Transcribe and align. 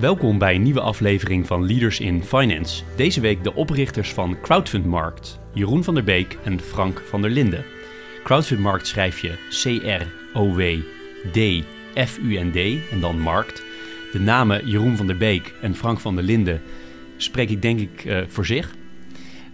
Welkom 0.00 0.38
bij 0.38 0.54
een 0.54 0.62
nieuwe 0.62 0.80
aflevering 0.80 1.46
van 1.46 1.66
Leaders 1.66 2.00
in 2.00 2.24
Finance. 2.24 2.82
Deze 2.96 3.20
week 3.20 3.44
de 3.44 3.54
oprichters 3.54 4.12
van 4.12 4.40
Crowdfundmarkt, 4.40 5.38
Jeroen 5.54 5.84
van 5.84 5.94
der 5.94 6.04
Beek 6.04 6.38
en 6.44 6.60
Frank 6.60 7.02
van 7.08 7.22
der 7.22 7.30
Linden. 7.30 7.64
Crowdfundmarkt 8.24 8.86
schrijf 8.86 9.20
je 9.20 9.48
C-R-O-W-D-F-U-N-D 9.50 11.00
en 12.90 13.00
dan 13.00 13.18
Markt. 13.18 13.62
De 14.12 14.20
namen 14.20 14.68
Jeroen 14.68 14.96
van 14.96 15.06
der 15.06 15.16
Beek 15.16 15.54
en 15.62 15.74
Frank 15.74 16.00
van 16.00 16.14
der 16.14 16.24
Linden 16.24 16.62
spreek 17.16 17.50
ik 17.50 17.62
denk 17.62 17.80
ik 17.80 18.04
uh, 18.04 18.22
voor 18.28 18.46
zich. 18.46 18.74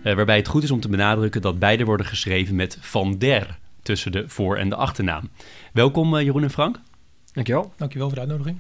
Uh, 0.03 0.15
waarbij 0.15 0.37
het 0.37 0.49
goed 0.49 0.63
is 0.63 0.71
om 0.71 0.81
te 0.81 0.89
benadrukken 0.89 1.43
dat 1.43 1.59
beide 1.59 1.85
worden 1.85 2.07
geschreven 2.07 2.55
met 2.55 2.79
Van 2.81 3.19
der 3.19 3.59
tussen 3.83 4.13
de 4.13 4.25
voor- 4.29 4.57
en 4.57 4.69
de 4.69 4.77
achternaam. 4.77 5.31
Welkom 5.73 6.15
uh, 6.15 6.23
Jeroen 6.23 6.43
en 6.43 6.51
Frank. 6.51 6.81
Dankjewel. 7.33 7.73
Dankjewel 7.77 8.07
voor 8.07 8.17
de 8.17 8.23
uitnodiging. 8.23 8.59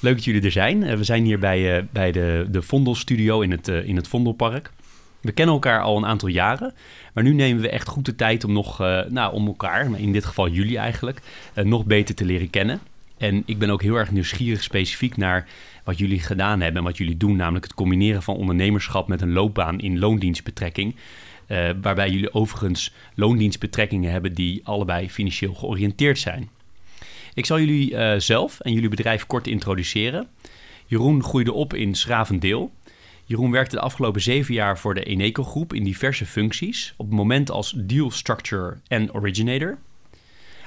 Leuk 0.00 0.14
dat 0.14 0.24
jullie 0.24 0.42
er 0.42 0.50
zijn. 0.50 0.82
Uh, 0.82 0.94
we 0.94 1.04
zijn 1.04 1.24
hier 1.24 1.38
bij, 1.38 1.78
uh, 1.78 1.84
bij 1.90 2.12
de, 2.12 2.46
de 2.50 2.62
Vondel 2.62 2.94
Studio 2.94 3.40
in 3.40 3.50
het, 3.50 3.68
uh, 3.68 3.88
in 3.88 3.96
het 3.96 4.08
Vondelpark. 4.08 4.70
We 5.20 5.32
kennen 5.32 5.54
elkaar 5.54 5.80
al 5.80 5.96
een 5.96 6.06
aantal 6.06 6.28
jaren, 6.28 6.74
maar 7.14 7.24
nu 7.24 7.34
nemen 7.34 7.62
we 7.62 7.68
echt 7.68 7.88
goed 7.88 8.04
de 8.04 8.14
tijd 8.14 8.44
om, 8.44 8.52
nog, 8.52 8.78
nou, 9.08 9.32
om 9.32 9.46
elkaar, 9.46 10.00
in 10.00 10.12
dit 10.12 10.24
geval 10.24 10.48
jullie 10.48 10.78
eigenlijk, 10.78 11.20
nog 11.54 11.84
beter 11.84 12.14
te 12.14 12.24
leren 12.24 12.50
kennen. 12.50 12.80
En 13.16 13.42
ik 13.46 13.58
ben 13.58 13.70
ook 13.70 13.82
heel 13.82 13.94
erg 13.94 14.10
nieuwsgierig 14.10 14.62
specifiek 14.62 15.16
naar 15.16 15.48
wat 15.84 15.98
jullie 15.98 16.20
gedaan 16.20 16.60
hebben 16.60 16.78
en 16.78 16.86
wat 16.86 16.96
jullie 16.96 17.16
doen, 17.16 17.36
namelijk 17.36 17.64
het 17.64 17.74
combineren 17.74 18.22
van 18.22 18.36
ondernemerschap 18.36 19.08
met 19.08 19.20
een 19.20 19.32
loopbaan 19.32 19.80
in 19.80 19.98
loondienstbetrekking. 19.98 20.94
waarbij 21.82 22.10
jullie 22.10 22.34
overigens 22.34 22.94
loondienstbetrekkingen 23.14 24.10
hebben 24.12 24.34
die 24.34 24.60
allebei 24.64 25.10
financieel 25.10 25.54
georiënteerd 25.54 26.18
zijn. 26.18 26.48
Ik 27.38 27.46
zal 27.46 27.58
jullie 27.58 27.90
uh, 27.90 28.14
zelf 28.16 28.60
en 28.60 28.72
jullie 28.72 28.88
bedrijf 28.88 29.26
kort 29.26 29.46
introduceren. 29.46 30.28
Jeroen 30.86 31.22
groeide 31.24 31.52
op 31.52 31.74
in 31.74 31.94
Schravendeel. 31.94 32.72
Jeroen 33.24 33.50
werkte 33.50 33.74
de 33.76 33.82
afgelopen 33.82 34.20
zeven 34.20 34.54
jaar 34.54 34.78
voor 34.78 34.94
de 34.94 35.02
Eneco 35.02 35.44
Groep 35.44 35.72
in 35.74 35.84
diverse 35.84 36.26
functies, 36.26 36.94
op 36.96 37.06
het 37.06 37.14
moment 37.14 37.50
als 37.50 37.74
deal 37.76 38.10
structurer 38.10 38.80
en 38.88 39.14
originator. 39.14 39.78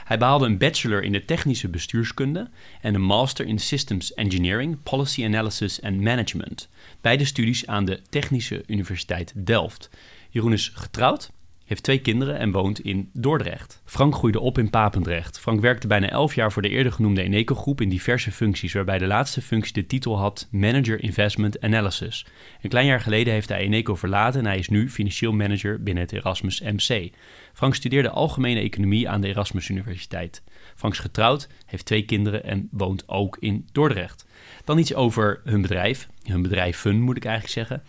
Hij 0.03 0.17
behaalde 0.17 0.45
een 0.45 0.57
bachelor 0.57 1.03
in 1.03 1.11
de 1.11 1.25
technische 1.25 1.67
bestuurskunde 1.67 2.49
en 2.81 2.95
een 2.95 3.01
master 3.01 3.45
in 3.45 3.59
systems 3.59 4.13
engineering, 4.13 4.77
policy 4.83 5.25
analysis 5.25 5.79
en 5.79 6.03
management. 6.03 6.69
Beide 7.01 7.25
studies 7.25 7.67
aan 7.67 7.85
de 7.85 7.99
Technische 8.09 8.63
Universiteit 8.67 9.33
Delft. 9.35 9.89
Jeroen 10.29 10.53
is 10.53 10.71
getrouwd 10.73 11.31
heeft 11.71 11.83
twee 11.83 12.01
kinderen 12.01 12.37
en 12.37 12.51
woont 12.51 12.79
in 12.79 13.09
Dordrecht. 13.13 13.81
Frank 13.85 14.15
groeide 14.15 14.39
op 14.39 14.57
in 14.57 14.69
Papendrecht. 14.69 15.39
Frank 15.39 15.61
werkte 15.61 15.87
bijna 15.87 16.09
elf 16.09 16.35
jaar 16.35 16.51
voor 16.51 16.61
de 16.61 16.69
eerder 16.69 16.91
genoemde 16.91 17.21
Eneco 17.21 17.55
Groep 17.55 17.81
in 17.81 17.89
diverse 17.89 18.31
functies, 18.31 18.73
waarbij 18.73 18.97
de 18.97 19.07
laatste 19.07 19.41
functie 19.41 19.73
de 19.73 19.85
titel 19.85 20.17
had 20.17 20.47
Manager 20.51 21.03
Investment 21.03 21.61
Analysis. 21.61 22.25
Een 22.61 22.69
klein 22.69 22.85
jaar 22.85 22.99
geleden 22.99 23.33
heeft 23.33 23.49
hij 23.49 23.59
Eneco 23.59 23.95
verlaten 23.95 24.39
en 24.39 24.45
hij 24.45 24.57
is 24.57 24.69
nu 24.69 24.89
financieel 24.89 25.31
manager 25.31 25.83
binnen 25.83 26.03
het 26.03 26.13
Erasmus 26.13 26.61
MC. 26.61 27.09
Frank 27.53 27.75
studeerde 27.75 28.09
algemene 28.09 28.59
economie 28.59 29.09
aan 29.09 29.21
de 29.21 29.27
Erasmus 29.27 29.69
Universiteit. 29.69 30.43
Frank 30.75 30.93
is 30.93 30.99
getrouwd, 30.99 31.47
heeft 31.65 31.85
twee 31.85 32.05
kinderen 32.05 32.43
en 32.43 32.67
woont 32.71 33.09
ook 33.09 33.37
in 33.39 33.67
Dordrecht. 33.71 34.25
Dan 34.65 34.77
iets 34.77 34.93
over 34.93 35.41
hun 35.43 35.61
bedrijf, 35.61 36.07
hun 36.23 36.41
bedrijf 36.41 36.77
Fun 36.77 37.01
moet 37.01 37.17
ik 37.17 37.25
eigenlijk 37.25 37.53
zeggen. 37.53 37.83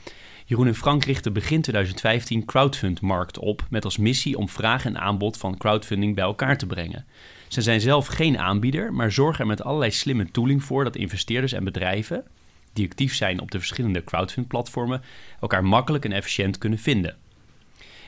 Jeroen 0.52 0.66
en 0.66 0.74
Frank 0.74 1.04
richtten 1.04 1.32
begin 1.32 1.62
2015 1.62 2.44
Crowdfundmarkt 2.44 3.38
op 3.38 3.66
met 3.70 3.84
als 3.84 3.96
missie 3.96 4.38
om 4.38 4.48
vraag 4.48 4.84
en 4.84 4.98
aanbod 4.98 5.36
van 5.36 5.56
crowdfunding 5.56 6.14
bij 6.14 6.24
elkaar 6.24 6.58
te 6.58 6.66
brengen. 6.66 7.06
Ze 7.48 7.62
zijn 7.62 7.80
zelf 7.80 8.06
geen 8.06 8.38
aanbieder, 8.38 8.92
maar 8.92 9.12
zorgen 9.12 9.40
er 9.40 9.46
met 9.46 9.62
allerlei 9.62 9.90
slimme 9.90 10.30
tooling 10.30 10.64
voor 10.64 10.84
dat 10.84 10.96
investeerders 10.96 11.52
en 11.52 11.64
bedrijven, 11.64 12.24
die 12.72 12.86
actief 12.86 13.14
zijn 13.14 13.40
op 13.40 13.50
de 13.50 13.58
verschillende 13.58 14.04
crowdfund-platformen, 14.04 15.02
elkaar 15.40 15.64
makkelijk 15.64 16.04
en 16.04 16.12
efficiënt 16.12 16.58
kunnen 16.58 16.78
vinden. 16.78 17.16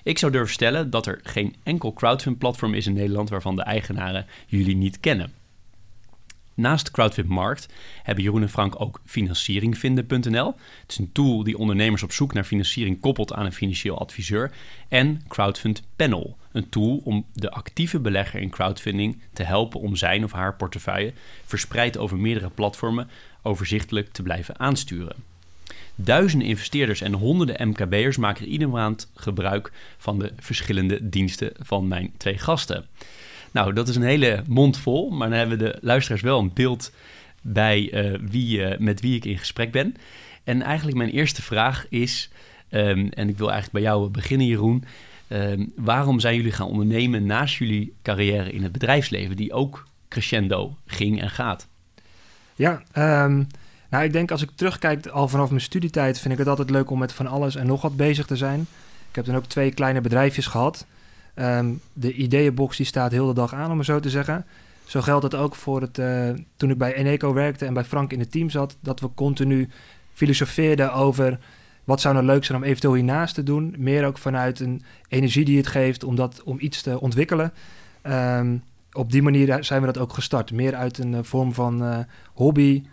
Ik 0.02 0.18
zou 0.18 0.32
durven 0.32 0.54
stellen 0.54 0.90
dat 0.90 1.06
er 1.06 1.20
geen 1.22 1.54
enkel 1.62 1.92
crowdfund-platform 1.92 2.74
is 2.74 2.86
in 2.86 2.94
Nederland 2.94 3.28
waarvan 3.28 3.56
de 3.56 3.62
eigenaren 3.62 4.26
jullie 4.46 4.76
niet 4.76 5.00
kennen. 5.00 5.32
Naast 6.54 6.90
Crowdfundmarkt 6.90 7.68
hebben 8.02 8.24
Jeroen 8.24 8.42
en 8.42 8.48
Frank 8.48 8.80
ook 8.80 9.00
financieringvinden.nl. 9.04 10.46
Het 10.80 10.90
is 10.90 10.98
een 10.98 11.12
tool 11.12 11.44
die 11.44 11.58
ondernemers 11.58 12.02
op 12.02 12.12
zoek 12.12 12.32
naar 12.32 12.44
financiering 12.44 13.00
koppelt 13.00 13.32
aan 13.32 13.44
een 13.44 13.52
financieel 13.52 13.98
adviseur. 13.98 14.52
En 14.88 15.20
Crowdfund 15.28 15.82
Panel, 15.96 16.36
een 16.52 16.68
tool 16.68 17.00
om 17.04 17.26
de 17.32 17.50
actieve 17.50 18.00
belegger 18.00 18.40
in 18.40 18.50
crowdfunding 18.50 19.22
te 19.32 19.42
helpen 19.42 19.80
om 19.80 19.96
zijn 19.96 20.24
of 20.24 20.32
haar 20.32 20.54
portefeuille 20.54 21.12
verspreid 21.44 21.98
over 21.98 22.16
meerdere 22.16 22.50
platformen 22.50 23.08
overzichtelijk 23.42 24.12
te 24.12 24.22
blijven 24.22 24.58
aansturen. 24.58 25.16
Duizenden 25.94 26.48
investeerders 26.48 27.00
en 27.00 27.12
honderden 27.12 27.68
MKB'ers 27.68 28.16
maken 28.16 28.46
iedere 28.46 28.70
maand 28.70 29.10
gebruik 29.14 29.72
van 29.98 30.18
de 30.18 30.32
verschillende 30.36 31.08
diensten 31.08 31.52
van 31.58 31.88
mijn 31.88 32.12
twee 32.16 32.38
gasten. 32.38 32.86
Nou, 33.54 33.72
dat 33.72 33.88
is 33.88 33.96
een 33.96 34.02
hele 34.02 34.42
mond 34.46 34.78
vol, 34.78 35.10
maar 35.10 35.28
dan 35.28 35.38
hebben 35.38 35.58
de 35.58 35.78
luisteraars 35.80 36.22
wel 36.22 36.38
een 36.38 36.50
beeld 36.54 36.92
bij 37.40 37.92
uh, 37.92 38.18
wie, 38.30 38.58
uh, 38.58 38.78
met 38.78 39.00
wie 39.00 39.16
ik 39.16 39.24
in 39.24 39.38
gesprek 39.38 39.72
ben. 39.72 39.94
En 40.44 40.62
eigenlijk 40.62 40.96
mijn 40.96 41.10
eerste 41.10 41.42
vraag 41.42 41.86
is, 41.88 42.30
um, 42.70 43.08
en 43.08 43.28
ik 43.28 43.38
wil 43.38 43.50
eigenlijk 43.50 43.84
bij 43.84 43.92
jou 43.92 44.08
beginnen 44.08 44.46
Jeroen, 44.46 44.84
um, 45.28 45.72
waarom 45.76 46.20
zijn 46.20 46.36
jullie 46.36 46.52
gaan 46.52 46.66
ondernemen 46.66 47.26
naast 47.26 47.54
jullie 47.54 47.94
carrière 48.02 48.52
in 48.52 48.62
het 48.62 48.72
bedrijfsleven, 48.72 49.36
die 49.36 49.52
ook 49.52 49.86
crescendo 50.08 50.76
ging 50.86 51.20
en 51.20 51.30
gaat? 51.30 51.68
Ja, 52.54 52.82
um, 53.24 53.46
nou 53.90 54.04
ik 54.04 54.12
denk 54.12 54.30
als 54.30 54.42
ik 54.42 54.50
terugkijk 54.54 55.06
al 55.06 55.28
vanaf 55.28 55.48
mijn 55.48 55.60
studietijd 55.60 56.18
vind 56.20 56.32
ik 56.32 56.38
het 56.38 56.48
altijd 56.48 56.70
leuk 56.70 56.90
om 56.90 56.98
met 56.98 57.12
van 57.12 57.26
alles 57.26 57.54
en 57.54 57.66
nog 57.66 57.82
wat 57.82 57.96
bezig 57.96 58.26
te 58.26 58.36
zijn. 58.36 58.60
Ik 59.08 59.14
heb 59.14 59.24
dan 59.24 59.36
ook 59.36 59.46
twee 59.46 59.74
kleine 59.74 60.00
bedrijfjes 60.00 60.46
gehad. 60.46 60.86
Um, 61.34 61.80
de 61.92 62.12
ideeënbox 62.12 62.76
die 62.76 62.86
staat 62.86 63.12
heel 63.12 63.26
de 63.26 63.34
dag 63.34 63.54
aan, 63.54 63.70
om 63.70 63.76
het 63.76 63.86
zo 63.86 64.00
te 64.00 64.10
zeggen. 64.10 64.46
Zo 64.84 65.00
geldt 65.00 65.24
het 65.24 65.34
ook 65.34 65.54
voor 65.54 65.80
het, 65.80 65.98
uh, 65.98 66.30
toen 66.56 66.70
ik 66.70 66.78
bij 66.78 66.94
Eneco 66.94 67.32
werkte 67.32 67.66
en 67.66 67.74
bij 67.74 67.84
Frank 67.84 68.12
in 68.12 68.18
het 68.18 68.30
team 68.30 68.50
zat, 68.50 68.76
dat 68.80 69.00
we 69.00 69.08
continu 69.14 69.68
filosofeerden 70.12 70.92
over 70.92 71.38
wat 71.84 72.00
zou 72.00 72.14
nou 72.14 72.26
leuk 72.26 72.44
zijn 72.44 72.58
om 72.58 72.64
eventueel 72.64 72.94
hiernaast 72.94 73.34
te 73.34 73.42
doen. 73.42 73.74
Meer 73.78 74.06
ook 74.06 74.18
vanuit 74.18 74.60
een 74.60 74.82
energie 75.08 75.44
die 75.44 75.56
het 75.56 75.66
geeft 75.66 76.04
om, 76.04 76.16
dat, 76.16 76.42
om 76.42 76.56
iets 76.60 76.82
te 76.82 77.00
ontwikkelen. 77.00 77.52
Um, 78.02 78.62
op 78.92 79.12
die 79.12 79.22
manier 79.22 79.64
zijn 79.64 79.80
we 79.80 79.86
dat 79.86 79.98
ook 79.98 80.12
gestart. 80.12 80.52
Meer 80.52 80.74
uit 80.74 80.98
een 80.98 81.12
uh, 81.12 81.18
vorm 81.22 81.54
van 81.54 81.82
uh, 81.82 81.98
hobby, 82.34 82.84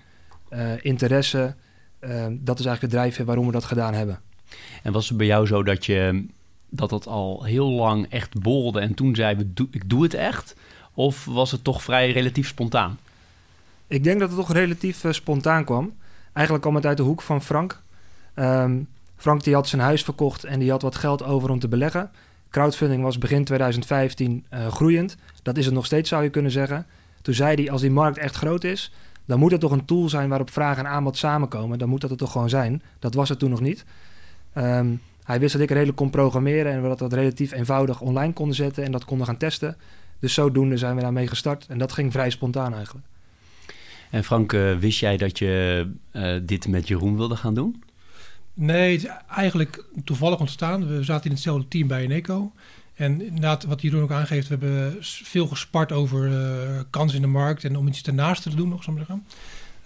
interesse. 0.81 1.55
Ehm, 2.01 2.35
dat 2.39 2.59
is 2.59 2.65
eigenlijk 2.65 2.93
de 2.93 2.99
drijfveer 2.99 3.25
waarom 3.25 3.45
we 3.45 3.51
dat 3.51 3.63
gedaan 3.63 3.93
hebben. 3.93 4.19
En 4.83 4.91
was 4.91 5.09
het 5.09 5.17
bij 5.17 5.27
jou 5.27 5.45
zo 5.45 5.63
dat 5.63 5.85
je 5.85 6.25
dat 6.73 6.89
dat 6.89 7.07
al 7.07 7.43
heel 7.43 7.69
lang 7.69 8.05
echt 8.09 8.41
bolde 8.41 8.79
en 8.79 8.93
toen 8.93 9.15
zei 9.15 9.35
we, 9.35 9.67
ik 9.71 9.89
doe 9.89 10.03
het 10.03 10.13
echt? 10.13 10.55
Of 10.93 11.25
was 11.25 11.51
het 11.51 11.63
toch 11.63 11.83
vrij 11.83 12.11
relatief 12.11 12.47
spontaan? 12.47 12.99
Ik 13.87 14.03
denk 14.03 14.19
dat 14.19 14.29
het 14.29 14.37
toch 14.37 14.53
relatief 14.53 15.03
uh, 15.03 15.11
spontaan 15.11 15.65
kwam. 15.65 15.93
Eigenlijk 16.33 16.65
kwam 16.65 16.75
het 16.75 16.85
uit 16.85 16.97
de 16.97 17.03
hoek 17.03 17.21
van 17.21 17.41
Frank. 17.41 17.81
Um, 18.35 18.87
Frank 19.15 19.43
die 19.43 19.53
had 19.53 19.67
zijn 19.67 19.81
huis 19.81 20.03
verkocht 20.03 20.43
en 20.43 20.59
die 20.59 20.71
had 20.71 20.81
wat 20.81 20.95
geld 20.95 21.23
over 21.23 21.49
om 21.49 21.59
te 21.59 21.67
beleggen. 21.67 22.11
Crowdfunding 22.49 23.03
was 23.03 23.17
begin 23.17 23.43
2015 23.43 24.45
uh, 24.53 24.67
groeiend. 24.67 25.17
Dat 25.43 25.57
is 25.57 25.65
het 25.65 25.73
nog 25.73 25.85
steeds, 25.85 26.09
zou 26.09 26.23
je 26.23 26.29
kunnen 26.29 26.51
zeggen. 26.51 26.85
Toen 27.21 27.33
zei 27.33 27.55
hij, 27.55 27.71
als 27.71 27.81
die 27.81 27.91
markt 27.91 28.17
echt 28.17 28.35
groot 28.35 28.63
is... 28.63 28.91
dan 29.25 29.39
moet 29.39 29.51
het 29.51 29.59
toch 29.59 29.71
een 29.71 29.85
tool 29.85 30.09
zijn 30.09 30.29
waarop 30.29 30.51
vraag 30.51 30.77
en 30.77 30.87
aanbod 30.87 31.17
samenkomen. 31.17 31.79
Dan 31.79 31.89
moet 31.89 32.01
dat 32.01 32.09
het 32.09 32.19
toch 32.19 32.31
gewoon 32.31 32.49
zijn. 32.49 32.81
Dat 32.99 33.13
was 33.13 33.29
het 33.29 33.39
toen 33.39 33.49
nog 33.49 33.61
niet. 33.61 33.85
Um, 34.55 35.01
hij 35.23 35.39
wist 35.39 35.53
dat 35.53 35.61
ik 35.61 35.69
redelijk 35.69 35.97
kon 35.97 36.09
programmeren 36.09 36.71
en 36.71 36.81
we 36.81 36.87
dat, 36.87 36.99
dat 36.99 37.13
relatief 37.13 37.51
eenvoudig 37.51 38.01
online 38.01 38.33
konden 38.33 38.55
zetten 38.55 38.83
en 38.83 38.91
dat 38.91 39.05
konden 39.05 39.27
gaan 39.27 39.37
testen. 39.37 39.77
Dus 40.19 40.33
zodoende 40.33 40.77
zijn 40.77 40.95
we 40.95 41.01
daarmee 41.01 41.27
gestart 41.27 41.65
en 41.69 41.77
dat 41.77 41.91
ging 41.91 42.11
vrij 42.11 42.29
spontaan 42.29 42.73
eigenlijk. 42.73 43.05
En 44.09 44.23
Frank, 44.23 44.53
uh, 44.53 44.77
wist 44.77 44.99
jij 44.99 45.17
dat 45.17 45.37
je 45.37 45.87
uh, 46.11 46.35
dit 46.43 46.67
met 46.67 46.87
Jeroen 46.87 47.17
wilde 47.17 47.35
gaan 47.35 47.53
doen? 47.53 47.83
Nee, 48.53 48.91
het 48.91 49.03
is 49.03 49.09
eigenlijk 49.27 49.83
toevallig 50.03 50.39
ontstaan. 50.39 50.87
We 50.87 51.03
zaten 51.03 51.25
in 51.25 51.31
hetzelfde 51.31 51.67
team 51.67 51.87
bij 51.87 52.01
Eneco. 52.01 52.51
En 52.93 53.21
inderdaad, 53.21 53.63
wat 53.63 53.81
Jeroen 53.81 54.01
ook 54.01 54.11
aangeeft, 54.11 54.47
we 54.47 54.55
hebben 54.59 54.97
veel 55.01 55.47
gespart 55.47 55.91
over 55.91 56.27
uh, 56.27 56.79
kansen 56.89 57.15
in 57.15 57.21
de 57.21 57.27
markt 57.27 57.63
en 57.63 57.75
om 57.75 57.87
iets 57.87 58.01
ernaast 58.03 58.43
te 58.43 58.55
doen, 58.55 58.69
nog 58.69 58.83
zo 58.83 58.91
maar 58.91 59.05
zeggen. 59.05 59.25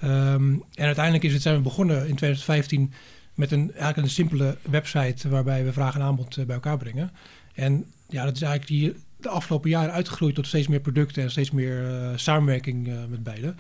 Um, 0.04 0.64
en 0.74 0.86
uiteindelijk 0.86 1.24
is 1.24 1.34
het, 1.34 1.42
zijn 1.42 1.56
we 1.56 1.62
begonnen 1.62 1.98
in 1.98 2.16
2015 2.16 2.94
met 3.36 3.52
een, 3.52 3.72
eigenlijk 3.72 3.98
een 3.98 4.10
simpele 4.10 4.58
website 4.62 5.30
waarbij 5.30 5.66
we 5.66 5.74
vraag 5.74 5.96
en 5.96 6.02
aanbod 6.02 6.36
bij 6.36 6.56
elkaar 6.56 6.78
brengen. 6.78 7.12
En 7.54 7.86
ja, 8.08 8.26
dat 8.26 8.36
is 8.36 8.42
eigenlijk 8.42 8.72
die, 8.72 9.04
de 9.18 9.30
afgelopen 9.30 9.70
jaren 9.70 9.94
uitgegroeid 9.94 10.36
tot 10.36 10.48
steeds 10.48 10.68
meer 10.68 10.80
producten 10.80 11.24
en 11.24 11.32
steeds 11.32 11.52
meer 11.52 11.84
samenwerking 12.16 12.90
met 13.10 13.24
beide. 13.24 13.54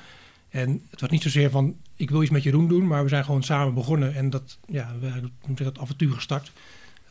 En 0.49 0.81
het 0.89 1.01
was 1.01 1.09
niet 1.09 1.21
zozeer 1.21 1.49
van 1.49 1.75
ik 1.95 2.09
wil 2.09 2.21
iets 2.21 2.31
met 2.31 2.43
Jeroen 2.43 2.67
doen, 2.67 2.87
maar 2.87 3.03
we 3.03 3.09
zijn 3.09 3.25
gewoon 3.25 3.43
samen 3.43 3.73
begonnen 3.73 4.15
en 4.15 4.29
dat, 4.29 4.57
ja, 4.67 4.95
we 4.99 5.07
hebben 5.07 5.31
dat 5.55 5.79
avontuur 5.79 6.11
gestart. 6.11 6.51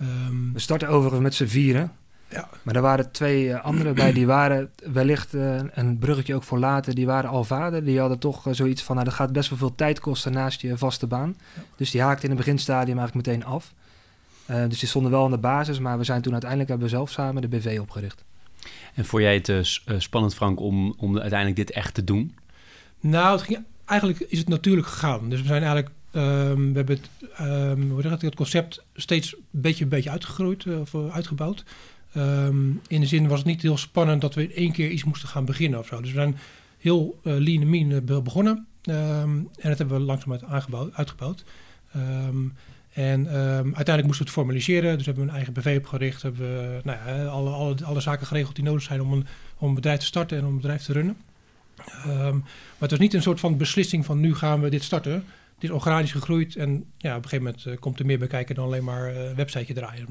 Um, 0.01 0.53
we 0.53 0.59
starten 0.59 0.89
overigens 0.89 1.23
met 1.23 1.35
z'n 1.35 1.45
vieren. 1.47 1.93
Ja. 2.35 2.49
Maar 2.63 2.75
er 2.75 2.83
waren 2.83 3.11
twee 3.11 3.45
uh, 3.45 3.65
anderen 3.65 3.95
bij, 3.95 4.13
die 4.13 4.27
waren 4.27 4.71
wellicht 4.93 5.35
uh, 5.35 5.57
een 5.73 5.99
bruggetje 5.99 6.35
ook 6.35 6.43
voor 6.43 6.59
later, 6.59 6.95
die 6.95 7.07
waren 7.07 7.31
al 7.31 7.45
vader. 7.45 7.85
Die 7.85 8.01
hadden 8.01 8.19
toch 8.19 8.47
uh, 8.47 8.55
zoiets 8.55 8.83
van, 8.83 8.95
nou 8.95 9.09
dat 9.09 9.17
gaat 9.17 9.33
best 9.33 9.49
wel 9.49 9.59
veel 9.59 9.75
tijd 9.75 10.01
kosten 10.01 10.33
naast 10.33 10.61
je 10.61 10.79
vaste 10.79 11.07
baan. 11.07 11.37
Ja. 11.55 11.63
Dus 11.77 11.91
die 11.91 12.03
haakte 12.03 12.23
in 12.23 12.31
het 12.31 12.39
beginstadium 12.39 12.99
eigenlijk 12.99 13.27
meteen 13.27 13.45
af. 13.45 13.73
dus 14.47 14.79
die 14.79 14.89
stonden 14.89 15.11
wel 15.11 15.25
aan 15.25 15.31
de 15.31 15.39
basis, 15.39 15.79
maar 15.79 15.99
we 15.99 16.05
zijn 16.05 16.23
toen 16.23 16.33
uiteindelijk 16.33 16.71
hebben 16.71 16.89
we 16.89 16.95
zelf 16.95 17.11
samen 17.11 17.43
de 17.43 17.49
BV 17.49 17.79
opgericht. 17.81 18.25
En 18.95 19.05
vond 19.05 19.23
jij 19.23 19.35
het 19.35 19.81
spannend 20.03 20.35
Frank 20.35 20.61
om, 20.61 20.95
om 20.97 21.19
uiteindelijk 21.19 21.57
dit 21.57 21.71
echt 21.71 21.95
te 21.95 22.05
doen? 22.05 22.37
Nou, 23.01 23.33
het 23.33 23.43
ging, 23.43 23.65
eigenlijk 23.85 24.21
is 24.21 24.39
het 24.39 24.49
natuurlijk 24.49 24.87
gegaan. 24.87 25.29
Dus 25.29 25.41
we 25.41 25.47
zijn 25.47 25.63
eigenlijk, 25.63 25.95
um, 26.13 26.71
we 26.73 26.77
hebben 26.77 26.99
het, 27.01 27.31
um, 27.41 27.91
hoe 27.91 28.03
zeg 28.03 28.11
het, 28.11 28.23
het 28.23 28.35
concept 28.35 28.83
steeds 28.95 29.35
een 29.35 29.41
beetje, 29.51 29.85
een 29.85 29.91
beetje 29.91 30.11
uitgegroeid 30.11 30.65
uh, 30.65 30.81
of 30.81 30.95
uitgebouwd. 30.95 31.65
Um, 32.17 32.81
in 32.87 33.01
de 33.01 33.07
zin 33.07 33.29
was 33.29 33.39
het 33.39 33.47
niet 33.47 33.63
heel 33.63 33.77
spannend 33.77 34.21
dat 34.21 34.35
we 34.35 34.43
in 34.43 34.55
één 34.55 34.73
keer 34.73 34.91
iets 34.91 35.05
moesten 35.05 35.29
gaan 35.29 35.45
beginnen 35.45 35.79
of 35.79 35.87
zo. 35.87 36.01
Dus 36.01 36.11
we 36.11 36.17
zijn 36.17 36.37
heel 36.79 37.21
uh, 37.23 37.35
lean 37.37 37.63
en 37.63 37.71
mean 37.71 38.05
begonnen. 38.25 38.67
en 38.83 39.49
dat 39.63 39.79
hebben 39.79 39.99
we 39.99 40.05
langzaam 40.05 40.39
aangebouwd, 40.49 40.95
uitgebouwd. 40.95 41.45
en 42.93 43.29
uiteindelijk 43.29 44.07
moesten 44.07 44.25
we 44.25 44.31
het 44.31 44.31
formaliseren. 44.31 44.97
Dus 44.97 45.07
hebben 45.07 45.25
we 45.25 45.31
een 45.31 45.37
eigen 45.37 45.53
BV 45.53 45.77
opgericht. 45.79 46.23
Hebben 46.23 46.41
we 46.41 46.81
nou 46.85 46.99
ja, 46.99 47.25
alle, 47.25 47.51
alle, 47.51 47.77
alle 47.85 48.01
zaken 48.01 48.27
geregeld 48.27 48.55
die 48.55 48.65
nodig 48.65 48.83
zijn 48.83 49.01
om 49.01 49.13
een, 49.13 49.27
om 49.59 49.69
een 49.69 49.75
bedrijf 49.75 49.99
te 49.99 50.07
starten 50.07 50.39
en 50.39 50.45
om 50.45 50.51
een 50.51 50.57
bedrijf 50.57 50.83
te 50.83 50.93
runnen. 50.93 51.17
Maar 52.05 52.33
het 52.79 52.91
was 52.91 52.99
niet 52.99 53.15
een 53.15 53.23
soort 53.23 53.41
van 53.41 53.57
beslissing 53.57 54.05
van 54.05 54.21
nu 54.21 54.35
gaan 54.35 54.61
we 54.61 54.71
dit 54.71 54.83
starten. 54.83 55.13
Het 55.55 55.65
is 55.65 55.71
organisch 55.71 56.13
gegroeid 56.13 56.57
en 56.57 56.85
ja, 56.99 57.17
op 57.17 57.23
een 57.23 57.29
gegeven 57.29 57.55
moment 57.65 57.81
komt 57.81 57.99
er 57.99 58.07
meer 58.07 58.19
bij 58.19 58.29
kijken 58.29 58.55
dan 58.55 58.65
alleen 58.65 58.85
maar 58.85 59.15
uh, 59.15 59.33
websiteje 59.33 59.75
draaien. 59.75 60.07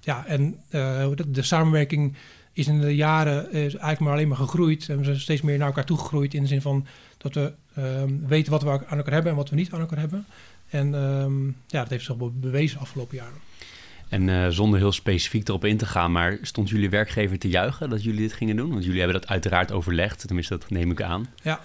Ja, 0.00 0.26
en 0.26 0.60
uh, 0.70 1.08
de, 1.28 1.42
samenwerking 1.42 2.16
is 2.52 2.66
in 2.68 2.80
de 2.80 2.94
jaren 2.94 3.52
is 3.52 3.74
eigenlijk 3.74 4.00
maar 4.00 4.12
alleen 4.12 4.28
maar 4.28 4.36
gegroeid. 4.36 4.88
En 4.88 4.98
we 4.98 5.04
zijn 5.04 5.20
steeds 5.20 5.42
meer 5.42 5.58
naar 5.58 5.66
elkaar 5.66 5.84
toegegroeid 5.84 6.34
in 6.34 6.42
de 6.42 6.48
zin 6.48 6.62
van 6.62 6.86
dat 7.18 7.34
we 7.34 7.52
um, 7.78 8.26
weten 8.26 8.52
wat 8.52 8.62
we 8.62 8.70
aan 8.70 8.96
elkaar 8.96 9.12
hebben 9.12 9.30
en 9.30 9.38
wat 9.38 9.50
we 9.50 9.56
niet 9.56 9.72
aan 9.72 9.80
elkaar 9.80 9.98
hebben. 9.98 10.26
En 10.68 10.90
ja, 11.66 11.80
dat 11.80 11.90
heeft 11.90 12.04
zich 12.04 12.16
bewezen 12.16 12.76
de 12.76 12.82
afgelopen 12.82 13.16
jaren. 13.16 13.38
En 14.10 14.28
uh, 14.28 14.48
zonder 14.48 14.78
heel 14.78 14.92
specifiek 14.92 15.48
erop 15.48 15.64
in 15.64 15.76
te 15.76 15.86
gaan, 15.86 16.12
maar 16.12 16.38
stond 16.42 16.68
jullie 16.68 16.90
werkgever 16.90 17.38
te 17.38 17.48
juichen 17.48 17.90
dat 17.90 18.02
jullie 18.02 18.20
dit 18.20 18.32
gingen 18.32 18.56
doen? 18.56 18.70
Want 18.70 18.84
jullie 18.84 19.00
hebben 19.00 19.20
dat 19.20 19.30
uiteraard 19.30 19.72
overlegd, 19.72 20.26
tenminste 20.26 20.58
dat 20.58 20.70
neem 20.70 20.90
ik 20.90 21.02
aan. 21.02 21.26
Ja, 21.42 21.60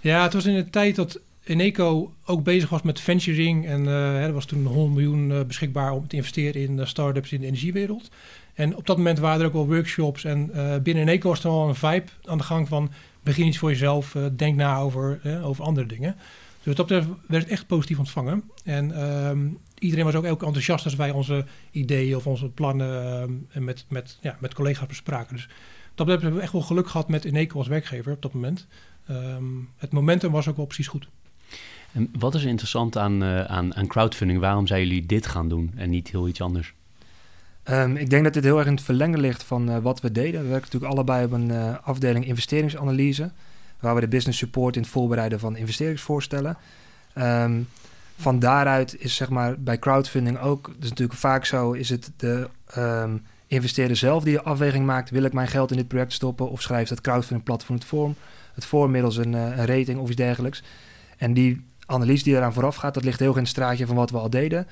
ja 0.00 0.22
het 0.22 0.32
was 0.32 0.46
in 0.46 0.54
de 0.54 0.70
tijd 0.70 0.96
dat 0.96 1.20
Eneco 1.50 2.14
ook 2.24 2.44
bezig 2.44 2.68
was 2.68 2.82
met 2.82 3.00
venturing. 3.00 3.66
En 3.66 3.84
uh, 3.84 4.24
er 4.24 4.32
was 4.32 4.44
toen 4.44 4.66
100 4.66 4.94
miljoen 4.94 5.30
uh, 5.30 5.40
beschikbaar 5.42 5.92
om 5.92 6.08
te 6.08 6.16
investeren 6.16 6.62
in 6.62 6.86
start-ups 6.86 7.32
in 7.32 7.40
de 7.40 7.46
energiewereld. 7.46 8.10
En 8.54 8.76
op 8.76 8.86
dat 8.86 8.96
moment 8.96 9.18
waren 9.18 9.40
er 9.40 9.46
ook 9.46 9.52
wel 9.52 9.66
workshops. 9.66 10.24
En 10.24 10.50
binnen 10.82 11.08
Eneco 11.08 11.28
was 11.28 11.44
er 11.44 11.50
al 11.50 11.68
een 11.68 11.74
vibe 11.74 12.10
aan 12.24 12.38
de 12.38 12.44
gang 12.44 12.68
van... 12.68 12.90
begin 13.22 13.46
iets 13.46 13.58
voor 13.58 13.70
jezelf, 13.70 14.16
denk 14.36 14.56
na 14.56 14.78
over, 14.78 15.20
over 15.42 15.64
andere 15.64 15.86
dingen. 15.86 16.16
Dus 16.62 16.74
dat 16.74 17.04
werd 17.26 17.48
echt 17.48 17.66
positief 17.66 17.98
ontvangen. 17.98 18.42
En 18.64 19.04
um, 19.28 19.58
iedereen 19.78 20.04
was 20.04 20.14
ook 20.14 20.24
ook 20.24 20.42
enthousiast 20.42 20.84
als 20.84 20.94
wij 20.94 21.10
onze 21.10 21.44
ideeën 21.70 22.16
of 22.16 22.26
onze 22.26 22.48
plannen 22.48 23.40
uh, 23.52 23.62
met, 23.62 23.84
met, 23.88 24.18
ja, 24.20 24.36
met 24.40 24.54
collega's 24.54 24.86
bespraken. 24.86 25.36
Dus 25.36 25.48
dat 25.94 26.06
hebben 26.06 26.34
we 26.34 26.40
echt 26.40 26.52
wel 26.52 26.62
geluk 26.62 26.88
gehad 26.88 27.08
met 27.08 27.24
Eneco 27.24 27.58
als 27.58 27.68
werkgever 27.68 28.12
op 28.12 28.22
dat 28.22 28.32
moment. 28.32 28.66
Um, 29.10 29.68
het 29.76 29.92
momentum 29.92 30.30
was 30.30 30.48
ook 30.48 30.56
wel 30.56 30.66
precies 30.66 30.88
goed. 30.88 31.08
En 31.92 32.10
wat 32.18 32.34
is 32.34 32.44
interessant 32.44 32.96
aan, 32.96 33.22
uh, 33.22 33.44
aan, 33.44 33.74
aan 33.74 33.86
crowdfunding? 33.86 34.40
Waarom 34.40 34.66
zijn 34.66 34.80
jullie 34.80 35.06
dit 35.06 35.26
gaan 35.26 35.48
doen 35.48 35.72
en 35.76 35.90
niet 35.90 36.10
heel 36.10 36.28
iets 36.28 36.40
anders? 36.40 36.74
Um, 37.64 37.96
ik 37.96 38.10
denk 38.10 38.24
dat 38.24 38.32
dit 38.32 38.44
heel 38.44 38.58
erg 38.58 38.66
in 38.66 38.74
het 38.74 38.82
verlengen 38.82 39.20
ligt 39.20 39.42
van 39.42 39.70
uh, 39.70 39.78
wat 39.78 40.00
we 40.00 40.12
deden. 40.12 40.42
We 40.42 40.48
werken 40.48 40.64
natuurlijk 40.64 40.92
allebei 40.92 41.24
op 41.24 41.32
een 41.32 41.48
uh, 41.48 41.74
afdeling 41.82 42.26
investeringsanalyse, 42.26 43.30
waar 43.80 43.94
we 43.94 44.00
de 44.00 44.08
business 44.08 44.38
support 44.38 44.76
in 44.76 44.82
het 44.82 44.90
voorbereiden 44.90 45.40
van 45.40 45.56
investeringsvoorstellen. 45.56 46.56
Um, 47.14 47.68
van 48.16 48.38
daaruit 48.38 48.96
is 48.98 49.14
zeg 49.14 49.28
maar 49.28 49.60
bij 49.60 49.78
crowdfunding 49.78 50.38
ook, 50.38 50.74
dus 50.78 50.88
natuurlijk 50.88 51.18
vaak 51.18 51.44
zo, 51.44 51.72
is 51.72 51.88
het 51.88 52.10
de 52.16 52.48
um, 52.76 53.22
investeerder 53.46 53.96
zelf 53.96 54.24
die 54.24 54.34
de 54.34 54.42
afweging 54.42 54.86
maakt: 54.86 55.10
wil 55.10 55.22
ik 55.22 55.32
mijn 55.32 55.48
geld 55.48 55.70
in 55.70 55.76
dit 55.76 55.88
project 55.88 56.12
stoppen 56.12 56.50
of 56.50 56.62
schrijft 56.62 56.90
het 56.90 57.00
crowdfunding 57.00 57.44
platform 57.44 57.78
het 57.78 57.86
vorm, 57.86 58.14
het 58.54 58.64
voor 58.64 58.90
middels 58.90 59.16
een, 59.16 59.32
een 59.32 59.66
rating 59.66 59.98
of 59.98 60.06
iets 60.06 60.16
dergelijks. 60.16 60.62
En 61.20 61.34
die 61.34 61.64
analyse 61.86 62.24
die 62.24 62.34
eraan 62.34 62.52
vooraf 62.52 62.76
gaat, 62.76 62.94
dat 62.94 63.04
ligt 63.04 63.18
heel 63.18 63.28
erg 63.28 63.36
in 63.36 63.42
het 63.42 63.50
straatje 63.50 63.86
van 63.86 63.96
wat 63.96 64.10
we 64.10 64.18
al 64.18 64.30
deden. 64.30 64.66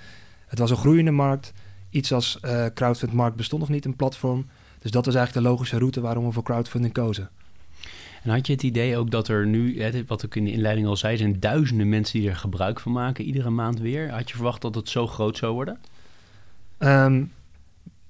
Het 0.46 0.58
was 0.58 0.70
een 0.70 0.76
groeiende 0.76 1.10
markt. 1.10 1.52
Iets 1.90 2.12
als 2.12 2.38
uh, 2.44 2.66
crowdfunding 2.74 3.20
markt 3.20 3.36
bestond 3.36 3.60
nog 3.60 3.70
niet, 3.70 3.84
een 3.84 3.96
platform. 3.96 4.46
Dus 4.78 4.90
dat 4.90 5.06
was 5.06 5.14
eigenlijk 5.14 5.46
de 5.46 5.52
logische 5.52 5.78
route 5.78 6.00
waarom 6.00 6.26
we 6.26 6.32
voor 6.32 6.42
crowdfunding 6.42 6.92
kozen. 6.92 7.30
En 8.22 8.30
had 8.30 8.46
je 8.46 8.52
het 8.52 8.62
idee 8.62 8.96
ook 8.96 9.10
dat 9.10 9.28
er 9.28 9.46
nu, 9.46 9.92
wat 10.06 10.22
ik 10.22 10.34
in 10.34 10.44
de 10.44 10.52
inleiding 10.52 10.86
al 10.86 10.96
zei, 10.96 11.16
zijn 11.16 11.40
duizenden 11.40 11.88
mensen 11.88 12.20
die 12.20 12.28
er 12.28 12.36
gebruik 12.36 12.80
van 12.80 12.92
maken, 12.92 13.24
iedere 13.24 13.50
maand 13.50 13.80
weer. 13.80 14.10
Had 14.10 14.28
je 14.28 14.34
verwacht 14.34 14.62
dat 14.62 14.74
het 14.74 14.88
zo 14.88 15.06
groot 15.06 15.36
zou 15.36 15.52
worden? 15.52 15.78
Um, 16.78 17.32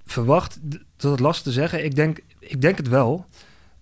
verwacht, 0.04 0.58
dat 0.96 1.14
is 1.14 1.18
lastig 1.18 1.44
te 1.44 1.52
zeggen. 1.52 1.84
Ik 1.84 1.94
denk, 1.94 2.20
ik 2.38 2.60
denk 2.60 2.76
het 2.76 2.88
wel. 2.88 3.26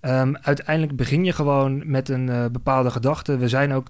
Um, 0.00 0.36
uiteindelijk 0.36 0.96
begin 0.96 1.24
je 1.24 1.32
gewoon 1.32 1.90
met 1.90 2.08
een 2.08 2.26
uh, 2.26 2.46
bepaalde 2.46 2.90
gedachte. 2.90 3.36
We 3.36 3.48
zijn 3.48 3.72
ook 3.72 3.86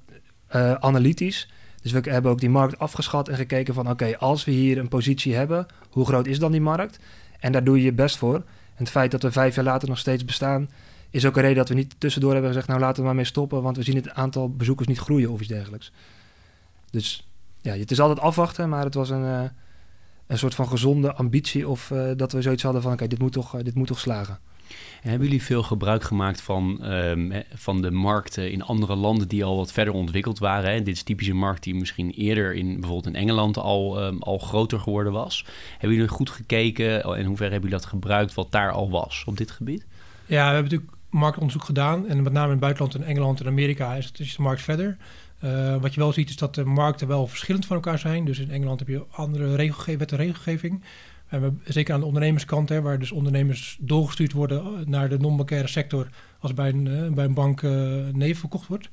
uh, 0.56 0.74
analytisch. 0.74 1.48
Dus 1.82 1.92
we 1.92 2.10
hebben 2.10 2.30
ook 2.30 2.40
die 2.40 2.50
markt 2.50 2.78
afgeschat 2.78 3.28
en 3.28 3.36
gekeken 3.36 3.74
van... 3.74 3.90
oké, 3.90 4.18
als 4.18 4.44
we 4.44 4.50
hier 4.50 4.78
een 4.78 4.88
positie 4.88 5.34
hebben, 5.34 5.66
hoe 5.90 6.06
groot 6.06 6.26
is 6.26 6.38
dan 6.38 6.52
die 6.52 6.60
markt? 6.60 6.98
En 7.38 7.52
daar 7.52 7.64
doe 7.64 7.76
je 7.76 7.84
je 7.84 7.92
best 7.92 8.16
voor. 8.16 8.34
En 8.34 8.44
het 8.84 8.90
feit 8.90 9.10
dat 9.10 9.22
we 9.22 9.32
vijf 9.32 9.54
jaar 9.54 9.64
later 9.64 9.88
nog 9.88 9.98
steeds 9.98 10.24
bestaan 10.24 10.68
is 11.10 11.26
ook 11.26 11.36
een 11.36 11.42
reden 11.42 11.56
dat 11.56 11.68
we 11.68 11.74
niet 11.74 11.94
tussendoor 11.98 12.32
hebben 12.32 12.50
gezegd, 12.50 12.68
nou 12.68 12.80
laten 12.80 12.96
we 12.96 13.06
maar 13.06 13.14
mee 13.14 13.24
stoppen, 13.24 13.62
want 13.62 13.76
we 13.76 13.82
zien 13.82 13.96
het 13.96 14.10
aantal 14.10 14.50
bezoekers 14.50 14.88
niet 14.88 14.98
groeien 14.98 15.30
of 15.30 15.40
iets 15.40 15.48
dergelijks. 15.48 15.92
Dus 16.90 17.28
ja, 17.60 17.76
het 17.76 17.90
is 17.90 18.00
altijd 18.00 18.20
afwachten, 18.20 18.68
maar 18.68 18.84
het 18.84 18.94
was 18.94 19.10
een, 19.10 19.22
uh, 19.22 19.42
een 20.26 20.38
soort 20.38 20.54
van 20.54 20.68
gezonde 20.68 21.12
ambitie 21.12 21.68
of 21.68 21.90
uh, 21.90 22.10
dat 22.16 22.32
we 22.32 22.42
zoiets 22.42 22.62
hadden 22.62 22.82
van, 22.82 22.92
oké, 22.92 23.06
dit 23.06 23.18
moet 23.18 23.32
toch, 23.32 23.62
dit 23.62 23.74
moet 23.74 23.86
toch 23.86 23.98
slagen. 23.98 24.38
En 25.02 25.08
hebben 25.10 25.28
jullie 25.28 25.42
veel 25.42 25.62
gebruik 25.62 26.02
gemaakt 26.02 26.40
van, 26.40 26.92
um, 26.92 27.32
van 27.54 27.82
de 27.82 27.90
markten 27.90 28.52
in 28.52 28.62
andere 28.62 28.94
landen 28.94 29.28
die 29.28 29.44
al 29.44 29.56
wat 29.56 29.72
verder 29.72 29.94
ontwikkeld 29.94 30.38
waren? 30.38 30.70
Hè? 30.70 30.82
Dit 30.82 30.94
is 30.94 31.02
typische 31.02 31.34
markt 31.34 31.62
die 31.62 31.74
misschien 31.74 32.10
eerder 32.10 32.54
in 32.54 32.80
bijvoorbeeld 32.80 33.14
in 33.14 33.20
Engeland 33.20 33.58
al, 33.58 34.04
um, 34.04 34.22
al 34.22 34.38
groter 34.38 34.80
geworden 34.80 35.12
was. 35.12 35.44
Hebben 35.72 35.92
jullie 35.92 36.12
goed 36.12 36.30
gekeken 36.30 37.02
en 37.02 37.24
hoe 37.24 37.36
ver 37.36 37.50
hebben 37.50 37.68
jullie 37.68 37.82
dat 37.82 37.86
gebruikt 37.86 38.34
wat 38.34 38.52
daar 38.52 38.70
al 38.70 38.90
was 38.90 39.24
op 39.26 39.36
dit 39.36 39.50
gebied? 39.50 39.86
Ja, 40.26 40.48
we 40.48 40.54
hebben 40.54 40.62
natuurlijk 40.62 40.90
marktonderzoek 41.10 41.64
gedaan. 41.64 42.08
En 42.08 42.22
met 42.22 42.32
name 42.32 42.44
in 42.44 42.50
het 42.50 42.60
buitenland, 42.60 42.94
in 42.94 43.04
Engeland 43.04 43.40
en 43.40 43.46
Amerika, 43.46 43.94
is, 43.94 44.06
het, 44.06 44.20
is 44.20 44.36
de 44.36 44.42
markt 44.42 44.62
verder. 44.62 44.96
Uh, 45.44 45.76
wat 45.76 45.94
je 45.94 46.00
wel 46.00 46.12
ziet 46.12 46.28
is 46.28 46.36
dat 46.36 46.54
de 46.54 46.64
markten 46.64 47.08
wel 47.08 47.26
verschillend 47.26 47.66
van 47.66 47.76
elkaar 47.76 47.98
zijn. 47.98 48.24
Dus 48.24 48.38
in 48.38 48.50
Engeland 48.50 48.78
heb 48.78 48.88
je 48.88 49.04
andere 49.10 49.54
regelge 49.54 49.96
wet 49.96 50.12
en 50.12 50.18
regelgeving. 50.18 50.82
We, 51.28 51.52
zeker 51.64 51.94
aan 51.94 52.00
de 52.00 52.06
ondernemerskant, 52.06 52.68
hè, 52.68 52.80
waar 52.80 52.98
dus 52.98 53.12
ondernemers 53.12 53.78
doorgestuurd 53.80 54.32
worden 54.32 54.62
eh, 54.64 54.86
naar 54.86 55.08
de 55.08 55.18
non-bankaire 55.18 55.68
sector 55.68 56.08
als 56.38 56.54
bij 56.54 56.68
een, 56.68 56.86
uh, 56.86 57.10
bij 57.12 57.24
een 57.24 57.34
bank 57.34 57.62
uh, 57.62 57.72
nee 58.12 58.38
verkocht 58.38 58.66
wordt. 58.66 58.88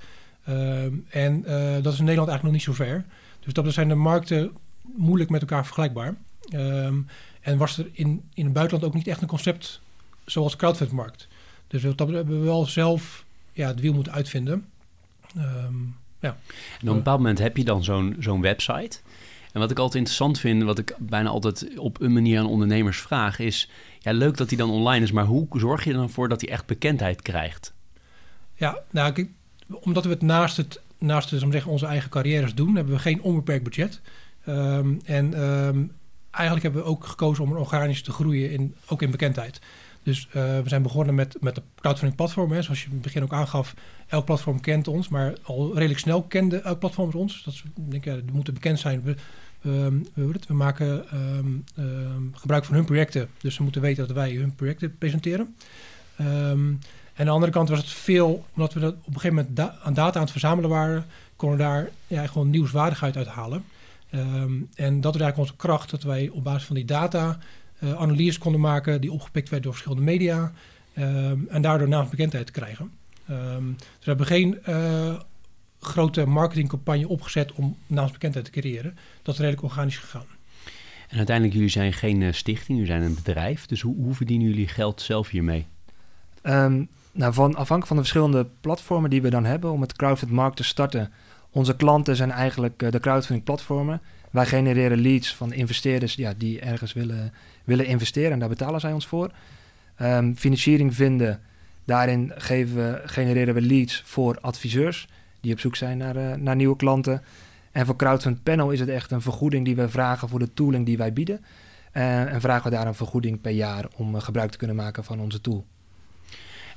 en 1.09 1.41
dat 1.81 1.93
is 1.93 1.99
in 1.99 2.05
Nederland 2.05 2.29
eigenlijk 2.29 2.43
nog 2.43 2.51
niet 2.51 2.61
zo 2.61 2.73
ver. 2.73 3.05
Dus 3.39 3.53
dat 3.53 3.73
zijn 3.73 3.87
de 3.87 3.95
markten 3.95 4.51
moeilijk 4.81 5.29
met 5.29 5.41
elkaar 5.41 5.65
vergelijkbaar. 5.65 6.15
Um, 6.53 7.07
en 7.41 7.57
was 7.57 7.77
er 7.77 7.89
in, 7.91 8.23
in 8.33 8.43
het 8.43 8.53
buitenland 8.53 8.87
ook 8.87 8.93
niet 8.93 9.07
echt 9.07 9.21
een 9.21 9.27
concept 9.27 9.81
zoals 10.25 10.51
de 10.51 10.57
crowdfundmarkt. 10.57 11.27
Dus 11.67 11.81
dat 11.81 11.99
hebben 11.99 12.39
we 12.39 12.45
wel 12.45 12.65
zelf 12.65 13.25
ja, 13.51 13.67
het 13.67 13.79
wiel 13.79 13.93
moeten 13.93 14.13
uitvinden. 14.13 14.65
Um, 15.37 15.95
ja. 16.19 16.29
En 16.29 16.81
op 16.81 16.87
een 16.87 16.95
bepaald 16.95 17.17
moment 17.17 17.39
heb 17.39 17.57
je 17.57 17.63
dan 17.63 17.83
zo'n 17.83 18.15
zo'n 18.19 18.41
website. 18.41 18.99
En 19.53 19.60
wat 19.60 19.72
ik 19.72 19.77
altijd 19.77 19.95
interessant 19.95 20.39
vind, 20.39 20.63
wat 20.63 20.79
ik 20.79 20.95
bijna 21.00 21.29
altijd 21.29 21.77
op 21.77 22.01
een 22.01 22.13
manier 22.13 22.39
aan 22.39 22.45
ondernemers 22.45 23.00
vraag, 23.00 23.39
is: 23.39 23.69
ja, 24.00 24.12
leuk 24.12 24.38
dat 24.38 24.50
hij 24.50 24.57
dan 24.57 24.69
online 24.69 25.05
is, 25.05 25.12
maar 25.12 25.25
hoe 25.25 25.48
zorg 25.51 25.83
je 25.83 25.89
er 25.89 25.95
dan 25.95 26.10
voor 26.10 26.29
dat 26.29 26.41
hij 26.41 26.50
echt 26.50 26.65
bekendheid 26.65 27.22
krijgt? 27.22 27.74
Ja, 28.55 28.77
nou, 28.91 29.27
omdat 29.67 30.03
we 30.03 30.10
het 30.10 30.22
naast, 30.22 30.57
het, 30.57 30.81
naast 30.98 31.29
het, 31.29 31.45
zeggen, 31.51 31.72
onze 31.72 31.86
eigen 31.86 32.10
carrières 32.10 32.55
doen, 32.55 32.75
hebben 32.75 32.93
we 32.93 33.00
geen 33.00 33.22
onbeperkt 33.22 33.63
budget. 33.63 34.01
Um, 34.48 35.01
en 35.05 35.43
um, 35.43 35.91
eigenlijk 36.31 36.63
hebben 36.65 36.83
we 36.83 36.89
ook 36.89 37.05
gekozen 37.05 37.43
om 37.43 37.51
organisch 37.51 38.01
te 38.01 38.12
groeien, 38.12 38.51
in, 38.51 38.75
ook 38.86 39.01
in 39.01 39.12
bekendheid. 39.12 39.62
Dus 40.03 40.27
uh, 40.27 40.33
we 40.33 40.69
zijn 40.69 40.81
begonnen 40.81 41.15
met, 41.15 41.38
met 41.39 41.55
de 41.55 41.62
crowdfunding 41.75 42.15
platform. 42.15 42.62
Zoals 42.62 42.79
je 42.79 42.86
in 42.86 42.93
het 42.93 43.01
begin 43.01 43.24
ook 43.24 43.33
aangaf, 43.33 43.74
elk 44.07 44.25
platform 44.25 44.60
kent 44.60 44.88
ons. 44.88 45.07
Maar 45.07 45.33
al 45.43 45.74
redelijk 45.74 46.00
snel 46.00 46.24
kende 46.24 46.57
elk 46.57 46.79
platform 46.79 47.12
ons. 47.12 47.43
Dat 47.43 47.53
is, 47.53 47.63
denk 47.75 48.05
ik, 48.05 48.13
die 48.13 48.33
moeten 48.33 48.53
bekend 48.53 48.79
zijn. 48.79 49.01
We, 49.03 49.15
we, 49.62 50.01
we 50.48 50.53
maken 50.53 51.17
um, 51.17 51.63
um, 51.79 52.31
gebruik 52.36 52.65
van 52.65 52.75
hun 52.75 52.86
projecten. 52.86 53.29
Dus 53.41 53.55
ze 53.55 53.63
moeten 53.63 53.81
weten 53.81 54.07
dat 54.07 54.15
wij 54.15 54.33
hun 54.33 54.55
projecten 54.55 54.98
presenteren. 54.98 55.55
en 56.15 56.79
aan 57.15 57.25
de 57.25 57.29
andere 57.29 57.51
kant 57.51 57.69
was 57.69 57.79
het 57.79 57.89
veel, 57.89 58.45
omdat 58.55 58.74
we 58.74 58.79
dat 58.79 58.93
op 58.93 59.13
een 59.13 59.19
gegeven 59.19 59.36
moment 59.36 59.60
aan 59.83 59.93
data 59.93 60.15
aan 60.15 60.24
het 60.24 60.31
verzamelen 60.31 60.69
waren, 60.69 61.05
konden 61.36 61.57
we 61.57 61.63
daar 61.63 61.89
ja, 62.07 62.27
gewoon 62.27 62.50
nieuwswaardigheid 62.50 63.17
uit 63.17 63.27
halen. 63.27 63.63
en 64.75 65.01
dat 65.01 65.15
is 65.15 65.22
eigenlijk 65.22 65.38
onze 65.38 65.55
kracht, 65.55 65.89
dat 65.89 66.03
wij 66.03 66.29
op 66.29 66.43
basis 66.43 66.65
van 66.65 66.75
die 66.75 66.86
data 66.86 67.39
uh, 67.83 67.93
analyses 67.93 68.37
konden 68.37 68.61
maken 68.61 69.01
die 69.01 69.11
opgepikt 69.11 69.49
werden 69.49 69.71
door 69.71 69.79
verschillende 69.79 70.11
media. 70.11 70.51
Um, 70.97 71.47
en 71.49 71.61
daardoor 71.61 71.87
naamsbekendheid 71.87 72.51
krijgen. 72.51 72.91
Um, 73.29 73.75
dus 73.77 73.85
we 73.99 74.05
hebben 74.05 74.25
geen 74.25 74.59
uh, 74.69 75.19
grote 75.79 76.25
marketingcampagne 76.25 77.07
opgezet 77.07 77.51
om 77.51 77.77
naamsbekendheid 77.87 78.45
te 78.45 78.51
creëren. 78.51 78.97
Dat 79.21 79.33
is 79.33 79.39
redelijk 79.39 79.63
organisch 79.63 79.97
gegaan. 79.97 80.25
En 81.07 81.17
uiteindelijk, 81.17 81.55
jullie 81.55 81.71
zijn 81.71 81.93
geen 81.93 82.21
uh, 82.21 82.31
stichting, 82.31 82.77
jullie 82.77 82.93
zijn 82.93 83.01
een 83.01 83.15
bedrijf. 83.15 83.65
Dus 83.65 83.81
hoe, 83.81 83.95
hoe 83.95 84.13
verdienen 84.13 84.47
jullie 84.47 84.67
geld 84.67 85.01
zelf 85.01 85.29
hiermee? 85.29 85.65
Um, 86.43 86.87
nou, 87.11 87.33
van, 87.33 87.49
afhankelijk 87.49 87.87
van 87.87 87.95
de 87.95 88.01
verschillende 88.01 88.47
platformen 88.61 89.09
die 89.09 89.21
we 89.21 89.29
dan 89.29 89.45
hebben 89.45 89.71
om 89.71 89.81
het 89.81 89.95
crowdfunding 89.95 90.39
markt 90.39 90.55
te 90.55 90.63
starten. 90.63 91.11
Onze 91.49 91.75
klanten 91.75 92.15
zijn 92.15 92.31
eigenlijk 92.31 92.91
de 92.91 92.99
crowdfunding 92.99 93.45
platformen. 93.45 94.01
Wij 94.33 94.45
genereren 94.45 95.01
leads 95.01 95.35
van 95.35 95.53
investeerders 95.53 96.15
ja, 96.15 96.33
die 96.37 96.59
ergens 96.59 96.93
willen, 96.93 97.33
willen 97.63 97.85
investeren 97.85 98.31
en 98.31 98.39
daar 98.39 98.49
betalen 98.49 98.79
zij 98.79 98.91
ons 98.91 99.07
voor. 99.07 99.31
Um, 100.01 100.35
financiering 100.37 100.95
vinden, 100.95 101.41
daarin 101.85 102.31
geven 102.35 102.75
we, 102.75 103.01
genereren 103.05 103.53
we 103.53 103.61
leads 103.61 104.01
voor 104.05 104.39
adviseurs 104.39 105.07
die 105.41 105.53
op 105.53 105.59
zoek 105.59 105.75
zijn 105.75 105.97
naar, 105.97 106.15
uh, 106.15 106.33
naar 106.33 106.55
nieuwe 106.55 106.75
klanten. 106.75 107.21
En 107.71 107.85
voor 107.85 107.95
Crowdfund 107.95 108.43
Panel 108.43 108.71
is 108.71 108.79
het 108.79 108.89
echt 108.89 109.11
een 109.11 109.21
vergoeding 109.21 109.65
die 109.65 109.75
we 109.75 109.89
vragen 109.89 110.29
voor 110.29 110.39
de 110.39 110.53
tooling 110.53 110.85
die 110.85 110.97
wij 110.97 111.13
bieden. 111.13 111.39
Uh, 111.93 112.33
en 112.33 112.41
vragen 112.41 112.69
we 112.71 112.75
daar 112.75 112.87
een 112.87 112.95
vergoeding 112.95 113.41
per 113.41 113.51
jaar 113.51 113.85
om 113.95 114.15
uh, 114.15 114.21
gebruik 114.21 114.51
te 114.51 114.57
kunnen 114.57 114.75
maken 114.75 115.03
van 115.03 115.19
onze 115.19 115.41
tool. 115.41 115.65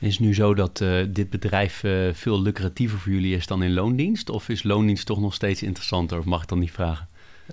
Is 0.01 0.13
het 0.13 0.27
nu 0.27 0.35
zo 0.35 0.55
dat 0.55 0.85
dit 1.09 1.31
bedrijf 1.31 1.85
veel 2.13 2.43
lucratiever 2.43 2.99
voor 2.99 3.13
jullie 3.13 3.37
is 3.37 3.47
dan 3.47 3.63
in 3.63 3.73
loondienst? 3.73 4.31
Of 4.31 4.49
is 4.49 4.63
loondienst 4.63 5.07
toch 5.07 5.21
nog 5.21 5.35
steeds 5.35 5.63
interessanter? 5.63 6.19
Of 6.19 6.25
mag 6.25 6.43
ik 6.43 6.49
dan 6.49 6.59
niet 6.59 6.73
vragen? 6.73 7.09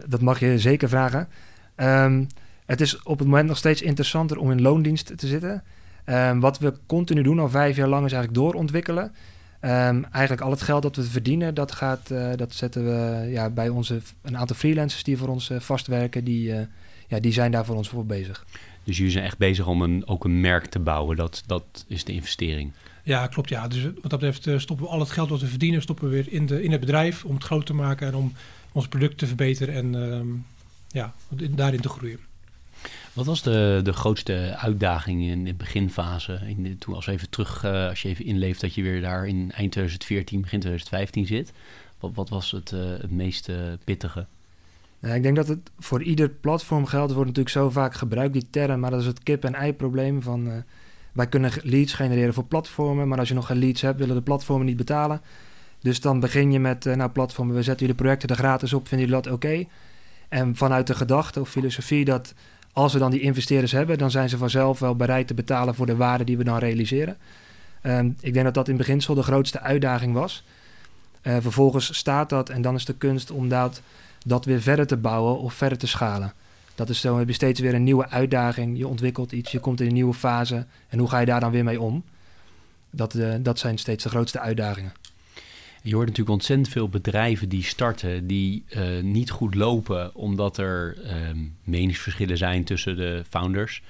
Dat 0.05 0.21
mag 0.21 0.39
je 0.39 0.59
zeker 0.59 0.89
vragen. 0.89 1.27
Um, 1.75 2.27
het 2.65 2.81
is 2.81 3.03
op 3.03 3.19
het 3.19 3.27
moment 3.27 3.47
nog 3.47 3.57
steeds 3.57 3.81
interessanter 3.81 4.37
om 4.37 4.51
in 4.51 4.61
loondienst 4.61 5.17
te 5.17 5.27
zitten. 5.27 5.63
Um, 6.05 6.39
wat 6.39 6.59
we 6.59 6.73
continu 6.85 7.23
doen, 7.23 7.39
al 7.39 7.49
vijf 7.49 7.75
jaar 7.75 7.87
lang, 7.87 8.05
is 8.05 8.11
eigenlijk 8.11 8.43
doorontwikkelen. 8.43 9.03
Um, 9.03 10.05
eigenlijk 10.05 10.41
al 10.41 10.51
het 10.51 10.61
geld 10.61 10.81
dat 10.81 10.95
we 10.95 11.03
verdienen, 11.03 11.53
dat, 11.53 11.71
gaat, 11.71 12.09
uh, 12.11 12.29
dat 12.35 12.53
zetten 12.53 12.85
we 12.85 13.29
ja, 13.31 13.49
bij 13.49 13.69
onze, 13.69 14.01
een 14.21 14.37
aantal 14.37 14.55
freelancers 14.55 15.03
die 15.03 15.17
voor 15.17 15.27
ons 15.27 15.49
uh, 15.49 15.59
vastwerken. 15.59 16.23
Die, 16.23 16.49
uh, 16.49 16.59
ja, 17.07 17.19
die 17.19 17.33
zijn 17.33 17.51
daar 17.51 17.65
voor 17.65 17.75
ons 17.75 17.89
voor 17.89 18.05
bezig. 18.05 18.45
Dus 18.83 18.97
jullie 18.97 19.11
zijn 19.11 19.25
echt 19.25 19.37
bezig 19.37 19.67
om 19.67 19.81
een, 19.81 20.07
ook 20.07 20.25
een 20.25 20.41
merk 20.41 20.65
te 20.65 20.79
bouwen. 20.79 21.17
Dat, 21.17 21.43
dat 21.45 21.85
is 21.87 22.03
de 22.03 22.13
investering. 22.13 22.71
Ja, 23.03 23.27
klopt. 23.27 23.49
Ja. 23.49 23.67
Dus 23.67 23.83
wat 23.83 24.09
dat 24.09 24.19
betreft 24.19 24.61
stoppen 24.61 24.85
we 24.85 24.91
al 24.91 24.99
het 24.99 25.11
geld 25.11 25.29
dat 25.29 25.41
we 25.41 25.47
verdienen, 25.47 25.81
stoppen 25.81 26.09
we 26.09 26.15
weer 26.15 26.33
in, 26.33 26.45
de, 26.45 26.63
in 26.63 26.71
het 26.71 26.79
bedrijf 26.79 27.25
om 27.25 27.33
het 27.33 27.43
groot 27.43 27.65
te 27.65 27.73
maken 27.73 28.07
en 28.07 28.15
om 28.15 28.33
ons 28.73 28.87
product 28.87 29.17
te 29.17 29.27
verbeteren 29.27 29.75
en 29.75 29.93
um, 29.93 30.45
ja, 30.87 31.13
daarin 31.55 31.81
te 31.81 31.89
groeien. 31.89 32.19
Wat 33.13 33.25
was 33.25 33.41
de, 33.41 33.79
de 33.83 33.93
grootste 33.93 34.55
uitdaging 34.57 35.23
in 35.23 35.43
de 35.43 35.53
beginfase? 35.53 36.39
In 36.47 36.63
de, 36.63 36.77
toen 36.77 36.93
als, 36.93 37.07
even 37.07 37.29
terug, 37.29 37.63
uh, 37.65 37.87
als 37.87 38.01
je 38.01 38.09
even 38.09 38.25
inleeft 38.25 38.61
dat 38.61 38.73
je 38.73 38.81
weer 38.81 39.01
daar 39.01 39.27
in 39.27 39.51
eind 39.51 39.71
2014, 39.71 40.41
begin 40.41 40.59
2015 40.59 41.25
zit. 41.25 41.51
Wat, 41.99 42.11
wat 42.13 42.29
was 42.29 42.51
het, 42.51 42.71
uh, 42.71 42.79
het 42.81 43.11
meest 43.11 43.49
uh, 43.49 43.55
pittige? 43.83 44.25
Ja, 44.99 45.13
ik 45.13 45.23
denk 45.23 45.35
dat 45.35 45.47
het 45.47 45.71
voor 45.79 46.03
ieder 46.03 46.29
platform 46.29 46.85
geldt. 46.85 47.05
Het 47.05 47.15
wordt 47.15 47.29
natuurlijk 47.29 47.55
zo 47.55 47.69
vaak 47.69 47.93
gebruikt, 47.93 48.33
die 48.33 48.47
term. 48.49 48.79
Maar 48.79 48.91
dat 48.91 48.99
is 48.99 49.05
het 49.05 49.23
kip-en-ei-probleem 49.23 50.21
van... 50.21 50.63
wij 51.11 51.27
kunnen 51.27 51.51
leads 51.61 51.93
genereren 51.93 52.33
voor 52.33 52.45
platformen. 52.45 53.07
Maar 53.07 53.19
als 53.19 53.27
je 53.27 53.33
nog 53.33 53.45
geen 53.45 53.57
leads 53.57 53.81
hebt, 53.81 53.99
willen 53.99 54.15
de 54.15 54.21
platformen 54.21 54.65
niet 54.65 54.77
betalen. 54.77 55.21
Dus 55.83 56.01
dan 56.01 56.19
begin 56.19 56.51
je 56.51 56.59
met, 56.59 56.85
nou 56.85 57.09
platformen, 57.09 57.55
we 57.55 57.63
zetten 57.63 57.85
jullie 57.85 58.01
projecten 58.01 58.29
er 58.29 58.35
gratis 58.35 58.73
op. 58.73 58.87
Vinden 58.87 59.07
jullie 59.07 59.23
dat 59.23 59.33
oké? 59.33 59.65
En 60.29 60.55
vanuit 60.55 60.87
de 60.87 60.95
gedachte 60.95 61.39
of 61.39 61.49
filosofie 61.49 62.05
dat 62.05 62.33
als 62.73 62.93
we 62.93 62.99
dan 62.99 63.11
die 63.11 63.19
investeerders 63.19 63.71
hebben, 63.71 63.97
dan 63.97 64.11
zijn 64.11 64.29
ze 64.29 64.37
vanzelf 64.37 64.79
wel 64.79 64.95
bereid 64.95 65.27
te 65.27 65.33
betalen 65.33 65.75
voor 65.75 65.85
de 65.85 65.95
waarde 65.95 66.23
die 66.23 66.37
we 66.37 66.43
dan 66.43 66.57
realiseren. 66.57 67.17
Um, 67.83 68.15
ik 68.19 68.33
denk 68.33 68.45
dat 68.45 68.53
dat 68.53 68.67
in 68.67 68.77
beginsel 68.77 69.15
de 69.15 69.23
grootste 69.23 69.59
uitdaging 69.59 70.13
was. 70.13 70.43
Uh, 71.21 71.37
vervolgens 71.39 71.97
staat 71.97 72.29
dat 72.29 72.49
en 72.49 72.61
dan 72.61 72.75
is 72.75 72.85
de 72.85 72.93
kunst 72.93 73.31
om 73.31 73.49
dat, 73.49 73.81
dat 74.25 74.45
weer 74.45 74.61
verder 74.61 74.87
te 74.87 74.97
bouwen 74.97 75.39
of 75.39 75.53
verder 75.53 75.77
te 75.77 75.87
schalen. 75.87 76.33
Dat 76.75 76.89
is 76.89 77.01
zo, 77.01 77.17
heb 77.17 77.27
je 77.27 77.33
steeds 77.33 77.59
weer 77.59 77.73
een 77.73 77.83
nieuwe 77.83 78.09
uitdaging. 78.09 78.77
Je 78.77 78.87
ontwikkelt 78.87 79.31
iets, 79.31 79.51
je 79.51 79.59
komt 79.59 79.81
in 79.81 79.87
een 79.87 79.93
nieuwe 79.93 80.13
fase. 80.13 80.65
En 80.89 80.99
hoe 80.99 81.09
ga 81.09 81.19
je 81.19 81.25
daar 81.25 81.39
dan 81.39 81.51
weer 81.51 81.63
mee 81.63 81.81
om? 81.81 82.03
Dat, 82.89 83.13
uh, 83.13 83.33
dat 83.39 83.59
zijn 83.59 83.77
steeds 83.77 84.03
de 84.03 84.09
grootste 84.09 84.39
uitdagingen. 84.39 84.93
Je 85.83 85.93
hoort 85.93 86.07
natuurlijk 86.07 86.35
ontzettend 86.35 86.69
veel 86.69 86.89
bedrijven 86.89 87.49
die 87.49 87.63
starten, 87.63 88.27
die 88.27 88.63
uh, 88.69 89.01
niet 89.01 89.31
goed 89.31 89.55
lopen, 89.55 90.15
omdat 90.15 90.57
er 90.57 90.97
um, 91.29 91.55
meningsverschillen 91.63 92.37
zijn 92.37 92.63
tussen 92.63 92.95
de 92.95 93.23
founders. 93.29 93.81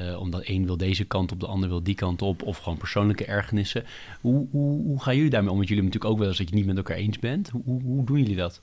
Uh, 0.00 0.20
omdat 0.20 0.42
één 0.42 0.66
wil 0.66 0.76
deze 0.76 1.04
kant 1.04 1.32
op, 1.32 1.40
de 1.40 1.46
ander 1.46 1.68
wil 1.68 1.82
die 1.82 1.94
kant 1.94 2.22
op, 2.22 2.42
of 2.42 2.58
gewoon 2.58 2.78
persoonlijke 2.78 3.24
ergernissen. 3.24 3.84
Hoe, 4.20 4.46
hoe, 4.50 4.82
hoe 4.82 5.02
gaan 5.02 5.16
jullie 5.16 5.30
daarmee 5.30 5.50
om? 5.50 5.56
Want 5.56 5.68
jullie 5.68 5.84
natuurlijk 5.84 6.12
ook 6.12 6.18
wel 6.18 6.28
eens 6.28 6.38
dat 6.38 6.48
je 6.48 6.54
niet 6.54 6.66
met 6.66 6.76
elkaar 6.76 6.96
eens 6.96 7.18
bent. 7.18 7.50
Hoe, 7.50 7.82
hoe, 7.82 8.04
doen 8.04 8.18
jullie 8.18 8.36
dat? 8.36 8.60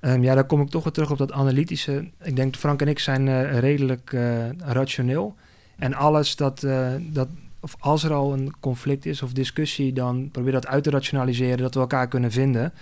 Um, 0.00 0.22
ja, 0.22 0.34
daar 0.34 0.46
kom 0.46 0.60
ik 0.60 0.68
toch 0.68 0.84
weer 0.84 0.92
terug 0.92 1.10
op 1.10 1.18
dat 1.18 1.32
analytische. 1.32 2.08
Ik 2.22 2.36
denk, 2.36 2.56
Frank 2.56 2.80
en 2.80 2.88
ik 2.88 2.98
zijn 2.98 3.26
uh, 3.26 3.58
redelijk 3.58 4.10
rationeel. 4.58 5.34
En 5.76 5.94
alles 5.94 6.36
dat, 6.36 6.60
dat 7.00 7.28
of 7.60 7.76
als 7.78 8.04
er 8.04 8.12
al 8.12 8.32
een 8.32 8.54
conflict 8.60 9.06
is 9.06 9.22
of 9.22 9.32
discussie, 9.32 9.92
dan 9.92 10.30
probeer 10.30 10.52
dat 10.52 10.66
uit 10.66 10.82
te 10.82 10.90
rationaliseren, 10.90 11.58
dat 11.58 11.74
we 11.74 11.80
elkaar 11.80 12.08
kunnen 12.08 12.30
vinden. 12.30 12.72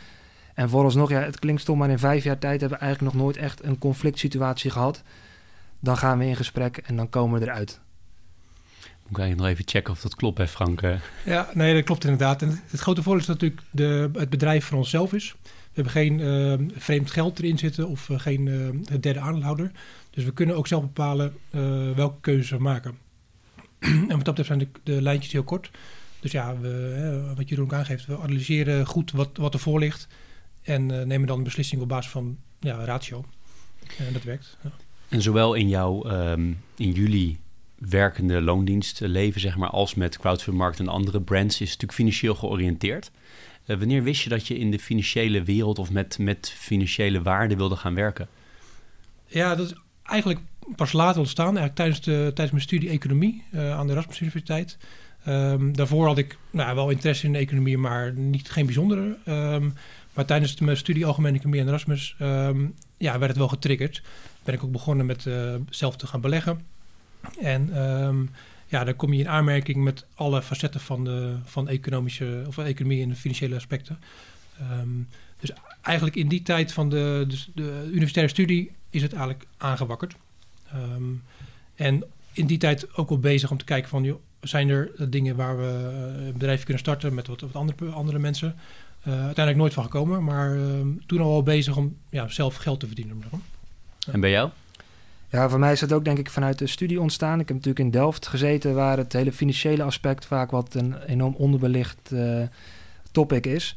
En 0.54 0.68
vooralsnog, 0.68 1.11
ja, 1.11 1.21
het 1.21 1.38
klinkt 1.38 1.61
stom, 1.61 1.78
maar 1.78 1.90
in 1.90 1.99
vijf 1.99 2.25
jaar 2.25 2.38
tijd 2.38 2.61
hebben 2.61 2.78
we 2.78 2.85
eigenlijk 2.85 3.14
nog 3.14 3.23
nooit 3.23 3.37
echt 3.37 3.64
een 3.64 3.78
conflict 3.78 4.18
situatie 4.18 4.71
gehad. 4.71 5.02
Dan 5.80 5.97
gaan 5.97 6.18
we 6.18 6.25
in 6.26 6.37
gesprek 6.37 6.76
en 6.76 6.97
dan 6.97 7.09
komen 7.09 7.40
we 7.40 7.47
eruit. 7.47 7.80
Moet 9.02 9.11
ik 9.11 9.18
eigenlijk 9.18 9.38
nog 9.38 9.49
even 9.49 9.73
checken 9.73 9.92
of 9.92 10.00
dat 10.00 10.14
klopt, 10.14 10.38
hè 10.38 10.49
Frank? 10.49 10.80
Ja, 11.25 11.49
nee, 11.54 11.75
dat 11.75 11.85
klopt 11.85 12.04
inderdaad. 12.04 12.42
En 12.42 12.61
het 12.66 12.80
grote 12.80 13.02
voordeel 13.02 13.21
is 13.21 13.26
dat 13.26 13.40
natuurlijk 13.40 13.68
de, 13.71 14.11
het 14.18 14.30
bedrijf 14.30 14.64
voor 14.64 14.78
onszelf 14.78 15.12
is. 15.12 15.35
We 15.42 15.83
hebben 15.83 15.92
geen 15.92 16.18
uh, 16.18 16.68
vreemd 16.76 17.11
geld 17.11 17.38
erin 17.38 17.59
zitten 17.59 17.88
of 17.88 18.09
uh, 18.09 18.18
geen 18.18 18.47
uh, 18.47 18.99
derde 19.00 19.21
aandeelhouder. 19.21 19.71
Dus 20.11 20.25
we 20.25 20.33
kunnen 20.33 20.56
ook 20.56 20.66
zelf 20.66 20.83
bepalen 20.83 21.35
welke 21.95 22.21
keuzes 22.21 22.50
we 22.50 22.59
maken. 22.59 22.99
en 24.08 24.16
wat 24.16 24.24
dat 24.24 24.34
betreft 24.34 24.46
zijn 24.46 24.58
de, 24.58 24.68
de, 24.82 25.02
lijntjes 25.02 25.32
heel 25.32 25.42
kort. 25.42 25.70
Dus 26.20 26.32
ja, 26.32 26.58
we, 26.58 26.68
hè, 26.68 27.34
wat 27.34 27.48
Jeroen 27.48 27.64
ook 27.64 27.72
aangeeft, 27.72 28.06
we 28.06 28.18
analyseren 28.18 28.86
goed 28.86 29.10
wat, 29.10 29.30
wat 29.36 29.54
ervoor 29.54 29.78
ligt. 29.78 30.08
En 30.62 30.92
uh, 30.92 31.02
nemen 31.02 31.26
dan 31.26 31.38
een 31.38 31.44
beslissing 31.44 31.82
op 31.82 31.88
basis 31.88 32.10
van 32.10 32.38
ja, 32.60 32.84
ratio. 32.84 33.24
En 33.98 34.12
dat 34.12 34.22
werkt. 34.22 34.56
Ja. 34.62 34.70
En 35.08 35.22
zowel 35.22 35.54
in 35.54 35.68
jouw, 35.68 36.10
um, 36.10 36.60
in 36.76 36.92
jullie 36.92 37.38
werkende 37.78 38.40
loondienstleven, 38.40 39.40
zeg 39.40 39.56
maar, 39.56 39.70
als 39.70 39.94
met 39.94 40.18
crowdfundmarkt 40.18 40.78
en 40.78 40.88
andere 40.88 41.20
brands, 41.20 41.60
is 41.60 41.66
natuurlijk 41.66 41.92
financieel 41.92 42.34
georiënteerd. 42.34 43.10
Uh, 43.66 43.78
wanneer 43.78 44.02
wist 44.02 44.22
je 44.22 44.28
dat 44.28 44.46
je 44.46 44.58
in 44.58 44.70
de 44.70 44.78
financiële 44.78 45.42
wereld 45.42 45.78
of 45.78 45.90
met, 45.90 46.18
met 46.18 46.54
financiële 46.56 47.22
waarden 47.22 47.56
wilde 47.56 47.76
gaan 47.76 47.94
werken? 47.94 48.28
Ja, 49.26 49.54
dat 49.54 49.66
is 49.66 49.74
eigenlijk 50.02 50.40
pas 50.76 50.92
later 50.92 51.20
ontstaan, 51.20 51.56
eigenlijk 51.56 51.76
tijdens, 51.76 52.00
de, 52.00 52.12
tijdens 52.12 52.50
mijn 52.50 52.62
studie 52.62 52.88
economie 52.88 53.42
uh, 53.50 53.73
aan 53.73 53.87
de 53.87 53.92
Erasmus 53.92 54.20
Universiteit. 54.20 54.78
Um, 55.28 55.76
daarvoor 55.76 56.06
had 56.06 56.18
ik 56.18 56.38
nou, 56.50 56.75
wel 56.75 56.90
interesse 56.90 57.26
in 57.26 57.35
economie, 57.35 57.78
maar 57.78 58.12
niet, 58.12 58.50
geen 58.50 58.66
bijzondere. 58.66 59.16
Um, 59.28 59.75
maar 60.14 60.25
tijdens 60.25 60.61
mijn 60.61 60.76
studie 60.76 61.06
Algemene 61.06 61.37
Economie 61.37 61.61
aan 61.61 61.68
Erasmus 61.68 62.16
um, 62.20 62.75
ja, 62.96 63.18
werd 63.18 63.30
het 63.30 63.37
wel 63.37 63.49
getriggerd. 63.49 64.02
Ben 64.44 64.54
ik 64.54 64.64
ook 64.64 64.73
begonnen 64.73 65.06
met 65.06 65.25
uh, 65.25 65.54
zelf 65.70 65.96
te 65.96 66.06
gaan 66.06 66.20
beleggen. 66.20 66.61
En 67.40 67.70
ja, 68.66 68.85
dan 68.85 68.96
kom 68.96 69.12
je 69.12 69.20
in 69.20 69.28
aanmerking 69.28 69.85
met 69.85 70.06
alle 70.14 70.42
facetten 70.42 70.80
van 70.80 71.04
de 71.04 71.37
van 71.44 71.68
economische 71.68 72.44
of 72.46 72.58
economie 72.58 73.02
en 73.02 73.08
de 73.08 73.14
financiële 73.14 73.56
aspecten. 73.56 73.99
dus 75.40 75.52
eigenlijk 75.82 76.16
in 76.16 76.28
die 76.28 76.42
tijd 76.42 76.73
van 76.73 76.88
de, 76.88 77.25
dus 77.28 77.50
de 77.54 77.88
universitaire 77.90 78.32
studie 78.32 78.73
is 78.90 79.02
het 79.02 79.12
eigenlijk 79.12 79.46
aangewakkerd. 79.56 80.16
Um, 80.75 81.23
en 81.75 82.04
in 82.32 82.46
die 82.46 82.58
tijd 82.58 82.96
ook 82.96 83.11
al 83.11 83.18
bezig 83.18 83.50
om 83.50 83.58
te 83.58 83.64
kijken 83.64 83.88
van... 83.88 84.04
Joh, 84.04 84.20
zijn 84.40 84.68
er 84.68 85.11
dingen 85.11 85.37
waar 85.37 85.58
we 85.58 85.64
een 86.26 86.32
bedrijf 86.32 86.62
kunnen 86.62 86.78
starten 86.78 87.14
met 87.14 87.26
wat, 87.26 87.40
wat 87.40 87.54
andere, 87.54 87.90
andere 87.90 88.18
mensen? 88.18 88.54
Uh, 89.06 89.12
uiteindelijk 89.12 89.56
nooit 89.56 89.73
van 89.73 89.85
gekomen, 89.85 90.25
maar 90.25 90.56
uh, 90.56 90.62
toen 91.06 91.20
al 91.20 91.30
wel 91.30 91.42
bezig 91.42 91.76
om 91.76 91.96
ja, 92.11 92.28
zelf 92.28 92.56
geld 92.56 92.80
te 92.80 92.87
verdienen. 92.87 93.23
En 94.11 94.20
bij 94.20 94.30
jou? 94.30 94.50
Ja, 95.30 95.49
voor 95.49 95.58
mij 95.58 95.73
is 95.73 95.80
dat 95.80 95.92
ook 95.92 96.04
denk 96.04 96.18
ik 96.18 96.30
vanuit 96.30 96.58
de 96.58 96.66
studie 96.66 97.00
ontstaan. 97.00 97.40
Ik 97.40 97.49
heb 97.49 97.56
natuurlijk 97.56 97.85
in 97.85 97.90
Delft 97.90 98.26
gezeten, 98.26 98.75
waar 98.75 98.96
het 98.96 99.12
hele 99.12 99.32
financiële 99.32 99.82
aspect 99.82 100.26
vaak 100.26 100.50
wat 100.50 100.75
een 100.75 101.02
enorm 101.02 101.35
onderbelicht 101.35 102.11
uh, 102.12 102.42
topic 103.11 103.46
is. 103.46 103.76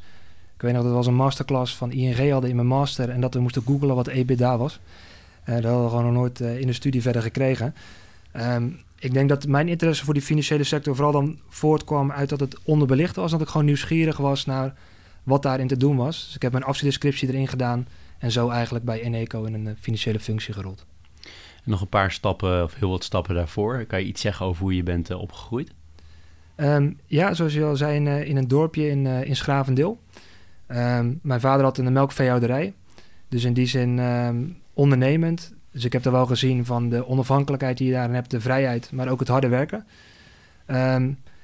Ik 0.55 0.61
weet 0.61 0.73
nog, 0.73 0.83
dat 0.83 0.93
was 0.93 1.07
een 1.07 1.15
masterclass 1.15 1.75
van 1.75 1.91
ING 1.91 2.31
hadden 2.31 2.49
in 2.49 2.55
mijn 2.55 2.67
master 2.67 3.09
en 3.09 3.21
dat 3.21 3.33
we 3.33 3.39
moesten 3.39 3.63
googlen 3.65 3.95
wat 3.95 4.07
EBITDA 4.07 4.57
was. 4.57 4.79
Uh, 5.49 5.55
dat 5.55 5.63
hadden 5.63 5.83
we 5.83 5.89
gewoon 5.89 6.05
nog 6.05 6.13
nooit 6.13 6.39
uh, 6.39 6.59
in 6.59 6.67
de 6.67 6.73
studie 6.73 7.01
verder 7.01 7.21
gekregen. 7.21 7.75
Um, 8.33 8.79
ik 8.99 9.13
denk 9.13 9.29
dat 9.29 9.47
mijn 9.47 9.67
interesse 9.67 10.05
voor 10.05 10.13
die 10.13 10.23
financiële 10.23 10.63
sector 10.63 10.95
vooral 10.95 11.13
dan 11.13 11.39
voortkwam 11.47 12.11
uit 12.11 12.29
dat 12.29 12.39
het 12.39 12.57
onderbelicht 12.63 13.15
was. 13.15 13.31
Dat 13.31 13.41
ik 13.41 13.47
gewoon 13.47 13.65
nieuwsgierig 13.65 14.17
was 14.17 14.45
naar 14.45 14.73
wat 15.23 15.43
daarin 15.43 15.67
te 15.67 15.77
doen 15.77 15.95
was. 15.95 16.25
Dus 16.25 16.35
ik 16.35 16.41
heb 16.41 16.51
mijn 16.51 16.63
afstudeerscriptie 16.63 17.27
erin 17.27 17.47
gedaan 17.47 17.87
en 18.17 18.31
zo 18.31 18.49
eigenlijk 18.49 18.85
bij 18.85 19.01
Eneco 19.01 19.43
in 19.43 19.53
een 19.53 19.75
financiële 19.79 20.19
functie 20.19 20.53
gerold. 20.53 20.85
En 21.63 21.71
nog 21.71 21.81
een 21.81 21.87
paar 21.87 22.11
stappen, 22.11 22.63
of 22.63 22.73
heel 22.73 22.89
wat 22.89 23.03
stappen 23.03 23.35
daarvoor. 23.35 23.85
Kan 23.85 23.99
je 23.99 24.05
iets 24.05 24.21
zeggen 24.21 24.45
over 24.45 24.61
hoe 24.61 24.75
je 24.75 24.83
bent 24.83 25.09
uh, 25.11 25.21
opgegroeid? 25.21 25.71
Um, 26.55 26.99
ja, 27.05 27.33
zoals 27.33 27.53
je 27.53 27.63
al 27.63 27.75
zei, 27.75 27.95
in, 27.95 28.05
uh, 28.05 28.27
in 28.27 28.37
een 28.37 28.47
dorpje 28.47 28.89
in, 28.89 29.05
uh, 29.05 29.23
in 29.23 29.35
Schravendeel. 29.35 29.99
Um, 30.67 31.19
mijn 31.23 31.39
vader 31.39 31.63
had 31.63 31.77
een 31.77 31.93
melkveehouderij. 31.93 32.73
Dus 33.27 33.43
in 33.43 33.53
die 33.53 33.67
zin 33.67 33.99
um, 33.99 34.57
ondernemend. 34.79 35.53
Dus 35.71 35.85
ik 35.85 35.93
heb 35.93 36.05
er 36.05 36.11
wel 36.11 36.25
gezien 36.25 36.65
van 36.65 36.89
de 36.89 37.07
onafhankelijkheid 37.07 37.77
die 37.77 37.87
je 37.87 37.93
daarin 37.93 38.13
hebt, 38.15 38.31
de 38.31 38.41
vrijheid, 38.41 38.91
maar 38.91 39.07
ook 39.07 39.19
het 39.19 39.27
harde 39.27 39.47
werken. 39.47 39.85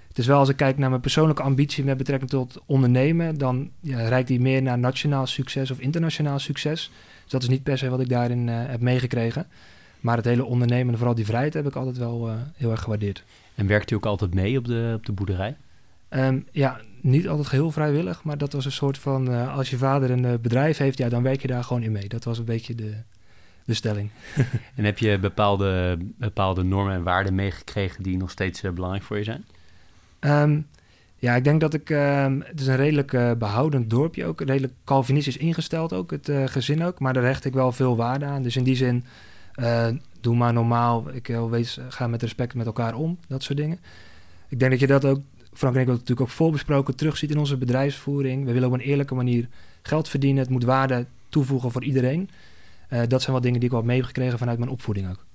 het 0.08 0.18
is 0.18 0.28
wel 0.28 0.40
als 0.40 0.50
ik 0.50 0.56
kijk 0.56 0.78
naar 0.78 0.90
mijn 0.90 1.02
persoonlijke 1.02 1.42
ambitie 1.42 1.84
met 1.84 1.98
betrekking 1.98 2.30
tot 2.30 2.62
ondernemen, 2.66 3.38
dan 3.38 3.70
ja, 3.80 4.08
reikt 4.08 4.28
die 4.28 4.40
meer 4.40 4.62
naar 4.62 4.80
nationaal 4.80 5.28
succes 5.28 5.72
of 5.72 5.80
internationaal 5.80 6.40
succes. 6.40 6.92
Dus 7.24 7.32
dat 7.32 7.42
is 7.42 7.50
niet 7.50 7.64
per 7.64 7.78
se 7.78 7.90
wat 7.90 8.00
ik 8.00 8.10
daarin 8.10 8.48
heb 8.48 8.82
meegekregen. 8.82 9.48
Maar 10.00 10.18
het 10.18 10.26
hele 10.26 10.46
ondernemen 10.46 10.98
vooral 10.98 11.16
die 11.16 11.26
vrijheid 11.26 11.54
heb 11.54 11.68
ik 11.68 11.76
altijd 11.76 11.98
wel 11.98 12.30
uh, 12.30 12.34
heel 12.56 12.72
erg 12.72 12.82
gewaardeerd. 12.82 13.24
En 13.56 13.68
werkt 13.68 13.92
u 13.92 13.96
ook 13.96 14.06
altijd 14.06 14.34
mee 14.34 14.58
op 14.58 14.66
de, 14.66 14.94
op 14.96 15.06
de 15.06 15.12
boerderij? 15.12 15.56
Um, 16.10 16.46
ja, 16.52 16.80
niet 17.02 17.28
altijd 17.28 17.50
heel 17.50 17.72
vrijwillig, 17.72 18.24
maar 18.24 18.38
dat 18.38 18.54
was 18.54 18.66
een 18.66 18.72
soort 18.72 18.98
van... 18.98 19.32
Uh, 19.32 19.58
als 19.58 19.70
je 19.70 19.78
vader 19.78 20.12
een 20.12 20.42
bedrijf 20.42 20.78
heeft, 20.78 20.98
ja, 20.98 21.10
dan 21.10 21.24
werk 21.24 21.42
je 21.42 21.48
daar 21.48 21.64
gewoon 21.64 21.84
in 21.84 21.92
mee. 21.92 22.08
Dat 22.08 22.24
was 22.24 22.38
een 22.38 22.46
beetje 22.46 22.76
de, 22.76 22.94
de 23.66 23.74
stelling. 23.74 24.10
en 24.76 24.84
heb 24.84 24.98
je 24.98 25.20
bepaalde, 25.20 25.98
bepaalde 26.18 26.64
normen 26.64 26.94
en 26.94 27.04
waarden 27.04 27.36
meegekregen 27.36 28.04
die 28.04 28.18
nog 28.18 28.32
steeds 28.32 28.62
belangrijk 28.62 29.04
voor 29.04 29.18
je 29.18 29.24
zijn? 29.24 29.46
Um, 30.20 30.68
ja, 31.16 31.36
ik 31.36 31.44
denk 31.44 31.62
dat 31.62 31.74
ik... 31.74 31.90
Um, 31.90 32.42
het 32.46 32.60
is 32.60 32.68
een 32.68 32.76
redelijk 32.76 33.38
behoudend 33.38 33.90
dorpje 33.90 34.26
ook. 34.26 34.42
Redelijk 34.42 34.74
Calvinistisch 34.84 35.38
ingesteld 35.38 35.94
ook, 35.94 36.12
het 36.12 36.32
gezin 36.46 36.84
ook. 36.84 37.00
Maar 37.00 37.14
daar 37.14 37.24
hecht 37.24 37.46
ik 37.46 37.54
wel 37.54 37.72
veel 37.72 37.96
waarde 37.96 38.26
aan. 38.26 38.42
Dus 38.42 38.56
in 38.56 38.64
die 38.64 38.76
zin... 38.76 39.06
Doe 40.26 40.36
maar 40.36 40.54
normaal. 40.54 41.14
Ik 41.14 41.28
wil 41.28 41.50
wees, 41.50 41.80
ga 41.90 42.08
met 42.08 42.22
respect 42.22 42.54
met 42.54 42.66
elkaar 42.66 42.96
om. 42.96 43.18
Dat 43.28 43.44
soort 43.44 43.58
dingen. 43.58 43.80
Ik 44.48 44.60
denk 44.60 44.72
dat 44.72 44.80
je 44.80 44.88
dat 44.88 45.06
ook, 45.06 45.20
Frank 45.54 45.76
en 45.76 45.82
ik 45.82 45.88
hebben 45.88 45.94
natuurlijk 45.94 46.22
ook 46.22 46.30
voorbesproken, 46.30 46.96
terugziet 46.96 47.32
in 47.32 47.38
onze 47.38 47.58
bedrijfsvoering. 47.58 48.46
We 48.46 48.52
willen 48.52 48.68
op 48.68 48.74
een 48.74 48.80
eerlijke 48.80 49.16
manier 49.16 49.48
geld 49.82 50.10
verdienen. 50.10 50.42
Het 50.42 50.52
moet 50.52 50.64
waarde 50.64 51.06
toevoegen 51.30 51.72
voor 51.72 51.84
iedereen. 51.84 52.30
Uh, 52.96 53.02
dat 53.08 53.22
zijn 53.22 53.32
wel 53.32 53.42
dingen 53.42 53.60
die 53.60 53.70
ik 53.70 53.76
wel 53.76 53.84
mee 53.84 53.98
heb 53.98 54.06
gekregen 54.06 54.38
vanuit 54.38 54.58
mijn 54.58 54.72
opvoeding 54.72 55.10
ook. 55.10 55.26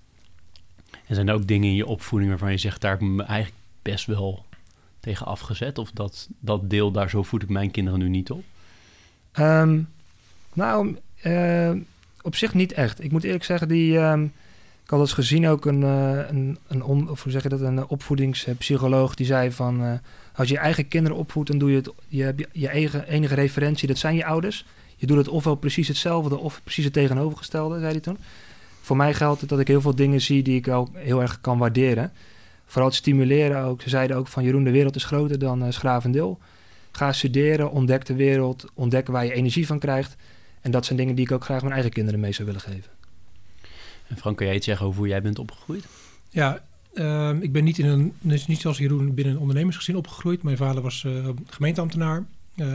En 1.06 1.14
zijn 1.14 1.28
er 1.28 1.34
ook 1.34 1.46
dingen 1.46 1.68
in 1.68 1.74
je 1.74 1.86
opvoeding 1.86 2.30
waarvan 2.30 2.50
je 2.50 2.58
zegt, 2.58 2.80
daar 2.80 2.90
heb 2.90 3.00
ik 3.00 3.06
me 3.06 3.22
eigenlijk 3.22 3.62
best 3.82 4.06
wel 4.06 4.44
tegen 5.00 5.26
afgezet? 5.26 5.78
Of 5.78 5.90
dat, 5.90 6.28
dat 6.38 6.70
deel, 6.70 6.90
daar 6.90 7.10
zo 7.10 7.22
voed 7.22 7.42
ik 7.42 7.48
mijn 7.48 7.70
kinderen 7.70 7.98
nu 7.98 8.08
niet 8.08 8.30
op? 8.30 8.44
Um, 9.38 9.88
nou, 10.52 10.96
uh, 11.24 11.70
op 12.22 12.36
zich 12.36 12.54
niet 12.54 12.72
echt. 12.72 13.04
Ik 13.04 13.12
moet 13.12 13.24
eerlijk 13.24 13.44
zeggen, 13.44 13.68
die, 13.68 13.98
um, 13.98 14.32
ik 14.84 14.90
had 14.90 15.00
eens 15.00 15.12
gezien 15.12 15.48
ook 15.48 15.66
een, 15.66 15.80
uh, 15.80 16.28
een, 16.28 16.58
een 16.68 16.82
on, 16.82 17.10
of 17.10 17.22
hoe 17.22 17.32
zeg 17.32 17.42
je 17.42 17.48
dat, 17.48 17.60
een 17.60 17.86
opvoedingspsycholoog 17.86 19.14
die 19.14 19.26
zei 19.26 19.52
van 19.52 19.82
uh, 19.82 19.92
als 20.34 20.48
je 20.48 20.54
je 20.54 20.60
eigen 20.60 20.88
kinderen 20.88 21.18
opvoedt, 21.18 21.48
dan 21.48 21.58
doe 21.58 21.70
je 21.70 21.76
het, 21.76 21.92
je 22.08 22.46
je 22.52 22.68
eigen 22.68 23.08
enige 23.08 23.34
referentie, 23.34 23.88
dat 23.88 23.98
zijn 23.98 24.16
je 24.16 24.24
ouders. 24.24 24.66
Je 25.00 25.06
doet 25.06 25.16
het 25.16 25.28
ofwel 25.28 25.54
precies 25.54 25.88
hetzelfde 25.88 26.38
of 26.38 26.60
precies 26.62 26.84
het 26.84 26.92
tegenovergestelde, 26.92 27.78
zei 27.78 27.90
hij 27.90 28.00
toen. 28.00 28.18
Voor 28.80 28.96
mij 28.96 29.14
geldt 29.14 29.40
het 29.40 29.50
dat 29.50 29.60
ik 29.60 29.68
heel 29.68 29.80
veel 29.80 29.94
dingen 29.94 30.20
zie 30.20 30.42
die 30.42 30.56
ik 30.56 30.68
ook 30.68 30.88
heel 30.94 31.20
erg 31.20 31.40
kan 31.40 31.58
waarderen. 31.58 32.12
Vooral 32.66 32.88
het 32.88 32.98
stimuleren 32.98 33.62
ook. 33.62 33.82
Ze 33.82 33.88
zeiden 33.88 34.16
ook 34.16 34.26
van 34.26 34.44
Jeroen, 34.44 34.64
de 34.64 34.70
wereld 34.70 34.96
is 34.96 35.04
groter 35.04 35.38
dan 35.38 35.64
uh, 35.64 35.70
Schravendeel. 35.70 36.38
Ga 36.92 37.12
studeren, 37.12 37.70
ontdek 37.70 38.06
de 38.06 38.14
wereld, 38.14 38.64
ontdek 38.74 39.06
waar 39.06 39.24
je 39.24 39.32
energie 39.32 39.66
van 39.66 39.78
krijgt. 39.78 40.16
En 40.60 40.70
dat 40.70 40.84
zijn 40.84 40.98
dingen 40.98 41.14
die 41.14 41.24
ik 41.24 41.32
ook 41.32 41.44
graag 41.44 41.60
mijn 41.60 41.72
eigen 41.72 41.90
kinderen 41.90 42.20
mee 42.20 42.32
zou 42.32 42.46
willen 42.46 42.62
geven. 42.62 42.90
En 44.06 44.16
Frank, 44.16 44.36
kan 44.36 44.46
jij 44.46 44.56
iets 44.56 44.66
zeggen 44.66 44.86
over 44.86 44.98
hoe 44.98 45.08
jij 45.08 45.22
bent 45.22 45.38
opgegroeid? 45.38 45.84
Ja, 46.28 46.62
uh, 46.94 47.30
ik 47.40 47.52
ben 47.52 47.64
niet, 47.64 47.78
in 47.78 47.86
een, 47.86 48.12
dus 48.20 48.46
niet 48.46 48.60
zoals 48.60 48.78
Jeroen 48.78 49.14
binnen 49.14 49.34
een 49.34 49.40
ondernemersgezin 49.40 49.96
opgegroeid. 49.96 50.42
Mijn 50.42 50.56
vader 50.56 50.82
was 50.82 51.04
uh, 51.06 51.28
gemeenteambtenaar. 51.46 52.24
Uh, 52.56 52.66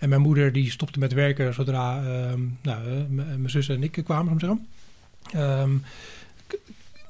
en 0.00 0.08
mijn 0.08 0.20
moeder 0.20 0.52
die 0.52 0.70
stopte 0.70 0.98
met 0.98 1.12
werken 1.12 1.54
zodra 1.54 2.02
ehm, 2.02 2.40
nou, 2.62 2.84
eh, 2.86 3.02
mijn 3.08 3.50
zus 3.50 3.68
en 3.68 3.82
ik 3.82 4.00
kwamen, 4.04 4.40
zeggen. 4.40 4.66
Um, 5.36 5.82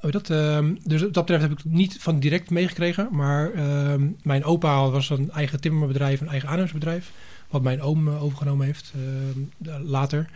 Oh, 0.02 0.10
dat, 0.10 0.30
uh, 0.30 0.68
dus 0.84 1.00
dat 1.00 1.12
betreft 1.12 1.42
heb 1.42 1.50
ik 1.50 1.58
het 1.58 1.72
niet 1.72 1.96
van 2.00 2.20
direct 2.20 2.50
meegekregen. 2.50 3.08
Maar 3.10 3.50
mijn 4.22 4.44
opa 4.44 4.90
was 4.90 5.10
een 5.10 5.30
eigen 5.30 5.60
timmerbedrijf, 5.60 6.20
een 6.20 6.28
eigen 6.28 6.48
aannemersbedrijf. 6.48 7.12
Wat 7.48 7.62
mijn 7.62 7.82
oom 7.82 8.08
uh, 8.08 8.22
overgenomen 8.22 8.66
heeft 8.66 8.92
later. 9.84 10.30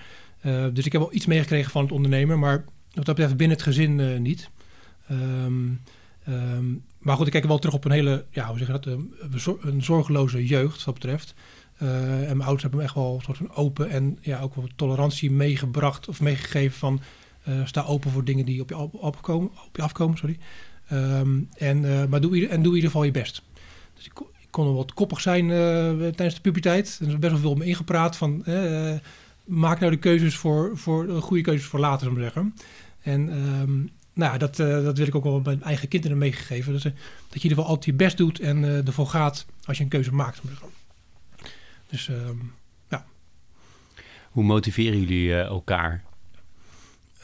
Dus 0.72 0.86
ik 0.86 0.92
heb 0.92 1.00
wel 1.00 1.14
iets 1.14 1.26
meegekregen 1.26 1.70
van 1.70 1.82
het 1.82 1.92
ondernemen. 1.92 2.38
Maar 2.38 2.64
wat 2.92 3.04
dat 3.04 3.14
betreft 3.14 3.36
binnen 3.36 3.56
het 3.56 3.66
gezin 3.66 4.22
niet. 4.22 4.50
Maar 6.98 7.16
goed, 7.16 7.26
ik 7.26 7.32
kijk 7.32 7.44
wel 7.44 7.58
terug 7.58 7.74
op 7.74 7.84
een 7.84 7.90
hele, 7.90 8.24
ja, 8.30 8.46
hoe 8.46 8.58
zeg 8.58 8.66
je 8.66 8.72
dat, 8.72 8.86
een 9.62 9.82
zorgeloze 9.82 10.46
jeugd 10.46 10.76
wat 10.76 10.84
dat 10.84 10.94
betreft. 10.94 11.34
En 11.78 12.26
mijn 12.26 12.40
ouders 12.40 12.62
hebben 12.62 12.80
me 12.80 12.84
echt 12.86 12.94
wel 12.94 13.14
een 13.14 13.22
soort 13.22 13.36
van 13.36 13.54
open 13.54 13.90
en 13.90 14.18
ja, 14.20 14.40
ook 14.40 14.54
wel 14.54 14.68
tolerantie 14.76 15.30
meegebracht 15.30 16.08
of 16.08 16.20
meegegeven 16.20 16.78
van 16.78 17.00
uh, 17.48 17.54
sta 17.64 17.82
open 17.82 18.10
voor 18.10 18.24
dingen 18.24 18.44
die 18.44 18.60
op 18.60 18.68
je, 18.68 18.76
op, 18.76 19.18
je 19.72 19.82
afkomen. 19.82 20.18
Sorry. 20.18 20.38
Um, 20.92 21.48
en, 21.56 21.82
uh, 21.82 22.04
maar 22.04 22.20
doe, 22.20 22.48
en 22.48 22.62
doe 22.62 22.70
in 22.70 22.74
ieder 22.74 22.90
geval 22.90 23.04
je 23.04 23.10
best. 23.10 23.42
Dus 23.94 24.06
ik, 24.06 24.12
ik 24.40 24.48
kon 24.50 24.64
wel 24.64 24.74
wat 24.74 24.94
koppig 24.94 25.20
zijn 25.20 25.44
uh, 25.44 25.54
tijdens 25.90 26.34
de 26.34 26.40
puberteit. 26.40 26.98
Er 27.00 27.06
is 27.06 27.18
best 27.18 27.32
wel 27.32 27.40
veel 27.40 27.50
om 27.50 27.58
me 27.58 27.64
ingepraat 27.64 28.16
van... 28.16 28.44
maak 29.44 29.80
nou 29.80 29.92
de 29.92 29.98
keuzes 29.98 30.36
voor, 30.36 30.78
voor 30.78 31.22
goede 31.22 31.42
keuzes 31.42 31.66
voor 31.66 31.80
later, 31.80 32.06
zou 32.06 32.16
ik 32.16 32.22
zeggen. 32.22 32.54
En 33.02 33.46
um, 33.60 33.90
nou, 34.12 34.38
dat, 34.38 34.56
dat 34.56 34.98
wil 34.98 35.06
ik 35.06 35.14
ook 35.14 35.24
wel 35.24 35.40
mijn 35.40 35.62
eigen 35.62 35.88
kinderen 35.88 36.18
meegegeven. 36.18 36.72
Dat, 36.72 36.82
je 36.82 36.88
in 36.88 36.96
ieder 37.32 37.48
geval 37.48 37.66
altijd 37.66 37.84
je 37.84 37.94
best 37.94 38.16
doet 38.16 38.40
en 38.40 38.64
ervoor 38.64 39.06
gaat 39.06 39.46
als 39.64 39.76
je 39.76 39.82
een 39.82 39.88
keuze 39.88 40.12
maakt. 40.12 40.40
Dus 41.94 42.08
um, 42.08 42.52
ja. 42.88 43.04
Hoe 44.30 44.44
motiveren 44.44 45.00
jullie 45.00 45.34
elkaar 45.34 46.02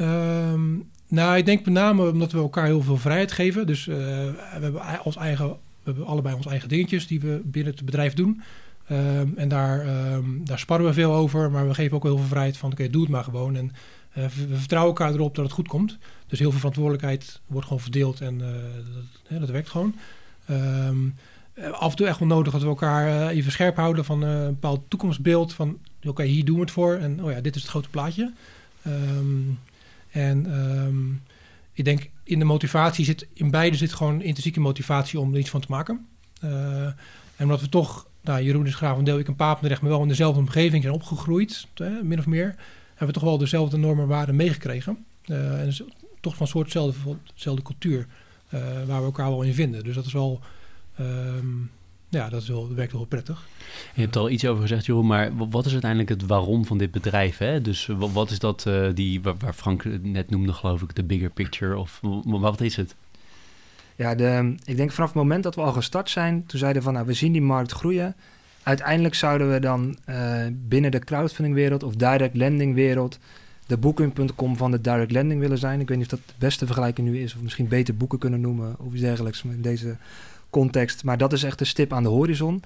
Um, 0.00 0.88
nou, 1.08 1.36
ik 1.36 1.46
denk 1.46 1.64
met 1.64 1.74
name 1.74 2.10
omdat 2.10 2.32
we 2.32 2.38
elkaar 2.38 2.64
heel 2.64 2.82
veel 2.82 2.96
vrijheid 2.96 3.32
geven. 3.32 3.66
Dus 3.66 3.86
uh, 3.86 3.96
we 3.96 4.34
hebben 4.36 5.04
ons 5.04 5.16
eigen, 5.16 5.48
we 5.48 5.56
hebben 5.84 6.06
allebei 6.06 6.34
ons 6.34 6.46
eigen 6.46 6.68
dingetjes 6.68 7.06
die 7.06 7.20
we 7.20 7.40
binnen 7.44 7.72
het 7.72 7.84
bedrijf 7.84 8.14
doen. 8.14 8.42
Um, 8.90 9.32
en 9.36 9.48
daar, 9.48 10.12
um, 10.12 10.44
daar 10.44 10.58
sparren 10.58 10.86
we 10.86 10.92
veel 10.92 11.14
over, 11.14 11.50
maar 11.50 11.68
we 11.68 11.74
geven 11.74 11.96
ook 11.96 12.02
heel 12.02 12.16
veel 12.16 12.26
vrijheid 12.26 12.56
van, 12.56 12.72
oké, 12.72 12.80
okay, 12.80 12.92
doe 12.92 13.02
het 13.02 13.10
maar 13.10 13.24
gewoon. 13.24 13.56
En 13.56 13.72
uh, 14.18 14.24
we 14.48 14.56
vertrouwen 14.56 14.96
elkaar 14.96 15.14
erop 15.14 15.34
dat 15.34 15.44
het 15.44 15.54
goed 15.54 15.68
komt. 15.68 15.98
Dus 16.26 16.38
heel 16.38 16.50
veel 16.50 16.58
verantwoordelijkheid 16.58 17.40
wordt 17.46 17.66
gewoon 17.66 17.82
verdeeld 17.82 18.20
en 18.20 18.34
uh, 18.40 18.46
dat, 19.28 19.40
dat, 19.40 19.50
werkt 19.50 19.68
gewoon. 19.68 19.94
Af 21.72 21.90
en 21.90 21.96
toe 21.96 22.06
echt 22.06 22.18
wel 22.18 22.28
nodig 22.28 22.52
dat 22.52 22.62
we 22.62 22.68
elkaar 22.68 23.28
even 23.28 23.52
scherp 23.52 23.76
houden 23.76 24.04
van 24.04 24.22
een 24.22 24.50
bepaald 24.50 24.80
toekomstbeeld. 24.88 25.52
Van, 25.52 25.78
oké, 26.02 26.22
hier 26.22 26.44
doen 26.44 26.54
we 26.54 26.60
het 26.60 26.70
voor 26.70 26.94
en 26.94 27.24
oh 27.24 27.30
ja, 27.30 27.40
dit 27.40 27.54
is 27.54 27.62
het 27.62 27.70
grote 27.70 27.88
plaatje. 27.88 28.32
Um, 28.86 29.58
en 30.10 30.58
um, 30.58 31.22
ik 31.72 31.84
denk 31.84 32.10
in 32.22 32.38
de 32.38 32.44
motivatie 32.44 33.04
zit, 33.04 33.26
in 33.32 33.50
beide 33.50 33.76
zit 33.76 33.92
gewoon 33.92 34.22
intrinsieke 34.22 34.60
motivatie 34.60 35.20
om 35.20 35.32
er 35.32 35.38
iets 35.38 35.50
van 35.50 35.60
te 35.60 35.66
maken. 35.70 36.06
En 36.40 37.46
omdat 37.46 37.60
we 37.60 37.68
toch, 37.68 38.06
nou, 38.20 38.42
Jeroen 38.42 38.66
is 38.66 38.74
graag 38.74 38.96
een 38.96 39.04
deel, 39.04 39.18
ik 39.18 39.28
een 39.28 39.36
Papendrecht, 39.36 39.80
maar 39.80 39.90
wel 39.90 40.02
in 40.02 40.08
dezelfde 40.08 40.40
omgeving 40.40 40.82
zijn 40.82 40.94
opgegroeid, 40.94 41.66
uh, 41.76 41.88
min 42.02 42.18
of 42.18 42.26
meer, 42.26 42.54
hebben 42.88 43.06
we 43.06 43.12
toch 43.12 43.22
wel 43.22 43.38
dezelfde 43.38 43.76
normen 43.76 44.02
en 44.02 44.08
waarden 44.08 44.36
meegekregen. 44.36 45.04
En 45.24 45.74
toch 46.20 46.36
van 46.36 46.42
een 46.42 46.52
soort 46.52 46.66
dezelfde, 47.34 47.62
cultuur 47.62 48.06
waar 48.86 48.98
we 49.00 49.04
elkaar 49.04 49.30
wel 49.30 49.42
in 49.42 49.54
vinden. 49.54 49.84
Dus 49.84 49.94
dat 49.94 50.06
is 50.06 50.12
wel, 50.12 50.40
um, 51.00 51.70
ja, 52.08 52.28
dat, 52.28 52.42
is 52.42 52.48
wel, 52.48 52.66
dat 52.66 52.76
werkt 52.76 52.92
wel 52.92 53.04
prettig. 53.04 53.46
Je 53.94 54.00
hebt 54.00 54.14
er 54.14 54.20
al 54.20 54.30
iets 54.30 54.46
over 54.46 54.62
gezegd, 54.62 54.86
Jeroen, 54.86 55.06
maar 55.06 55.36
wat 55.50 55.66
is 55.66 55.72
uiteindelijk 55.72 56.10
het 56.10 56.26
waarom 56.26 56.64
van 56.64 56.78
dit 56.78 56.90
bedrijf? 56.90 57.38
Hè? 57.38 57.60
Dus 57.60 57.88
wat 57.96 58.30
is 58.30 58.38
dat 58.38 58.64
uh, 58.68 58.88
die, 58.94 59.20
waar 59.22 59.52
Frank 59.54 59.84
net 60.02 60.30
noemde, 60.30 60.52
geloof 60.52 60.82
ik, 60.82 60.94
de 60.94 61.04
bigger 61.04 61.30
picture? 61.30 61.78
Of 61.78 62.00
wat 62.24 62.60
is 62.60 62.76
het? 62.76 62.94
Ja, 63.96 64.14
de, 64.14 64.54
ik 64.64 64.76
denk 64.76 64.92
vanaf 64.92 65.08
het 65.08 65.18
moment 65.18 65.42
dat 65.42 65.54
we 65.54 65.60
al 65.60 65.72
gestart 65.72 66.10
zijn, 66.10 66.46
toen 66.46 66.58
zeiden 66.58 66.78
we 66.78 66.84
van, 66.84 66.94
nou, 66.94 67.06
we 67.06 67.14
zien 67.14 67.32
die 67.32 67.42
markt 67.42 67.72
groeien. 67.72 68.14
Uiteindelijk 68.62 69.14
zouden 69.14 69.52
we 69.52 69.60
dan 69.60 69.96
uh, 70.08 70.46
binnen 70.52 70.90
de 70.90 70.98
crowdfunding 70.98 71.54
wereld 71.54 71.82
of 71.82 71.94
direct 71.94 72.36
lending 72.36 72.74
wereld 72.74 73.18
de 73.66 73.76
Booking.com 73.76 74.56
van 74.56 74.70
de 74.70 74.80
direct 74.80 75.10
lending 75.10 75.40
willen 75.40 75.58
zijn. 75.58 75.80
Ik 75.80 75.88
weet 75.88 75.98
niet 75.98 76.12
of 76.12 76.18
dat 76.18 76.28
de 76.28 76.34
beste 76.38 76.66
vergelijking 76.66 77.08
nu 77.08 77.22
is, 77.22 77.34
of 77.34 77.42
misschien 77.42 77.68
beter 77.68 77.96
boeken 77.96 78.18
kunnen 78.18 78.40
noemen 78.40 78.76
of 78.78 78.92
iets 78.92 79.00
dergelijks 79.00 79.42
in 79.44 79.62
deze 79.62 79.96
context. 80.50 81.04
Maar 81.04 81.18
dat 81.18 81.32
is 81.32 81.42
echt 81.42 81.60
een 81.60 81.66
stip 81.66 81.92
aan 81.92 82.02
de 82.02 82.08
horizon. 82.08 82.62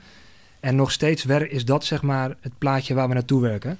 En 0.60 0.76
nog 0.76 0.90
steeds 0.90 1.24
is 1.24 1.64
dat 1.64 1.84
zeg 1.84 2.02
maar 2.02 2.36
het 2.40 2.58
plaatje 2.58 2.94
waar 2.94 3.08
we 3.08 3.14
naartoe 3.14 3.40
werken. 3.40 3.78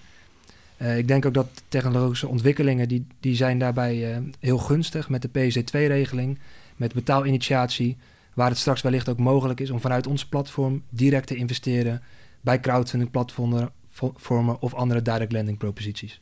Uh, 0.77 0.99
ik 0.99 1.09
denk 1.09 1.27
ook 1.27 1.35
dat 1.35 1.63
technologische 1.69 2.29
ontwikkelingen 2.29 2.89
die, 2.89 3.07
die 3.21 3.37
zijn 3.37 3.59
daarbij 3.59 4.11
uh, 4.11 4.17
heel 4.41 4.59
gunstig 4.59 5.09
met 5.09 5.23
de 5.23 5.29
PSD2-regeling, 5.29 6.39
met 6.77 6.95
betaalinitiatie, 6.95 7.97
waar 8.35 8.49
het 8.49 8.59
straks 8.59 8.83
wellicht 8.83 9.09
ook 9.09 9.19
mogelijk 9.19 9.61
is 9.61 9.71
om 9.71 9.81
vanuit 9.81 10.07
ons 10.07 10.27
platform 10.27 10.83
direct 10.89 11.27
te 11.27 11.37
investeren 11.37 12.03
bij 12.41 12.61
crowdfunding 12.61 13.11
platformen 13.11 14.61
of 14.61 14.75
andere 14.75 15.03
direct 15.03 15.33
lending 15.33 15.59
proposities. 15.59 16.21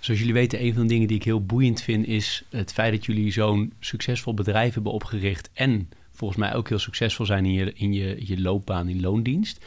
Zoals 0.00 0.20
jullie 0.20 0.34
weten, 0.34 0.62
een 0.62 0.72
van 0.72 0.82
de 0.82 0.88
dingen 0.88 1.08
die 1.08 1.16
ik 1.16 1.24
heel 1.24 1.44
boeiend 1.44 1.82
vind, 1.82 2.06
is 2.06 2.44
het 2.50 2.72
feit 2.72 2.92
dat 2.92 3.06
jullie 3.06 3.32
zo'n 3.32 3.72
succesvol 3.80 4.34
bedrijf 4.34 4.74
hebben 4.74 4.92
opgericht 4.92 5.50
en 5.52 5.88
volgens 6.16 6.40
mij 6.40 6.54
ook 6.54 6.68
heel 6.68 6.78
succesvol 6.78 7.26
zijn 7.26 7.44
in 7.44 7.52
je, 7.52 7.72
in 7.72 7.92
je, 7.92 8.26
je 8.26 8.40
loopbaan 8.40 8.88
in 8.88 9.00
loondienst. 9.00 9.64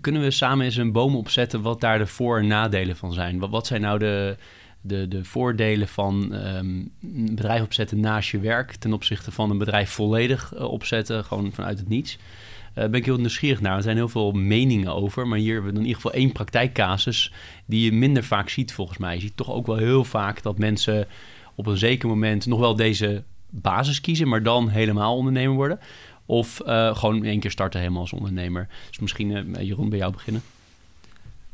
kunnen 0.00 0.22
we 0.22 0.30
samen 0.30 0.64
eens 0.64 0.76
een 0.76 0.92
boom 0.92 1.16
opzetten 1.16 1.62
wat 1.62 1.80
daar 1.80 1.98
de 1.98 2.06
voor- 2.06 2.38
en 2.38 2.46
nadelen 2.46 2.96
van 2.96 3.12
zijn? 3.12 3.38
Wat, 3.38 3.66
zijn 3.66 3.80
nou 3.80 3.98
de, 3.98 4.36
de, 4.80 5.08
de 5.08 5.24
voordelen 5.24 5.88
van 5.88 6.32
um, 6.32 6.92
een 7.02 7.34
bedrijf 7.34 7.62
opzetten 7.62 8.00
naast 8.00 8.30
je 8.30 8.38
werk 8.38 8.74
ten 8.74 8.92
opzichte 8.92 9.30
van 9.30 9.50
een 9.50 9.58
bedrijf 9.58 9.90
volledig 9.90 10.52
uh, 10.54 10.64
opzetten, 10.64 11.24
gewoon 11.24 11.52
vanuit 11.52 11.78
het 11.78 11.88
niets? 11.88 12.18
Uh, 12.70 12.74
ben 12.74 12.94
ik 12.94 13.04
heel 13.04 13.16
nieuwsgierig 13.16 13.60
naar. 13.60 13.76
Er 13.76 13.82
zijn 13.82 13.96
heel 13.96 14.08
veel 14.08 14.32
meningen 14.32 14.94
over, 14.94 15.28
maar 15.28 15.38
hier 15.38 15.54
hebben 15.54 15.72
we 15.72 15.78
in 15.78 15.86
ieder 15.86 16.00
geval 16.00 16.18
één 16.18 16.32
praktijkcasus 16.32 17.32
die 17.66 17.84
je 17.84 17.92
minder 17.92 18.24
vaak 18.24 18.48
ziet 18.48 18.72
volgens 18.72 18.98
mij. 18.98 19.14
Je 19.14 19.20
ziet 19.20 19.36
toch 19.36 19.50
ook 19.50 19.66
wel 19.66 19.76
heel 19.76 20.04
vaak 20.04 20.42
dat 20.42 20.58
mensen 20.58 21.06
op 21.54 21.66
een 21.66 21.76
zeker 21.76 22.08
moment 22.08 22.46
nog 22.46 22.58
wel 22.58 22.76
deze 22.76 23.22
basis 23.50 24.00
kiezen, 24.00 24.28
maar 24.28 24.42
dan 24.42 24.68
helemaal 24.68 25.16
ondernemer 25.16 25.54
worden. 25.54 25.80
Of 26.26 26.60
uh, 26.66 26.96
gewoon 26.96 27.24
één 27.24 27.40
keer 27.40 27.50
starten 27.50 27.80
helemaal 27.80 28.00
als 28.00 28.12
ondernemer. 28.12 28.68
Dus 28.88 28.98
misschien, 28.98 29.30
uh, 29.30 29.62
Jeroen, 29.62 29.88
bij 29.88 29.98
jou 29.98 30.12
beginnen. 30.12 30.42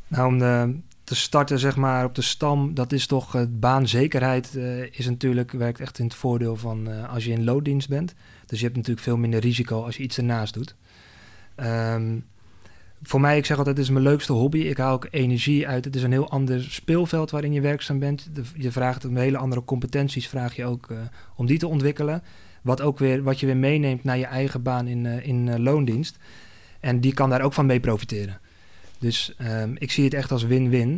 Nou, 0.07 0.27
om 0.27 0.37
de, 0.37 0.75
te 1.03 1.15
starten 1.15 1.59
zeg 1.59 1.75
maar 1.75 2.05
op 2.05 2.15
de 2.15 2.21
stam, 2.21 2.73
dat 2.73 2.91
is 2.91 3.07
toch 3.07 3.45
baanzekerheid 3.49 4.55
is 4.91 5.05
natuurlijk, 5.05 5.51
werkt 5.51 5.79
echt 5.79 5.99
in 5.99 6.05
het 6.05 6.15
voordeel 6.15 6.55
van 6.55 7.07
als 7.07 7.25
je 7.25 7.31
in 7.31 7.43
looddienst 7.43 7.89
bent. 7.89 8.13
Dus 8.45 8.59
je 8.59 8.65
hebt 8.65 8.77
natuurlijk 8.77 9.05
veel 9.05 9.17
minder 9.17 9.39
risico 9.39 9.83
als 9.83 9.97
je 9.97 10.03
iets 10.03 10.17
ernaast 10.17 10.53
doet. 10.53 10.75
Um, 11.55 12.25
voor 13.01 13.21
mij, 13.21 13.37
ik 13.37 13.45
zeg 13.45 13.57
altijd, 13.57 13.77
het 13.77 13.85
is 13.85 13.91
mijn 13.91 14.03
leukste 14.03 14.33
hobby. 14.33 14.59
Ik 14.59 14.77
haal 14.77 14.93
ook 14.93 15.07
energie 15.11 15.67
uit. 15.67 15.85
Het 15.85 15.95
is 15.95 16.03
een 16.03 16.11
heel 16.11 16.29
ander 16.29 16.63
speelveld 16.63 17.31
waarin 17.31 17.53
je 17.53 17.61
werkzaam 17.61 17.99
bent. 17.99 18.29
je 18.55 18.71
vraagt 18.71 19.05
om 19.05 19.17
hele 19.17 19.37
andere 19.37 19.63
competenties, 19.63 20.27
vraag 20.27 20.55
je 20.55 20.65
ook 20.65 20.89
uh, 20.91 20.97
om 21.35 21.45
die 21.45 21.57
te 21.57 21.67
ontwikkelen. 21.67 22.23
Wat, 22.61 22.81
ook 22.81 22.99
weer, 22.99 23.23
wat 23.23 23.39
je 23.39 23.45
weer 23.45 23.57
meeneemt 23.57 24.03
naar 24.03 24.17
je 24.17 24.25
eigen 24.25 24.61
baan 24.61 24.87
in, 24.87 25.05
uh, 25.05 25.27
in 25.27 25.47
uh, 25.47 25.55
loondienst. 25.55 26.17
En 26.79 26.99
die 26.99 27.13
kan 27.13 27.29
daar 27.29 27.41
ook 27.41 27.53
van 27.53 27.65
mee 27.65 27.79
profiteren. 27.79 28.39
Dus 28.99 29.35
um, 29.41 29.75
ik 29.77 29.91
zie 29.91 30.03
het 30.03 30.13
echt 30.13 30.31
als 30.31 30.43
win-win. 30.43 30.89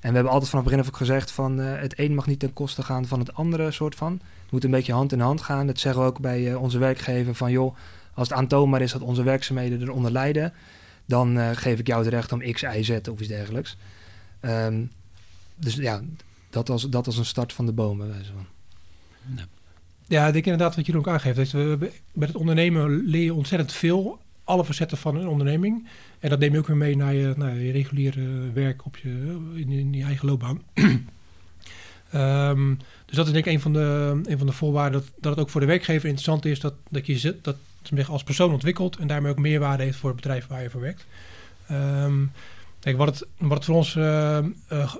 En 0.00 0.08
we 0.08 0.14
hebben 0.14 0.32
altijd 0.32 0.50
vanaf 0.50 0.64
het 0.64 0.74
begin 0.74 0.90
af 0.90 0.98
gezegd 0.98 1.30
van 1.30 1.58
het 1.58 1.98
een 1.98 2.14
mag 2.14 2.26
niet 2.26 2.38
ten 2.38 2.52
koste 2.52 2.82
gaan 2.82 3.06
van 3.06 3.18
het 3.18 3.34
andere 3.34 3.70
soort 3.70 3.94
van. 3.94 4.12
Het 4.12 4.50
moet 4.50 4.64
een 4.64 4.70
beetje 4.70 4.92
hand 4.92 5.12
in 5.12 5.20
hand 5.20 5.40
gaan. 5.40 5.66
Dat 5.66 5.78
zeggen 5.78 6.02
we 6.02 6.08
ook 6.08 6.20
bij 6.20 6.54
onze 6.54 6.78
werkgever 6.78 7.34
van 7.34 7.50
joh, 7.50 7.76
als 8.14 8.28
het 8.28 8.38
aantoonbaar 8.38 8.80
is 8.80 8.92
dat 8.92 9.02
onze 9.02 9.22
werkzaamheden 9.22 9.80
eronder 9.80 10.12
lijden 10.12 10.52
dan 11.12 11.36
uh, 11.36 11.50
geef 11.52 11.78
ik 11.78 11.86
jou 11.86 12.04
het 12.04 12.12
recht 12.12 12.32
om 12.32 12.52
X, 12.52 12.62
Y, 12.62 12.82
Z 12.82 12.90
of 13.10 13.20
iets 13.20 13.28
dergelijks. 13.28 13.76
Um, 14.40 14.90
dus 15.56 15.74
ja, 15.74 16.00
dat 16.50 16.68
was, 16.68 16.90
dat 16.90 17.06
was 17.06 17.18
een 17.18 17.24
start 17.24 17.52
van 17.52 17.66
de 17.66 17.72
bomen. 17.72 18.14
Van. 18.24 18.46
Ja. 19.36 19.46
ja, 20.06 20.26
ik 20.26 20.32
denk 20.32 20.44
inderdaad 20.44 20.76
wat 20.76 20.86
je 20.86 20.96
ook 20.96 21.08
aangeeft. 21.08 21.36
Dat 21.36 21.50
we, 21.50 21.90
met 22.12 22.28
het 22.28 22.36
ondernemen 22.36 23.04
leer 23.04 23.24
je 23.24 23.34
ontzettend 23.34 23.72
veel. 23.72 24.18
Alle 24.44 24.64
facetten 24.64 24.98
van 24.98 25.16
een 25.16 25.28
onderneming. 25.28 25.88
En 26.18 26.30
dat 26.30 26.38
neem 26.38 26.52
je 26.52 26.58
ook 26.58 26.66
weer 26.66 26.76
mee 26.76 26.96
naar 26.96 27.14
je, 27.14 27.34
naar 27.36 27.56
je 27.56 27.72
reguliere 27.72 28.52
werk 28.52 28.84
op 28.84 28.96
je, 28.96 29.38
in, 29.54 29.70
in 29.70 29.92
je 29.92 30.04
eigen 30.04 30.28
loopbaan. 30.28 30.62
um, 32.14 32.78
dus 33.06 33.16
dat 33.16 33.26
is 33.26 33.32
denk 33.32 33.46
ik 33.46 33.52
een 33.52 33.60
van 33.60 33.72
de, 33.72 34.20
een 34.24 34.38
van 34.38 34.46
de 34.46 34.52
voorwaarden. 34.52 35.00
Dat, 35.00 35.10
dat 35.20 35.32
het 35.32 35.40
ook 35.40 35.50
voor 35.50 35.60
de 35.60 35.66
werkgever 35.66 36.08
interessant 36.08 36.44
is 36.44 36.60
dat, 36.60 36.74
dat 36.88 37.06
je 37.06 37.18
zit, 37.18 37.44
dat 37.90 38.08
als 38.08 38.22
persoon 38.22 38.52
ontwikkelt 38.52 38.96
en 38.96 39.06
daarmee 39.06 39.30
ook 39.30 39.38
meerwaarde 39.38 39.82
heeft 39.82 39.98
voor 39.98 40.10
het 40.10 40.20
bedrijf 40.20 40.46
waar 40.46 40.62
je 40.62 40.70
voor 40.70 40.80
werkt. 40.80 41.06
Um, 41.70 42.32
wat 42.96 43.06
het, 43.06 43.28
wat 43.38 43.56
het 43.56 43.64
voor 43.64 43.74
ons, 43.74 43.94
uh, 43.94 44.38
uh, 44.72 44.94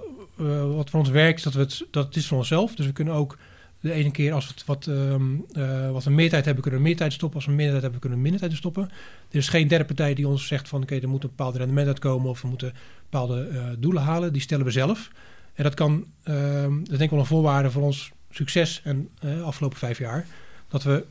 wat 0.75 0.91
voor 0.91 1.01
ons 1.01 1.09
werkt, 1.09 1.45
dat, 1.45 1.55
we 1.55 1.61
het, 1.61 1.87
dat 1.91 2.07
het 2.07 2.17
is 2.17 2.27
voor 2.27 2.39
onszelf. 2.39 2.75
Dus 2.75 2.87
we 2.87 2.93
kunnen 2.93 3.15
ook 3.15 3.39
de 3.81 3.93
ene 3.93 4.11
keer 4.11 4.33
als 4.33 4.47
we 4.47 4.55
wat, 4.67 4.87
um, 4.87 5.45
uh, 5.53 5.91
wat 5.91 6.05
we 6.05 6.11
meer 6.11 6.29
tijd 6.29 6.45
hebben, 6.45 6.63
kunnen 6.63 6.81
we 6.81 6.87
meer 6.87 6.97
tijd 6.97 7.13
stoppen. 7.13 7.37
Als 7.39 7.49
we 7.49 7.57
tijd 7.57 7.83
hebben, 7.83 8.01
kunnen 8.01 8.19
we 8.19 8.25
minder 8.25 8.41
tijd 8.41 8.53
stoppen. 8.53 8.91
Er 9.31 9.39
is 9.39 9.49
geen 9.49 9.69
derde 9.69 9.85
partij 9.85 10.15
die 10.15 10.29
ons 10.29 10.47
zegt 10.47 10.69
van 10.69 10.83
oké, 10.83 10.95
er 10.95 11.09
moet 11.09 11.23
een 11.23 11.29
bepaald 11.29 11.57
rendement 11.57 11.87
uitkomen 11.87 12.31
of 12.31 12.43
we 12.43 12.49
moeten 12.49 12.73
bepaalde 13.03 13.49
doelen 13.79 14.03
halen. 14.03 14.33
Die 14.33 14.43
stellen 14.43 14.65
we 14.65 14.71
zelf. 14.71 15.11
En 15.55 15.65
dat 15.65 15.75
kan, 15.75 16.07
uh, 16.25 16.63
dat 16.63 16.87
denk 16.87 17.01
ik 17.01 17.11
wel 17.11 17.19
een 17.19 17.27
voorwaarde 17.27 17.71
voor 17.71 17.83
ons 17.83 18.11
succes 18.31 18.81
en 18.85 19.09
afgelopen 19.45 19.79
vijf 19.79 19.99
jaar. 19.99 20.27
Dat 20.69 20.83
we 20.83 21.05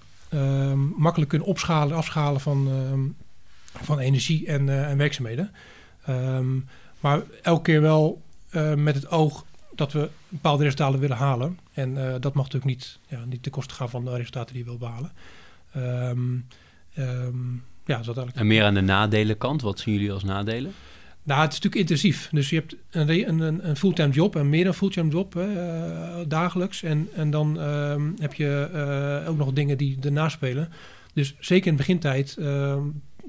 makkelijk 0.97 1.29
kunnen 1.29 1.47
opschalen, 1.47 1.97
afschalen 1.97 2.41
van, 2.41 2.67
uh, 2.67 3.83
van 3.83 3.99
energie 3.99 4.47
en, 4.47 4.67
uh, 4.67 4.89
en 4.89 4.97
werkzaamheden. 4.97 5.51
Um, 6.09 6.67
maar 6.99 7.21
elke 7.41 7.61
keer 7.61 7.81
wel 7.81 8.21
uh, 8.51 8.73
met 8.73 8.95
het 8.95 9.09
oog 9.09 9.45
dat 9.75 9.91
we 9.91 10.09
bepaalde 10.27 10.63
resultaten 10.63 10.99
willen 10.99 11.17
halen. 11.17 11.59
En 11.73 11.89
uh, 11.89 12.15
dat 12.19 12.33
mag 12.33 12.45
natuurlijk 12.45 12.65
niet, 12.65 12.99
ja, 13.07 13.25
niet 13.25 13.43
ten 13.43 13.51
koste 13.51 13.73
gaan 13.73 13.89
van 13.89 14.05
de 14.05 14.15
resultaten 14.15 14.53
die 14.53 14.63
je 14.63 14.69
wil 14.69 14.77
behalen. 14.77 15.11
Ja, 17.85 17.97
dat 17.97 18.05
eigenlijk. 18.05 18.37
En 18.37 18.47
meer 18.47 18.63
aan 18.63 18.73
de 18.73 18.81
nadelenkant, 18.81 19.61
wat 19.61 19.79
zien 19.79 19.93
jullie 19.93 20.11
als 20.11 20.23
nadelen? 20.23 20.71
Nou, 21.23 21.41
het 21.41 21.51
is 21.51 21.59
natuurlijk 21.59 21.89
intensief. 21.89 22.29
Dus 22.31 22.49
je 22.49 22.55
hebt 22.55 22.75
een, 22.89 23.43
een, 23.43 23.67
een 23.69 23.75
fulltime 23.75 24.13
job 24.13 24.35
en 24.35 24.49
meer 24.49 24.63
dan 24.63 24.73
fulltime 24.73 25.11
job 25.11 25.35
uh, 25.35 25.43
dagelijks. 26.27 26.83
En, 26.83 27.07
en 27.15 27.29
dan 27.29 27.57
uh, 27.57 27.95
heb 28.19 28.33
je 28.33 28.69
uh, 29.23 29.29
ook 29.29 29.37
nog 29.37 29.53
dingen 29.53 29.77
die 29.77 29.97
ernaast 30.01 30.35
spelen. 30.35 30.69
Dus 31.13 31.35
zeker 31.39 31.65
in 31.65 31.71
de 31.71 31.77
begintijd, 31.77 32.37
ehm, 32.37 32.83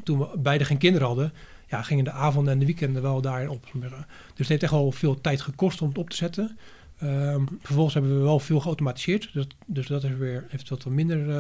toen 0.04 0.18
we 0.18 0.28
beide 0.38 0.64
geen 0.64 0.78
kinderen 0.78 1.06
hadden, 1.06 1.32
ja, 1.68 1.82
gingen 1.82 2.04
de 2.04 2.10
avonden 2.10 2.52
en 2.52 2.58
de 2.58 2.66
weekenden 2.66 3.02
wel 3.02 3.20
daarin 3.20 3.48
op. 3.48 3.66
Dus 3.72 3.90
het 4.36 4.48
heeft 4.48 4.62
echt 4.62 4.72
wel 4.72 4.92
veel 4.92 5.20
tijd 5.20 5.40
gekost 5.40 5.82
om 5.82 5.88
het 5.88 5.98
op 5.98 6.10
te 6.10 6.16
zetten. 6.16 6.58
Um, 7.02 7.48
vervolgens 7.60 7.94
hebben 7.94 8.16
we 8.16 8.22
wel 8.22 8.38
veel 8.38 8.60
geautomatiseerd. 8.60 9.30
Dus, 9.32 9.46
dus 9.66 9.86
dat 9.86 10.04
is 10.04 10.16
weer, 10.18 10.44
heeft 10.48 10.68
wat 10.68 10.84
minder, 10.84 11.30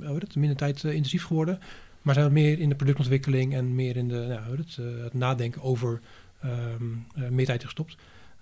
het, 0.00 0.36
minder 0.36 0.56
tijd 0.56 0.84
eh, 0.84 0.92
intensief 0.94 1.24
geworden. 1.24 1.60
Maar 2.04 2.14
zijn 2.14 2.26
we 2.26 2.32
meer 2.32 2.58
in 2.58 2.68
de 2.68 2.74
productontwikkeling 2.74 3.54
en 3.54 3.74
meer 3.74 3.96
in 3.96 4.08
de, 4.08 4.26
nou, 4.28 4.56
het, 4.56 4.76
uh, 4.80 5.04
het 5.04 5.14
nadenken 5.14 5.62
over 5.62 6.00
um, 6.44 7.06
uh, 7.16 7.28
meer 7.28 7.46
tijd 7.46 7.64
gestopt. 7.64 7.96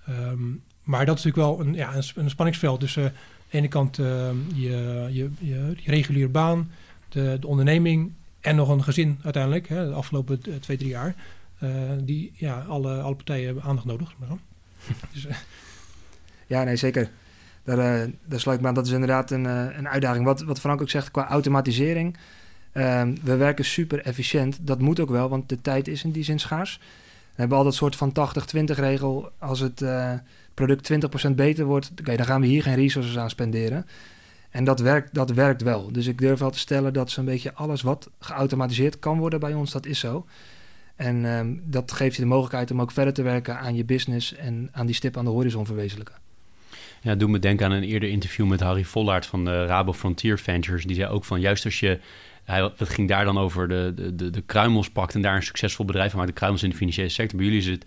Um, 0.09 0.63
maar 0.83 1.07
dat 1.07 1.19
is 1.19 1.25
natuurlijk 1.25 1.57
wel 1.59 1.67
een, 1.67 1.75
ja, 1.75 1.97
een, 1.97 2.03
een 2.15 2.31
spanningsveld 2.31 2.81
tussen 2.81 3.05
aan 3.05 3.13
de 3.51 3.57
ene 3.57 3.69
kant 3.69 3.99
uh, 3.99 4.07
je, 4.55 5.09
je, 5.11 5.31
je, 5.39 5.75
reguliere 5.85 6.29
baan, 6.29 6.71
de, 7.09 7.37
de, 7.41 7.47
onderneming 7.47 8.13
en 8.41 8.57
nog 8.57 8.69
een 8.69 8.85
gezin 8.85 9.19
uiteindelijk, 9.23 9.69
hè, 9.69 9.89
de 9.89 9.95
afgelopen 9.95 10.41
twee, 10.61 10.77
drie 10.77 10.91
jaar. 10.91 11.15
die, 12.01 12.33
ja, 12.35 12.61
alle, 12.69 13.01
alle 13.01 13.15
partijen 13.15 13.47
hebben 13.47 13.63
aandacht 13.63 13.87
nodig. 13.87 14.15
dus, 15.13 15.27
ja, 16.47 16.65
nee, 16.65 16.77
zeker. 16.77 17.11
Daar, 17.65 18.09
daar 18.25 18.41
sluit 18.41 18.57
ik 18.57 18.63
me 18.63 18.69
aan. 18.69 18.75
Dat 18.75 18.87
is 18.87 18.93
inderdaad 18.93 19.31
een, 19.31 19.45
een 19.45 19.89
uitdaging. 19.89 20.25
Wat, 20.25 20.43
wat 20.43 20.61
Frank 20.61 20.81
ook 20.81 20.91
zegt 20.91 21.11
qua 21.11 21.29
automatisering. 21.29 22.17
Um, 22.75 23.17
we 23.23 23.37
werken 23.37 23.65
super 23.65 24.01
efficiënt. 24.03 24.59
Dat 24.61 24.81
moet 24.81 25.01
ook 25.01 25.11
wel, 25.11 25.29
want 25.29 25.49
de 25.49 25.61
tijd 25.61 25.89
is 25.89 26.05
in 26.05 26.11
die 26.11 26.25
zin 26.25 26.39
schaars. 26.41 26.79
We 27.35 27.41
hebben 27.41 27.59
al 27.59 27.65
dat 27.65 27.75
soort 27.75 27.97
van 27.97 28.13
80-20 28.57 28.63
regel. 28.65 29.31
Als 29.39 29.61
het 29.61 29.81
uh, 29.81 30.13
product 30.55 30.93
20% 31.29 31.31
beter 31.35 31.65
wordt, 31.65 31.91
dan 32.05 32.25
gaan 32.25 32.41
we 32.41 32.47
hier 32.47 32.63
geen 32.63 32.75
resources 32.75 33.19
aan 33.19 33.31
spenderen. 33.31 33.87
En 34.51 34.65
dat 34.65 34.81
werkt, 34.81 35.15
dat 35.15 35.31
werkt 35.31 35.63
wel. 35.63 35.93
Dus 35.93 36.07
ik 36.07 36.19
durf 36.19 36.39
wel 36.39 36.51
te 36.51 36.59
stellen 36.59 36.93
dat 36.93 37.11
zo'n 37.11 37.25
beetje 37.25 37.55
alles 37.55 37.83
wat 37.83 38.11
geautomatiseerd 38.19 38.99
kan 38.99 39.19
worden 39.19 39.41
bij 39.41 39.55
ons, 39.55 39.73
dat 39.73 39.87
is 39.87 39.99
zo. 39.99 40.27
En 40.97 41.25
um, 41.25 41.63
dat 41.65 41.93
geeft 41.93 42.17
je 42.17 42.23
de 42.23 42.29
mogelijkheid 42.29 42.71
om 42.71 42.81
ook 42.81 42.91
verder 42.91 43.13
te 43.13 43.23
werken 43.23 43.59
aan 43.59 43.75
je 43.75 43.85
business 43.85 44.35
en 44.35 44.69
aan 44.73 44.87
die 44.87 44.95
stip 44.95 45.17
aan 45.17 45.25
de 45.25 45.31
horizon 45.31 45.67
verwezenlijken. 45.67 46.15
Ja, 47.01 47.15
doe 47.15 47.29
me 47.29 47.39
denken 47.39 47.67
aan 47.67 47.73
een 47.73 47.83
eerder 47.83 48.09
interview 48.09 48.47
met 48.47 48.61
Harry 48.61 48.85
Vollaert 48.85 49.27
van 49.27 49.45
de 49.45 49.67
Rabo 49.67 49.93
Frontier 49.93 50.39
Ventures. 50.39 50.85
Die 50.85 50.97
zei 50.97 51.11
ook 51.11 51.25
van 51.25 51.41
juist 51.41 51.65
als 51.65 51.81
je 51.81 51.99
hij, 52.45 52.71
het 52.77 52.89
ging 52.89 53.09
daar 53.09 53.25
dan 53.25 53.39
over 53.39 53.69
de, 53.69 53.93
de, 53.95 54.15
de, 54.15 54.31
de 54.31 54.41
kruimels 54.41 54.91
pakt 54.91 55.15
en 55.15 55.23
daar 55.23 55.37
een 55.37 55.43
succesvol 55.43 55.85
bedrijf 55.85 56.11
van 56.11 56.19
maakt. 56.19 56.33
De 56.33 56.37
kruimels 56.37 56.63
in 56.63 56.71
de 56.71 56.77
financiële 56.77 57.09
sector. 57.09 57.37
Bij 57.37 57.47
jullie 57.47 57.61
is 57.61 57.67
het, 57.69 57.85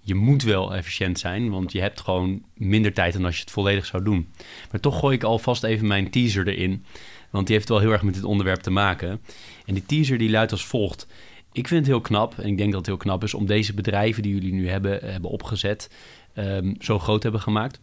je 0.00 0.14
moet 0.14 0.42
wel 0.42 0.74
efficiënt 0.74 1.18
zijn, 1.18 1.50
want 1.50 1.72
je 1.72 1.80
hebt 1.80 2.00
gewoon 2.00 2.42
minder 2.54 2.92
tijd 2.92 3.12
dan 3.12 3.24
als 3.24 3.34
je 3.34 3.40
het 3.40 3.50
volledig 3.50 3.86
zou 3.86 4.04
doen. 4.04 4.32
Maar 4.70 4.80
toch 4.80 4.98
gooi 4.98 5.16
ik 5.16 5.22
alvast 5.22 5.62
even 5.62 5.86
mijn 5.86 6.10
teaser 6.10 6.48
erin, 6.48 6.84
want 7.30 7.46
die 7.46 7.56
heeft 7.56 7.68
wel 7.68 7.78
heel 7.78 7.92
erg 7.92 8.02
met 8.02 8.14
dit 8.14 8.24
onderwerp 8.24 8.60
te 8.60 8.70
maken. 8.70 9.20
En 9.66 9.74
die 9.74 9.86
teaser 9.86 10.18
die 10.18 10.30
luidt 10.30 10.52
als 10.52 10.66
volgt. 10.66 11.06
Ik 11.52 11.68
vind 11.68 11.80
het 11.80 11.88
heel 11.88 12.00
knap, 12.00 12.38
en 12.38 12.48
ik 12.48 12.56
denk 12.56 12.70
dat 12.70 12.78
het 12.78 12.86
heel 12.86 12.96
knap 12.96 13.22
is, 13.22 13.34
om 13.34 13.46
deze 13.46 13.74
bedrijven 13.74 14.22
die 14.22 14.34
jullie 14.34 14.52
nu 14.52 14.68
hebben, 14.68 15.10
hebben 15.10 15.30
opgezet, 15.30 15.90
um, 16.34 16.74
zo 16.80 16.98
groot 16.98 17.22
hebben 17.22 17.40
gemaakt. 17.40 17.80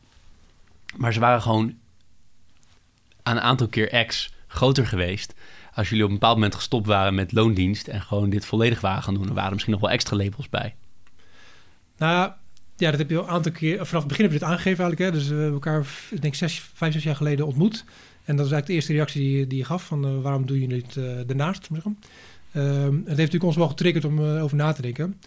Maar 0.98 1.14
ze 1.14 1.20
waren 1.20 1.42
gewoon 1.42 1.74
aan 3.24 3.36
een 3.36 3.42
aantal 3.42 3.68
keer 3.68 3.90
ex 3.90 4.34
groter 4.48 4.88
geweest. 4.88 5.34
Als 5.76 5.90
jullie 5.90 6.04
op 6.04 6.10
een 6.10 6.16
bepaald 6.16 6.36
moment 6.36 6.56
gestopt 6.56 6.88
waren 6.88 7.16
met 7.16 7.32
loondienst 7.32 7.88
en 7.88 8.02
gewoon 8.02 8.30
dit 8.30 8.46
volledig 8.46 8.82
waren 8.82 9.04
gaan 9.04 9.14
doen, 9.14 9.24
dan 9.24 9.34
waren 9.34 9.48
er 9.48 9.54
misschien 9.54 9.74
nog 9.74 9.82
wel 9.82 9.92
extra 9.92 10.16
labels 10.16 10.50
bij. 10.50 10.76
Nou, 11.98 12.32
ja, 12.78 12.90
dat 12.90 13.00
heb 13.00 13.10
je 13.10 13.18
al 13.18 13.24
een 13.24 13.30
aantal 13.30 13.52
keer... 13.52 13.86
Vanaf 13.86 14.04
het 14.04 14.08
begin 14.08 14.24
heb 14.24 14.34
je 14.34 14.40
dit 14.40 14.48
aangegeven 14.48 14.84
eigenlijk. 14.84 15.12
Hè? 15.12 15.20
Dus 15.20 15.28
we 15.28 15.36
hebben 15.36 15.54
elkaar, 15.54 15.86
ik 16.12 16.22
denk, 16.22 16.36
zes, 16.36 16.60
vijf, 16.74 16.94
zes 16.94 17.04
jaar 17.04 17.16
geleden 17.16 17.46
ontmoet. 17.46 17.86
En 18.26 18.36
dat 18.36 18.46
was 18.46 18.52
eigenlijk 18.52 18.66
de 18.66 18.74
eerste 18.74 18.94
reactie 18.94 19.22
die, 19.22 19.48
die 19.48 19.58
je 19.58 19.66
gaf. 19.66 19.86
Van 19.86 20.06
uh, 20.08 20.22
waarom 20.22 20.46
doe 20.46 20.62
je 20.62 20.68
dit 20.68 20.96
uh, 20.96 21.06
daarnaast? 21.26 21.70
Um, 21.72 21.84
het 22.54 23.06
heeft 23.06 23.08
natuurlijk 23.08 23.44
ons 23.44 23.56
wel 23.56 23.68
getriggerd 23.68 24.06
om 24.06 24.20
uh, 24.20 24.44
over 24.44 24.58
na 24.58 24.72
te 24.72 24.82
denken. 24.82 25.20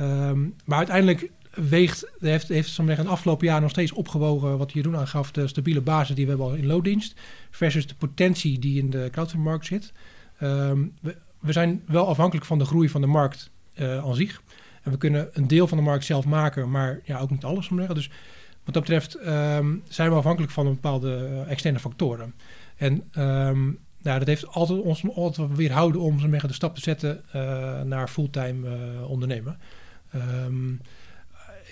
Um, 0.00 0.54
maar 0.64 0.78
uiteindelijk 0.78 1.30
weegt, 1.54 2.10
heeft, 2.20 2.48
heeft 2.48 2.78
een 2.78 3.08
afgelopen 3.08 3.46
jaar 3.46 3.60
nog 3.60 3.70
steeds 3.70 3.92
opgewogen... 3.92 4.58
wat 4.58 4.72
Jeroen 4.72 4.96
aangaf, 4.96 5.30
de 5.30 5.46
stabiele 5.46 5.80
basis 5.80 6.14
die 6.16 6.24
we 6.24 6.30
hebben 6.30 6.58
in 6.58 6.66
loondienst... 6.66 7.20
versus 7.50 7.86
de 7.86 7.94
potentie 7.94 8.58
die 8.58 8.78
in 8.78 8.90
de 8.90 9.08
crowdfundingmarkt 9.10 9.66
zit. 9.66 9.92
Um, 10.42 10.94
we, 11.00 11.16
we, 11.40 11.52
zijn 11.52 11.82
wel 11.86 12.06
afhankelijk 12.06 12.46
van 12.46 12.58
de 12.58 12.64
groei 12.64 12.88
van 12.88 13.00
de 13.00 13.06
markt 13.06 13.50
aan 13.76 14.14
zich... 14.14 14.42
En 14.82 14.90
we 14.90 14.96
kunnen 14.96 15.28
een 15.32 15.48
deel 15.48 15.66
van 15.66 15.78
de 15.78 15.84
markt 15.84 16.04
zelf 16.04 16.24
maken, 16.24 16.70
maar 16.70 17.00
ja, 17.04 17.18
ook 17.18 17.30
niet 17.30 17.44
alles. 17.44 17.68
Om 17.68 17.86
dus 17.86 18.10
wat 18.64 18.74
dat 18.74 18.82
betreft 18.82 19.26
um, 19.26 19.82
zijn 19.88 20.10
we 20.10 20.16
afhankelijk 20.16 20.52
van 20.52 20.64
bepaalde 20.64 21.28
uh, 21.30 21.50
externe 21.50 21.78
factoren. 21.78 22.34
En 22.76 22.92
um, 22.92 23.78
nou, 24.02 24.18
dat 24.18 24.26
heeft 24.26 24.46
altijd 24.46 24.80
ons 24.80 25.04
altijd 25.14 25.56
weerhouden 25.56 26.00
om 26.00 26.20
zeggen, 26.20 26.48
de 26.48 26.54
stap 26.54 26.74
te 26.74 26.80
zetten 26.80 27.22
uh, 27.36 27.82
naar 27.82 28.08
fulltime 28.08 28.68
uh, 28.68 29.10
ondernemen. 29.10 29.58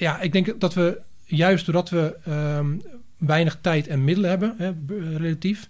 Ja, 0.01 0.21
ik 0.21 0.33
denk 0.33 0.61
dat 0.61 0.75
we 0.75 1.01
juist 1.25 1.67
doordat 1.67 1.91
we 1.91 2.17
weinig 3.17 3.59
tijd 3.61 3.87
en 3.89 4.05
middelen 4.05 4.31
hebben, 4.31 4.55
hè, 4.59 4.73
relatief, 5.17 5.69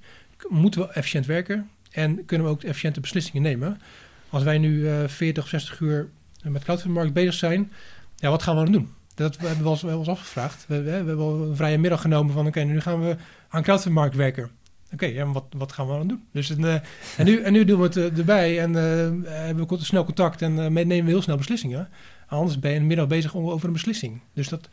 moeten 0.49 0.81
we 0.81 0.93
efficiënt 0.93 1.27
werken 1.27 1.71
en 1.91 2.25
kunnen 2.25 2.47
we 2.47 2.53
ook 2.53 2.63
efficiënte 2.63 3.01
beslissingen 3.01 3.43
nemen. 3.43 3.81
Als 4.29 4.43
wij 4.43 4.59
nu 4.59 4.89
40 5.07 5.43
of 5.43 5.49
60 5.49 5.81
uur 5.81 6.11
met 6.43 6.63
crowdfundingmarkt 6.63 7.13
bezig 7.15 7.35
zijn, 7.35 7.73
ja, 8.17 8.31
wat 8.31 8.43
gaan 8.43 8.57
we 8.57 8.63
dan 8.63 8.73
doen? 8.73 8.93
Dat 9.15 9.37
hebben 9.37 9.65
we 9.65 9.91
eens 9.91 10.09
afgevraagd. 10.09 10.65
We, 10.69 10.75
hebben 10.75 11.17
wel 11.17 11.43
een 11.43 11.57
vrije 11.57 11.79
middag 11.79 12.01
genomen 12.01 12.33
van, 12.33 12.47
oké, 12.47 12.61
nu 12.61 12.81
gaan 12.81 13.01
we 13.01 13.17
aan 13.49 13.63
crowdfundingmarkt 13.63 14.17
werken. 14.17 14.51
Oké, 14.93 15.05
okay, 15.05 15.15
ja, 15.15 15.27
wat, 15.27 15.45
wat 15.57 15.73
gaan 15.73 15.87
we 15.87 15.93
dan 15.93 16.09
doen? 16.09 16.23
Dus, 16.33 16.51
en, 16.51 16.61
uh, 16.61 16.75
en, 17.17 17.25
nu, 17.25 17.41
en 17.41 17.53
nu 17.53 17.65
doen 17.65 17.79
we 17.79 17.85
het 17.85 17.97
uh, 17.97 18.19
erbij 18.19 18.61
en 18.61 18.71
uh, 18.71 19.31
hebben 19.31 19.69
we 19.69 19.85
snel 19.85 20.05
contact 20.05 20.43
en 20.43 20.55
nemen 20.73 21.05
we 21.05 21.11
heel 21.11 21.23
snel 21.23 21.37
beslissingen. 21.37 21.89
Anders 22.27 22.59
ben 22.59 22.71
je 22.71 22.77
in 22.77 22.83
de 22.83 22.89
middag 22.89 23.07
bezig 23.07 23.37
over 23.37 23.67
een 23.67 23.73
beslissing. 23.73 24.21
Dus 24.35 24.49
dat, 24.49 24.69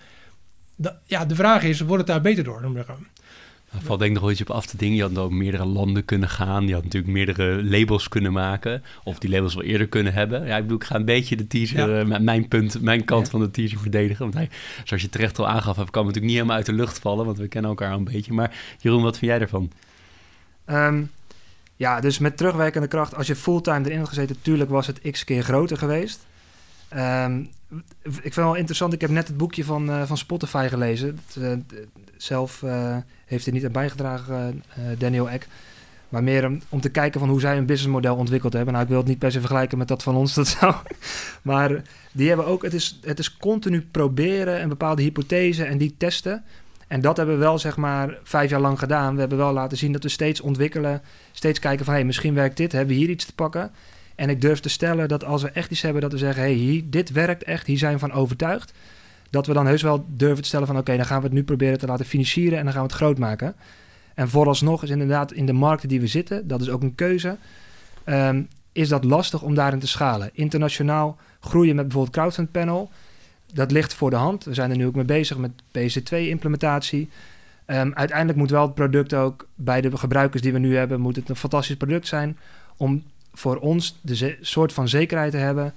dat, 0.76 0.96
ja, 1.06 1.26
de 1.26 1.36
vraag 1.36 1.64
is, 1.64 1.80
wordt 1.80 1.98
het 1.98 2.08
daar 2.08 2.22
beter 2.22 2.44
door? 2.44 2.62
Dan 2.62 2.74
daar 3.72 3.82
valt 3.82 4.00
denk 4.00 4.16
ik 4.16 4.22
nog 4.22 4.32
iets 4.32 4.42
op 4.42 4.50
af 4.50 4.66
te 4.66 4.78
dingen. 4.78 4.96
Je 4.96 5.02
had 5.02 5.18
ook 5.18 5.32
meerdere 5.32 5.66
landen 5.66 6.06
kunnen 6.06 6.30
gaan. 6.30 6.68
Je 6.68 6.74
had 6.74 6.84
natuurlijk 6.84 7.14
meerdere 7.14 7.64
labels 7.64 8.08
kunnen 8.08 8.34
maken. 8.34 8.84
Of 9.04 9.20
die 9.20 9.30
labels 9.30 9.56
wel 9.56 9.64
eerder 9.64 9.88
kunnen 9.88 10.14
hebben. 10.14 10.46
Ja, 10.46 10.56
ik 10.56 10.62
bedoel, 10.62 10.78
ik 10.78 10.84
ga 10.84 10.96
een 10.96 11.06
beetje 11.06 11.36
de 11.36 11.48
teaser, 11.48 11.90
ja. 11.90 12.04
uh, 12.04 12.20
mijn 12.20 12.48
punt, 12.48 12.82
mijn 12.82 13.06
kant 13.06 13.26
ja. 13.26 13.32
van 13.32 13.40
de 13.40 13.52
teaser 13.52 13.80
verdedigen. 13.80 14.24
Want 14.24 14.34
hij, 14.34 14.50
zoals 14.84 15.04
je 15.04 15.10
terecht 15.10 15.40
al 15.40 15.48
aangaf, 15.48 15.76
kan 15.76 15.86
natuurlijk 15.86 16.26
niet 16.26 16.34
helemaal 16.34 16.56
uit 16.56 16.66
de 16.66 16.74
lucht 16.74 17.00
vallen. 17.00 17.26
Want 17.26 17.38
we 17.38 17.48
kennen 17.48 17.70
elkaar 17.70 17.92
al 17.92 17.98
een 17.98 18.04
beetje. 18.04 18.34
Maar 18.34 18.56
Jeroen, 18.80 19.04
wat 19.04 19.18
vind 19.18 19.32
jij 19.32 19.40
ervan? 19.40 19.72
Um, 20.70 21.12
ja, 21.76 22.00
dus 22.00 22.18
met 22.18 22.38
terugwerkende 22.38 22.88
kracht, 22.88 23.16
als 23.16 23.28
je 23.28 23.36
fulltime 23.36 23.86
erin 23.86 24.00
had 24.00 24.08
gezeten, 24.08 24.36
natuurlijk 24.36 24.70
was 24.70 24.88
het 24.88 25.02
x 25.12 25.24
keer 25.24 25.44
groter 25.44 25.78
geweest. 25.78 26.26
Um, 26.96 27.50
ik 28.02 28.12
vind 28.12 28.24
het 28.24 28.36
wel 28.36 28.56
interessant, 28.56 28.94
ik 28.94 29.02
heb 29.02 29.10
net 29.10 29.28
het 29.28 29.38
boekje 29.38 29.64
van, 29.64 29.90
uh, 29.90 30.04
van 30.04 30.18
Spotify 30.18 30.68
gelezen. 30.70 31.20
Uh, 31.38 31.54
zelf 32.18 32.62
uh, 32.62 32.98
heeft 33.26 33.46
er 33.46 33.54
niet 33.54 33.66
aan 33.66 33.72
bijgedragen, 33.72 34.64
Daniel 34.98 35.30
Eck. 35.30 35.48
Maar 36.10 36.24
meer 36.24 36.46
om, 36.46 36.62
om, 36.70 36.82
te 36.82 36.90
kijken 36.90 37.20
van 37.20 37.30
hoe 37.30 37.40
zij 37.40 37.58
een 37.58 37.66
businessmodel 37.66 38.16
ontwikkeld 38.16 38.54
hebben. 38.54 38.74
Nou, 38.74 38.86
ik 38.86 38.92
wil 38.92 39.00
het 39.00 39.08
niet 39.08 39.20
per 39.20 39.32
se 39.32 39.40
vergelijken 39.40 39.78
met 39.78 39.88
dat 39.88 40.04
van 40.04 40.16
ons, 40.16 40.34
dat 40.44 40.48
zou. 40.48 40.76
Maar 41.42 41.82
die 42.12 42.28
hebben 42.28 42.46
ook, 42.46 42.64
het 42.64 42.74
is, 42.74 43.00
het 43.02 43.20
is 43.20 43.38
continu 43.38 43.82
proberen 43.82 44.62
een 44.62 44.70
bepaalde 44.70 45.02
hypothese 45.02 45.64
en 45.64 45.78
die 45.78 45.96
testen. 45.98 46.44
En 46.88 47.02
dat 47.02 47.18
hebben 47.18 47.36
we 47.36 47.42
wel, 47.42 47.60
zeg 47.60 47.78
maar, 47.78 48.18
vijf 48.24 48.50
jaar 48.50 48.60
lang 48.60 48.80
gedaan. 48.80 49.14
We 49.14 49.20
hebben 49.20 49.38
wel 49.38 49.54
laten 49.54 49.78
zien 49.78 49.92
dat 49.92 50.04
we 50.04 50.10
steeds 50.10 50.42
ontwikkelen, 50.42 51.02
steeds 51.32 51.60
kijken 51.60 51.86
van, 51.86 51.94
hé, 51.94 52.00
hey, 52.00 52.08
misschien 52.08 52.34
werkt 52.34 52.58
dit, 52.58 52.72
hebben 52.72 52.96
we 52.96 53.02
hier 53.02 53.10
iets 53.10 53.26
te 53.26 53.34
pakken. 53.34 53.72
En 54.16 54.30
ik 54.30 54.42
durf 54.42 54.60
te 54.60 54.70
stellen 54.70 55.08
dat 55.08 55.24
als 55.24 55.42
we 55.42 55.50
echt 55.50 55.72
iets 55.72 55.82
hebben 55.82 56.02
dat 56.02 56.12
we 56.12 56.18
zeggen, 56.18 56.44
hé, 56.44 56.66
hey, 56.66 56.86
dit 56.86 57.12
werkt 57.12 57.44
echt, 57.44 57.68
hier 57.68 57.78
zijn 57.78 57.94
we 57.94 58.00
van 58.00 58.12
overtuigd. 58.12 58.74
Dat 59.30 59.48
we 59.48 59.54
dan 59.54 59.66
heus 59.66 59.82
wel 59.82 60.06
durven 60.08 60.42
te 60.42 60.48
stellen 60.48 60.68
van, 60.68 60.78
oké, 60.78 60.96
dan 60.96 61.06
gaan 61.06 61.18
we 61.18 61.26
het 61.26 61.34
nu 61.34 61.44
proberen 61.44 61.78
te 61.78 61.88
laten 61.88 62.06
financieren 62.06 62.58
en 62.58 62.64
dan 62.64 62.74
gaan 62.74 62.82
we 62.82 62.88
het 62.88 62.98
groot 62.98 63.18
maken. 63.18 63.56
En 64.16 64.30
vooralsnog 64.30 64.84
is 64.84 64.90
inderdaad 64.90 65.32
in 65.32 65.46
de 65.46 65.54
markten 65.54 65.90
die 65.90 66.00
we 66.00 66.08
zitten, 66.08 66.48
dat 66.48 66.62
is 66.62 66.70
ook 66.70 66.82
een 66.82 66.96
keuze, 66.96 67.38
um, 68.06 68.48
is 68.72 68.90
dat 68.90 69.04
lastig 69.04 69.42
om 69.42 69.56
daarin 69.56 69.80
te 69.80 69.88
schalen. 69.88 70.30
Internationaal 70.34 71.18
groeien 71.40 71.76
met 71.76 71.86
bijvoorbeeld 71.86 72.16
Crowdfund 72.16 72.52
Panel, 72.52 72.92
dat 73.54 73.72
ligt 73.72 73.94
voor 73.94 74.10
de 74.10 74.16
hand. 74.16 74.44
We 74.44 74.54
zijn 74.54 74.72
er 74.72 74.78
nu 74.78 74.86
ook 74.86 74.96
mee 74.96 75.06
bezig 75.06 75.38
met 75.38 75.52
PC2-implementatie. 75.52 77.10
Um, 77.70 77.94
uiteindelijk 77.94 78.38
moet 78.38 78.50
wel 78.50 78.62
het 78.62 78.74
product 78.74 79.14
ook 79.14 79.48
bij 79.56 79.82
de 79.82 79.98
gebruikers 79.98 80.42
die 80.42 80.54
we 80.54 80.60
nu 80.60 80.76
hebben, 80.76 81.00
moet 81.00 81.16
het 81.16 81.30
een 81.30 81.36
fantastisch 81.36 81.76
product 81.76 82.08
zijn 82.08 82.38
om 82.78 83.04
voor 83.34 83.58
ons 83.58 84.00
de 84.02 84.38
soort 84.42 84.74
van 84.74 84.88
zekerheid 84.90 85.32
te 85.32 85.38
hebben. 85.38 85.74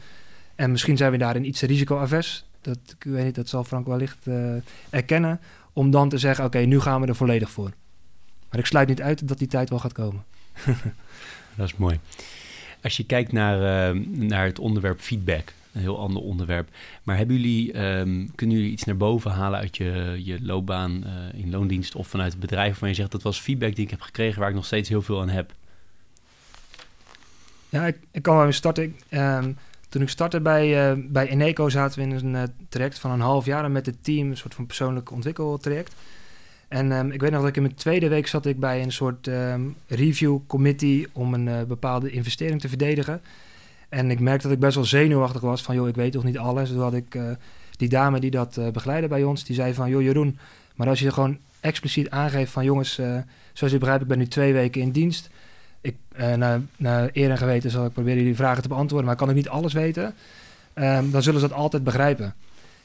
En 0.54 0.70
misschien 0.70 0.96
zijn 0.96 1.11
we 1.11 1.18
daarin 1.18 1.46
iets 1.46 1.62
risicoavers. 1.62 2.44
Dat, 2.61 2.78
ik 2.98 3.04
weet 3.04 3.24
niet, 3.24 3.35
dat 3.35 3.48
zal 3.48 3.64
Frank 3.64 3.87
wellicht 3.87 4.26
uh, 4.26 4.54
erkennen. 4.90 5.40
Om 5.72 5.90
dan 5.90 6.09
te 6.09 6.18
zeggen, 6.18 6.44
oké, 6.44 6.59
nu 6.59 6.80
gaan 6.80 7.00
we 7.00 7.06
er 7.06 7.14
volledig 7.16 7.50
voor. 7.50 7.72
Maar 8.50 8.59
ik 8.59 8.66
sluit 8.66 8.88
niet 8.88 9.02
uit 9.02 9.28
dat 9.28 9.38
die 9.38 9.48
tijd 9.48 9.70
wel 9.70 9.78
gaat 9.78 9.92
komen. 9.92 10.24
dat 11.56 11.66
is 11.66 11.76
mooi. 11.76 12.00
Als 12.83 12.96
je 12.96 13.04
kijkt 13.04 13.33
naar, 13.33 13.94
uh, 13.94 14.04
naar 14.06 14.44
het 14.44 14.59
onderwerp 14.59 15.00
feedback, 15.00 15.52
een 15.72 15.80
heel 15.80 15.98
ander 15.98 16.22
onderwerp. 16.22 16.68
Maar 17.02 17.16
hebben 17.16 17.37
jullie, 17.37 17.78
um, 17.78 18.35
kunnen 18.35 18.56
jullie 18.56 18.72
iets 18.72 18.85
naar 18.85 18.96
boven 18.96 19.30
halen 19.30 19.59
uit 19.59 19.76
je, 19.76 20.20
je 20.24 20.42
loopbaan 20.42 21.04
uh, 21.06 21.40
in 21.40 21.50
loondienst 21.50 21.94
of 21.94 22.09
vanuit 22.09 22.33
het 22.33 22.40
bedrijf 22.40 22.68
waarvan 22.70 22.88
je 22.88 22.94
zegt 22.94 23.11
dat 23.11 23.22
was 23.22 23.40
feedback 23.40 23.74
die 23.74 23.85
ik 23.85 23.90
heb 23.90 24.00
gekregen 24.00 24.40
waar 24.40 24.48
ik 24.48 24.54
nog 24.54 24.66
steeds 24.66 24.88
heel 24.88 25.02
veel 25.02 25.20
aan 25.20 25.28
heb? 25.28 25.52
Ja, 27.68 27.87
ik, 28.11 28.22
kan 28.22 28.35
wel 28.35 28.44
weer 28.44 28.52
starten. 28.52 28.96
Um, 29.11 29.56
toen 29.88 30.02
ik 30.02 30.09
startte 30.09 30.40
bij, 30.40 30.90
uh, 30.90 31.04
bij 31.06 31.28
Eneco 31.28 31.68
zaten 31.68 31.98
we 31.98 32.04
in 32.04 32.26
een 32.26 32.35
uh, 32.35 32.42
traject 32.68 32.98
van 32.98 33.11
een 33.11 33.20
half 33.20 33.44
jaar 33.44 33.70
met 33.70 33.87
het 33.87 34.04
team, 34.04 34.30
een 34.30 34.37
soort 34.37 34.54
van 34.54 34.66
persoonlijk 34.66 35.11
ontwikkeltraject. 35.11 35.94
En 36.68 36.92
um, 36.92 37.11
ik 37.11 37.20
weet 37.20 37.30
nog 37.30 37.40
dat 37.40 37.48
ik 37.48 37.56
in 37.56 37.62
mijn 37.62 37.74
tweede 37.74 38.09
week 38.09 38.26
zat 38.26 38.46
ik 38.46 38.61
bij 38.61 38.83
een 38.83 38.92
soort 38.92 39.30
review 39.87 40.38
committee 40.46 41.09
om 41.12 41.35
een 41.35 41.66
bepaalde 41.66 42.11
investering 42.11 42.61
te 42.61 42.68
verdedigen. 42.68 43.20
En 43.90 44.11
ik 44.11 44.20
merkte 44.20 44.46
dat 44.46 44.57
ik 44.57 44.62
best 44.62 44.74
wel 44.74 44.85
zenuwachtig 44.85 45.40
was 45.40 45.62
van, 45.62 45.74
joh, 45.74 45.88
ik 45.88 45.94
weet 45.94 46.12
toch 46.12 46.24
niet 46.24 46.38
alles. 46.38 46.68
Toen 46.68 46.81
had 46.81 46.94
ik 46.94 47.18
die 47.70 47.88
dame 47.88 48.20
die 48.20 48.31
dat 48.31 48.61
begeleidde 48.72 49.09
bij 49.09 49.24
ons, 49.24 49.44
die 49.44 49.55
zei 49.55 49.74
van, 49.74 49.90
joh 49.90 50.03
Jeroen, 50.03 50.38
maar 50.74 50.88
als 50.88 51.00
je 51.00 51.12
gewoon 51.12 51.38
expliciet 51.61 52.11
aangeeft 52.11 52.53
van, 52.53 52.64
jongens, 52.64 52.94
zoals 53.53 53.72
je 53.72 53.79
begrijpt, 53.79 54.03
ik 54.03 54.09
ben 54.09 54.18
nu 54.18 54.26
twee 54.26 54.53
weken 54.53 54.81
in 54.81 54.90
dienst 54.90 55.31
ik, 55.81 55.96
uh, 56.16 56.35
naar, 56.35 56.61
naar 56.76 57.11
eer 57.12 57.31
en 57.31 57.38
geweten 57.38 57.70
zal 57.70 57.85
ik 57.87 57.92
proberen 57.92 58.24
die 58.24 58.35
vragen 58.35 58.62
te 58.62 58.68
beantwoorden, 58.68 59.05
maar 59.05 59.14
ik 59.14 59.20
kan 59.20 59.31
ook 59.31 59.35
niet 59.35 59.48
alles 59.48 59.72
weten. 59.72 60.14
Um, 60.74 61.11
dan 61.11 61.22
zullen 61.22 61.40
ze 61.40 61.48
dat 61.48 61.57
altijd 61.57 61.85
begrijpen. 61.85 62.35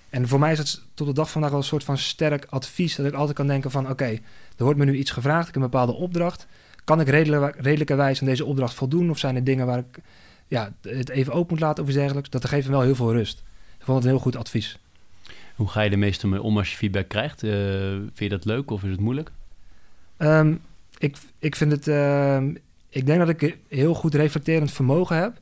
En 0.10 0.28
voor 0.28 0.40
mij 0.40 0.52
is 0.52 0.58
het 0.58 0.82
tot 0.94 1.08
de 1.08 1.14
dag 1.14 1.24
van 1.24 1.32
vandaag 1.32 1.52
wel 1.52 1.60
een 1.60 1.66
soort 1.66 1.84
van 1.84 1.98
sterk 1.98 2.46
advies. 2.50 2.96
Dat 2.96 3.06
ik 3.06 3.14
altijd 3.14 3.38
kan 3.38 3.48
denken 3.48 3.72
van 3.72 3.90
oké, 3.90 4.06
er 4.58 4.64
wordt 4.64 4.80
me 4.80 4.86
nu 4.86 4.96
iets 4.96 5.12
gevraagd. 5.12 5.48
Ik 5.48 5.54
heb 5.54 5.64
een 5.64 5.70
bepaalde 5.70 5.94
opdracht. 5.94 6.48
Kan 6.84 7.00
ik 7.00 7.08
redelijk, 7.08 7.56
redelijkerwijs 7.60 8.20
aan 8.20 8.28
deze 8.28 8.46
opdracht 8.46 8.74
voldoen? 8.74 9.10
Of 9.10 9.18
zijn 9.18 9.36
er 9.36 9.44
dingen 9.44 9.66
waar 9.66 9.78
ik 9.78 10.00
ja, 10.48 10.74
het 10.82 11.10
even 11.10 11.34
open 11.34 11.54
moet 11.54 11.60
laten 11.60 11.84
of 11.84 11.90
iets 11.90 11.98
dergelijks? 11.98 12.30
Dat 12.30 12.46
geeft 12.46 12.66
me 12.66 12.72
wel 12.72 12.82
heel 12.82 12.96
veel 12.96 13.12
rust. 13.12 13.44
Ik 13.78 13.86
vond 13.86 13.98
het 13.98 14.06
een 14.06 14.12
heel 14.12 14.24
goed 14.24 14.36
advies. 14.36 14.80
Hoe 15.56 15.68
ga 15.68 15.82
je 15.82 15.90
er 15.90 16.00
meestal 16.00 16.30
mee 16.30 16.42
om 16.42 16.58
als 16.58 16.72
je 16.72 16.78
feedback 16.78 17.08
krijgt? 17.08 17.44
Uh, 17.44 17.52
vind 17.52 18.18
je 18.18 18.30
dat 18.30 18.46
leuk 18.46 18.72
of 18.72 18.84
is 18.84 18.90
het 18.90 19.00
moeilijk? 19.00 19.32
Um, 20.18 20.62
ik, 20.98 21.18
ik 21.40 21.56
vind 21.56 21.72
het... 21.72 21.88
Uh, 21.88 22.38
ik 22.90 23.06
denk 23.06 23.20
dat 23.20 23.30
ik 23.30 23.58
heel 23.68 23.94
goed 23.94 24.16
reflecterend 24.16 24.72
vermogen 24.72 25.18
heb. 25.18 25.40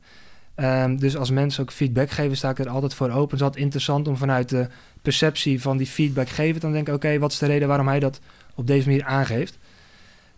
Um, 0.56 0.98
dus 0.98 1.16
als 1.16 1.30
mensen 1.30 1.62
ook 1.62 1.72
feedback 1.72 2.10
geven, 2.10 2.36
sta 2.36 2.50
ik 2.50 2.58
er 2.58 2.68
altijd 2.68 2.94
voor 2.94 3.10
open. 3.10 3.30
Het 3.30 3.32
is 3.32 3.42
altijd 3.42 3.62
interessant 3.62 4.08
om 4.08 4.16
vanuit 4.16 4.48
de 4.48 4.68
perceptie 5.02 5.60
van 5.60 5.76
die 5.76 5.86
feedback 5.86 6.28
geven... 6.28 6.60
dan 6.60 6.72
denk 6.72 6.88
ik, 6.88 6.94
oké, 6.94 7.06
okay, 7.06 7.18
wat 7.18 7.32
is 7.32 7.38
de 7.38 7.46
reden 7.46 7.68
waarom 7.68 7.88
hij 7.88 8.00
dat 8.00 8.20
op 8.54 8.66
deze 8.66 8.88
manier 8.88 9.04
aangeeft? 9.04 9.58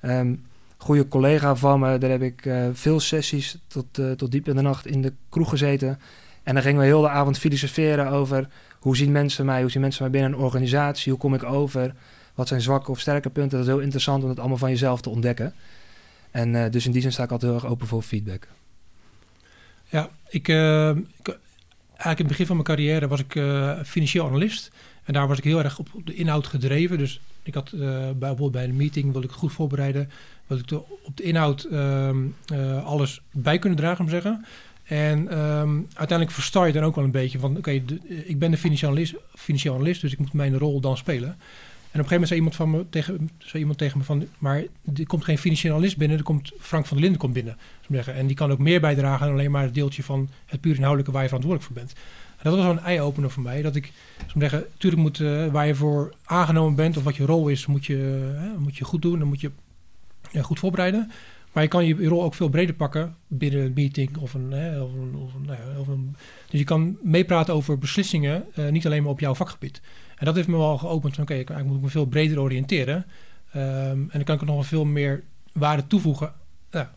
Um, 0.02 0.44
goede 0.76 1.08
collega 1.08 1.56
van 1.56 1.80
me, 1.80 1.98
daar 1.98 2.10
heb 2.10 2.22
ik 2.22 2.44
uh, 2.44 2.66
veel 2.72 3.00
sessies 3.00 3.58
tot, 3.66 3.98
uh, 3.98 4.10
tot 4.10 4.30
diep 4.30 4.48
in 4.48 4.56
de 4.56 4.62
nacht 4.62 4.86
in 4.86 5.02
de 5.02 5.12
kroeg 5.28 5.48
gezeten. 5.48 6.00
En 6.42 6.54
dan 6.54 6.62
gingen 6.62 6.80
we 6.80 6.86
heel 6.86 7.00
de 7.00 7.08
avond 7.08 7.38
filosoferen 7.38 8.08
over... 8.08 8.48
hoe 8.78 8.96
zien 8.96 9.12
mensen 9.12 9.46
mij, 9.46 9.60
hoe 9.60 9.70
zien 9.70 9.80
mensen 9.80 10.02
mij 10.02 10.10
binnen 10.10 10.32
een 10.32 10.44
organisatie... 10.44 11.12
hoe 11.12 11.20
kom 11.20 11.34
ik 11.34 11.42
over, 11.42 11.94
wat 12.34 12.48
zijn 12.48 12.60
zwakke 12.60 12.90
of 12.90 13.00
sterke 13.00 13.30
punten. 13.30 13.58
Dat 13.58 13.66
is 13.66 13.72
heel 13.72 13.82
interessant 13.82 14.22
om 14.22 14.28
dat 14.28 14.38
allemaal 14.38 14.58
van 14.58 14.70
jezelf 14.70 15.00
te 15.00 15.10
ontdekken... 15.10 15.54
En 16.30 16.54
uh, 16.54 16.70
dus 16.70 16.86
in 16.86 16.92
die 16.92 17.02
zin 17.02 17.12
sta 17.12 17.22
ik 17.22 17.30
altijd 17.30 17.50
heel 17.52 17.60
erg 17.60 17.70
open 17.70 17.86
voor 17.86 18.02
feedback. 18.02 18.48
Ja, 19.88 20.10
ik, 20.28 20.48
ik, 20.48 20.48
eigenlijk 20.48 21.38
in 21.96 22.06
het 22.06 22.26
begin 22.26 22.46
van 22.46 22.56
mijn 22.56 22.68
carrière 22.68 23.08
was 23.08 23.20
ik 23.20 23.32
financieel 23.86 24.26
analist. 24.26 24.70
En 25.06 25.12
daar 25.12 25.28
was 25.28 25.38
ik 25.38 25.44
heel 25.44 25.62
erg 25.62 25.78
op, 25.78 25.88
de 26.04 26.14
inhoud 26.14 26.46
gedreven. 26.46 26.98
Dus 26.98 27.20
ik 27.42 27.54
had 27.54 27.72
eh, 27.72 27.80
bij, 27.80 28.14
bijvoorbeeld 28.14 28.52
bij 28.52 28.64
een 28.64 28.76
meeting, 28.76 29.04
wilde 29.04 29.26
ik 29.26 29.30
het 29.30 29.38
goed 29.38 29.52
voorbereiden. 29.52 30.10
Wilde 30.46 30.62
ik 30.62 30.68
de, 30.68 30.82
op 31.02 31.16
de 31.16 31.22
inhoud 31.22 31.64
ehm, 31.64 32.16
eh, 32.46 32.84
alles 32.84 33.20
bij 33.30 33.58
kunnen 33.58 33.78
dragen, 33.78 34.04
om 34.04 34.10
zeggen. 34.10 34.44
En 34.84 35.28
ehm, 35.28 35.76
uiteindelijk 35.94 36.30
versta 36.30 36.64
je 36.64 36.72
dan 36.72 36.82
ook 36.84 36.94
wel 36.94 37.04
een 37.04 37.10
beetje 37.10 37.38
van... 37.38 37.56
oké, 37.56 37.84
de- 37.84 38.24
ik 38.26 38.38
ben 38.38 38.50
de 38.50 38.56
financieel 38.56 38.90
analist, 38.90 39.14
financieel 39.34 39.74
analist, 39.74 40.00
dus 40.00 40.12
ik 40.12 40.18
moet 40.18 40.32
mijn 40.32 40.58
rol 40.58 40.80
dan 40.80 40.96
spelen. 40.96 41.28
En 41.90 42.02
op 42.02 42.10
een 42.10 42.18
gegeven 42.18 42.28
moment 42.28 42.28
zei 42.28 42.40
iemand, 42.40 42.56
van 42.56 42.70
me, 42.70 42.84
tegen, 42.90 43.30
zei 43.38 43.58
iemand 43.58 43.78
tegen 43.78 43.98
me 43.98 44.04
van... 44.04 44.26
maar 44.38 44.62
er 44.96 45.06
komt 45.06 45.24
geen 45.24 45.38
financieel 45.38 45.74
analist 45.74 45.96
binnen, 45.96 46.18
er 46.18 46.22
komt 46.24 46.52
Frank 46.58 46.86
van 46.86 46.96
der 46.96 47.02
Linden 47.02 47.20
komt 47.20 47.32
binnen. 47.32 47.56
zeggen. 47.90 48.14
En 48.14 48.26
die 48.26 48.36
kan 48.36 48.50
ook 48.50 48.58
meer 48.58 48.80
bijdragen 48.80 49.26
dan 49.26 49.34
alleen 49.34 49.50
maar 49.50 49.62
het 49.62 49.74
deeltje 49.74 50.02
van 50.02 50.28
het 50.46 50.60
puur 50.60 50.74
inhoudelijke 50.74 51.12
waar 51.12 51.22
je 51.22 51.28
verantwoordelijk 51.28 51.72
voor 51.72 51.82
bent. 51.82 51.94
Dat 52.46 52.54
was 52.54 52.64
wel 52.64 52.72
een 52.76 52.84
eye-opener 52.84 53.30
voor 53.30 53.42
mij, 53.42 53.62
dat 53.62 53.76
ik 53.76 53.92
zou 54.16 54.40
zeggen, 54.40 54.64
natuurlijk 54.72 55.02
moet 55.02 55.20
eh, 55.20 55.46
waar 55.46 55.66
je 55.66 55.74
voor 55.74 56.14
aangenomen 56.24 56.74
bent 56.74 56.96
of 56.96 57.04
wat 57.04 57.16
je 57.16 57.26
rol 57.26 57.48
is, 57.48 57.66
moet 57.66 57.86
je, 57.86 58.32
eh, 58.36 58.58
moet 58.58 58.76
je 58.76 58.84
goed 58.84 59.02
doen, 59.02 59.18
dan 59.18 59.28
moet 59.28 59.40
je 59.40 59.50
goed 60.42 60.58
voorbereiden. 60.58 61.10
Maar 61.52 61.62
je 61.62 61.68
kan 61.68 61.86
je 61.86 62.08
rol 62.08 62.22
ook 62.22 62.34
veel 62.34 62.48
breder 62.48 62.74
pakken 62.74 63.16
binnen 63.26 63.60
een 63.60 63.72
meeting 63.74 64.16
of 64.16 64.34
een. 64.34 64.52
Of 64.82 65.30
nou 65.46 65.58
of 65.78 65.88
een 65.88 66.16
dus 66.50 66.60
je 66.60 66.64
kan 66.64 66.98
meepraten 67.02 67.54
over 67.54 67.78
beslissingen, 67.78 68.44
eh, 68.54 68.68
niet 68.68 68.86
alleen 68.86 69.02
maar 69.02 69.12
op 69.12 69.20
jouw 69.20 69.34
vakgebied. 69.34 69.80
En 70.16 70.26
dat 70.26 70.34
heeft 70.34 70.48
me 70.48 70.56
wel 70.56 70.78
geopend 70.78 71.14
van 71.14 71.22
oké, 71.24 71.34
ik 71.34 71.64
moet 71.64 71.82
me 71.82 71.88
veel 71.88 72.06
breder 72.06 72.40
oriënteren. 72.40 73.06
Ehm, 73.52 73.98
en 73.98 74.10
dan 74.12 74.24
kan 74.24 74.34
ik 74.34 74.44
nog 74.44 74.66
veel 74.66 74.84
meer 74.84 75.22
waarde 75.52 75.86
toevoegen 75.86 76.32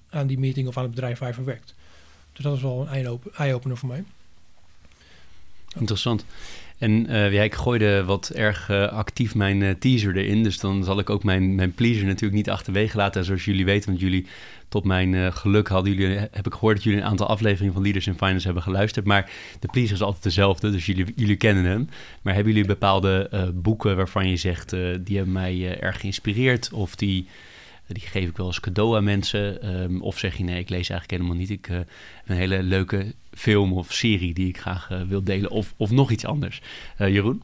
aan 0.09 0.27
die 0.27 0.39
meeting 0.39 0.67
of 0.67 0.77
aan 0.77 0.83
het 0.83 0.91
bedrijf 0.91 1.19
waar 1.19 1.29
je 1.29 1.35
voor 1.35 1.45
werkt. 1.45 1.75
Dus 2.33 2.43
dat 2.43 2.55
is 2.55 2.61
wel 2.61 2.81
een 2.81 2.87
eye-open- 2.87 3.31
eye-opener 3.33 3.77
voor 3.77 3.89
mij. 3.89 4.03
Interessant. 5.77 6.25
En 6.79 7.07
eh, 7.07 7.33
ja, 7.33 7.41
ik 7.41 7.55
gooide 7.55 8.03
wat 8.03 8.29
erg 8.29 8.69
eh, 8.69 8.87
actief 8.87 9.35
mijn 9.35 9.63
eh, 9.63 9.69
teaser 9.79 10.17
erin. 10.17 10.43
Dus 10.43 10.59
dan 10.59 10.83
zal 10.83 10.99
ik 10.99 11.09
ook 11.09 11.23
mijn, 11.23 11.55
mijn 11.55 11.73
pleaser 11.73 12.05
natuurlijk 12.05 12.33
niet 12.33 12.49
achterwege 12.49 12.97
laten. 12.97 13.19
En 13.19 13.25
zoals 13.25 13.45
jullie 13.45 13.65
weten, 13.65 13.89
want 13.89 14.01
jullie 14.01 14.25
tot 14.69 14.83
mijn 14.83 15.33
geluk 15.33 15.67
hadden 15.67 15.93
jullie, 15.93 16.17
heb 16.17 16.45
ik 16.45 16.53
gehoord 16.53 16.75
dat 16.75 16.83
jullie 16.83 16.99
een 16.99 17.05
aantal 17.05 17.27
afleveringen 17.27 17.73
van 17.73 17.83
Leaders 17.83 18.07
in 18.07 18.13
Finance 18.13 18.45
hebben 18.45 18.63
geluisterd. 18.63 19.05
Maar 19.05 19.31
de 19.59 19.67
pleaser 19.71 19.95
is 19.95 20.01
altijd 20.01 20.23
dezelfde, 20.23 20.71
dus 20.71 20.85
jullie, 20.85 21.05
jullie 21.15 21.35
kennen 21.35 21.63
hem. 21.63 21.89
Maar 22.21 22.33
hebben 22.33 22.53
jullie 22.53 22.67
bepaalde 22.67 23.29
boeken 23.53 23.95
waarvan 23.95 24.29
je 24.29 24.37
zegt, 24.37 24.69
die 24.99 25.15
hebben 25.15 25.33
mij 25.33 25.79
erg 25.79 25.99
geïnspireerd? 25.99 26.69
Of 26.73 26.95
die, 26.95 27.27
die 27.93 28.07
geef 28.07 28.29
ik 28.29 28.37
wel 28.37 28.45
als 28.45 28.59
cadeau 28.59 28.97
aan 28.97 29.03
mensen? 29.03 29.61
Ehm, 29.61 29.99
of 29.99 30.17
zeg 30.17 30.37
je 30.37 30.43
nee, 30.43 30.59
ik 30.59 30.69
lees 30.69 30.89
eigenlijk 30.89 31.11
helemaal 31.11 31.39
niet. 31.39 31.49
Ik 31.49 31.67
eh, 31.67 31.75
heb 31.75 31.87
een 32.25 32.35
hele 32.35 32.63
leuke 32.63 33.13
film 33.31 33.73
of 33.73 33.93
serie 33.93 34.33
die 34.33 34.47
ik 34.47 34.59
graag 34.59 34.91
eh, 34.91 35.01
wil 35.01 35.23
delen. 35.23 35.49
Of, 35.49 35.73
of 35.77 35.91
nog 35.91 36.11
iets 36.11 36.25
anders. 36.25 36.61
Eh, 36.97 37.09
Jeroen? 37.13 37.41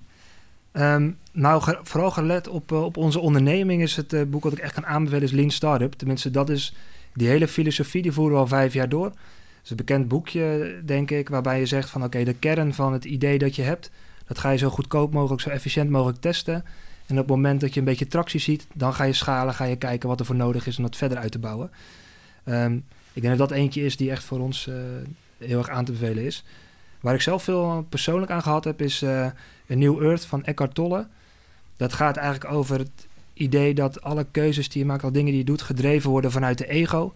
Ehm, 0.76 1.12
nou, 1.32 1.76
vooral 1.84 2.12
gelet 2.12 2.48
op, 2.48 2.72
eh, 2.72 2.84
op 2.84 2.98
onze 2.98 3.20
onderneming 3.20 3.82
is 3.82 3.96
het 3.96 4.14
eh, 4.14 4.22
boek 4.28 4.44
wat 4.44 4.52
ik 4.52 4.60
echt 4.60 4.74
kan 4.74 4.86
aanbevelen 4.86 5.24
is 5.24 5.32
Lean 5.32 5.50
Startup. 5.50 5.94
Tenminste, 5.94 6.32
dat 6.32 6.50
is 6.50 6.74
die 7.14 7.28
hele 7.28 7.48
filosofie, 7.48 8.02
die 8.02 8.12
voeren 8.12 8.34
we 8.34 8.40
al 8.40 8.48
vijf 8.48 8.74
jaar 8.74 8.90
door. 8.90 9.06
Het 9.06 9.64
is 9.64 9.70
een 9.70 9.76
bekend 9.76 10.08
boekje, 10.08 10.76
denk 10.86 11.12
ik, 11.12 11.30
waarbij 11.30 11.60
je 11.60 11.66
zegt 11.66 11.90
van 11.90 12.04
oké, 12.04 12.24
de 12.24 12.34
kern 12.34 12.74
van 12.74 12.94
het 12.94 13.06
idee 13.06 13.38
dat 13.38 13.56
je 13.56 13.62
hebt, 13.62 13.92
dat 14.28 14.40
ga 14.40 14.50
je 14.50 14.58
zo 14.58 14.70
goedkoop 14.70 15.14
mogelijk, 15.14 15.42
zo 15.42 15.50
efficiënt 15.50 15.90
mogelijk 15.90 16.22
testen. 16.22 16.64
En 17.06 17.16
op 17.16 17.28
het 17.28 17.28
moment 17.28 17.62
dat 17.62 17.74
je 17.74 17.80
een 17.80 17.86
beetje 17.86 18.08
tractie 18.08 18.40
ziet, 18.40 18.68
dan 18.74 18.94
ga 18.94 19.04
je 19.04 19.14
schalen, 19.14 19.54
ga 19.54 19.64
je 19.64 19.76
kijken 19.76 20.10
wat 20.10 20.20
er 20.20 20.26
voor 20.26 20.36
nodig 20.36 20.68
is 20.68 20.78
om 20.78 20.84
dat 20.84 20.96
verder 20.96 21.18
uit 21.18 21.32
te 21.32 21.40
bouwen. 21.40 21.72
Ehm, 22.44 22.76
ik 23.14 23.22
denk 23.22 23.38
dat 23.38 23.50
dat 23.50 23.58
eentje 23.58 23.84
is 23.84 23.98
die 23.98 24.12
echt 24.12 24.24
voor 24.24 24.40
ons 24.40 24.68
eh, 24.68 24.76
heel 25.38 25.58
erg 25.58 25.70
aan 25.70 25.86
te 25.86 25.92
bevelen 25.92 26.24
is. 26.24 26.44
Waar 27.00 27.14
ik 27.14 27.22
zelf 27.22 27.44
veel 27.44 27.86
persoonlijk 27.90 28.32
aan 28.32 28.42
gehad 28.42 28.64
heb, 28.64 28.82
is 28.82 29.02
eh 29.02 29.26
A 29.72 29.76
New 29.76 30.04
Earth 30.04 30.26
van 30.26 30.44
Eckhart 30.44 30.76
Tolle. 30.76 31.08
Dat 31.78 31.94
gaat 31.94 32.18
eigenlijk 32.18 32.54
over 32.54 32.80
het 32.80 33.08
idee 33.34 33.74
dat 33.74 34.02
alle 34.02 34.26
keuzes 34.32 34.70
die 34.70 34.82
je 34.82 34.88
maakt, 34.88 35.04
alle 35.04 35.12
dingen 35.12 35.30
die 35.30 35.40
je 35.40 35.46
doet, 35.46 35.62
gedreven 35.62 36.10
worden 36.10 36.32
vanuit 36.32 36.58
de 36.58 36.68
ego. 36.68 37.14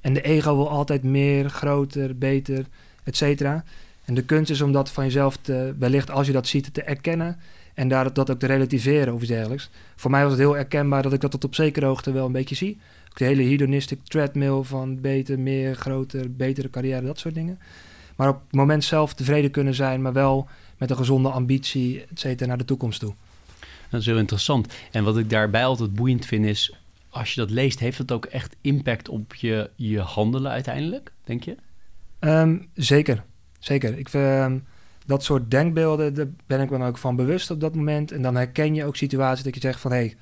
En 0.00 0.12
de 0.14 0.22
ego 0.22 0.56
wil 0.56 0.70
altijd 0.70 1.02
meer, 1.02 1.50
groter, 1.50 2.18
beter, 2.18 2.66
et 3.04 3.16
cetera. 3.16 3.64
En 4.04 4.14
de 4.14 4.24
kunst 4.24 4.50
is 4.50 4.60
om 4.60 4.72
dat 4.72 4.90
van 4.90 5.04
jezelf 5.04 5.36
te, 5.36 5.74
wellicht 5.78 6.10
als 6.10 6.26
je 6.26 6.32
dat 6.32 6.46
ziet, 6.46 6.74
te 6.74 6.82
erkennen. 6.82 7.38
En 7.76 7.88
daar 7.88 8.12
dat 8.12 8.30
ook 8.30 8.38
te 8.38 8.46
relativeren 8.46 9.14
of 9.14 9.20
iets 9.20 9.30
dergelijks. 9.30 9.70
Voor 9.96 10.10
mij 10.10 10.22
was 10.22 10.30
het 10.30 10.40
heel 10.40 10.54
herkenbaar 10.54 11.02
dat 11.02 11.12
ik 11.12 11.20
dat 11.20 11.30
tot 11.30 11.44
op 11.44 11.54
zekere 11.54 11.86
hoogte 11.86 12.12
wel 12.12 12.26
een 12.26 12.32
beetje 12.32 12.54
zie. 12.54 12.78
Ook 13.08 13.18
de 13.18 13.24
hele 13.24 13.42
hedonistic 13.42 13.98
treadmill 14.04 14.62
van 14.62 15.00
beter, 15.00 15.38
meer, 15.38 15.74
groter, 15.74 16.36
betere 16.36 16.70
carrière, 16.70 17.06
dat 17.06 17.18
soort 17.18 17.34
dingen. 17.34 17.58
Maar 18.16 18.28
op 18.28 18.40
het 18.46 18.54
moment 18.54 18.84
zelf 18.84 19.14
tevreden 19.14 19.50
kunnen 19.50 19.74
zijn, 19.74 20.02
maar 20.02 20.12
wel 20.12 20.48
met 20.78 20.90
een 20.90 20.96
gezonde 20.96 21.28
ambitie, 21.28 22.04
et 22.10 22.20
cetera, 22.20 22.48
naar 22.48 22.58
de 22.58 22.64
toekomst 22.64 23.00
toe. 23.00 23.14
Dat 23.90 24.00
is 24.00 24.06
heel 24.06 24.18
interessant. 24.18 24.74
En 24.90 25.04
wat 25.04 25.18
ik 25.18 25.30
daarbij 25.30 25.64
altijd 25.64 25.94
boeiend 25.94 26.26
vind 26.26 26.44
is, 26.44 26.74
als 27.10 27.34
je 27.34 27.40
dat 27.40 27.50
leest, 27.50 27.78
heeft 27.78 27.98
het 27.98 28.12
ook 28.12 28.24
echt 28.24 28.56
impact 28.60 29.08
op 29.08 29.34
je, 29.34 29.70
je 29.74 30.00
handelen 30.00 30.50
uiteindelijk, 30.50 31.12
denk 31.24 31.44
je? 31.44 31.56
Ehm, 32.18 32.56
zeker, 32.74 33.22
zeker. 33.58 33.98
Ik, 33.98 34.08
ehm, 34.08 34.58
dat 35.06 35.24
soort 35.24 35.50
denkbeelden, 35.50 36.14
daar 36.14 36.28
ben 36.46 36.60
ik 36.60 36.70
me 36.70 36.78
dan 36.78 36.86
ook 36.86 36.98
van 36.98 37.16
bewust 37.16 37.50
op 37.50 37.60
dat 37.60 37.74
moment. 37.74 38.12
En 38.12 38.22
dan 38.22 38.36
herken 38.36 38.74
je 38.74 38.84
ook 38.84 38.96
situaties 38.96 39.44
dat 39.44 39.54
je 39.54 39.60
zegt 39.60 39.80
van... 39.80 39.90
hé, 39.90 39.96
hey, 39.96 40.16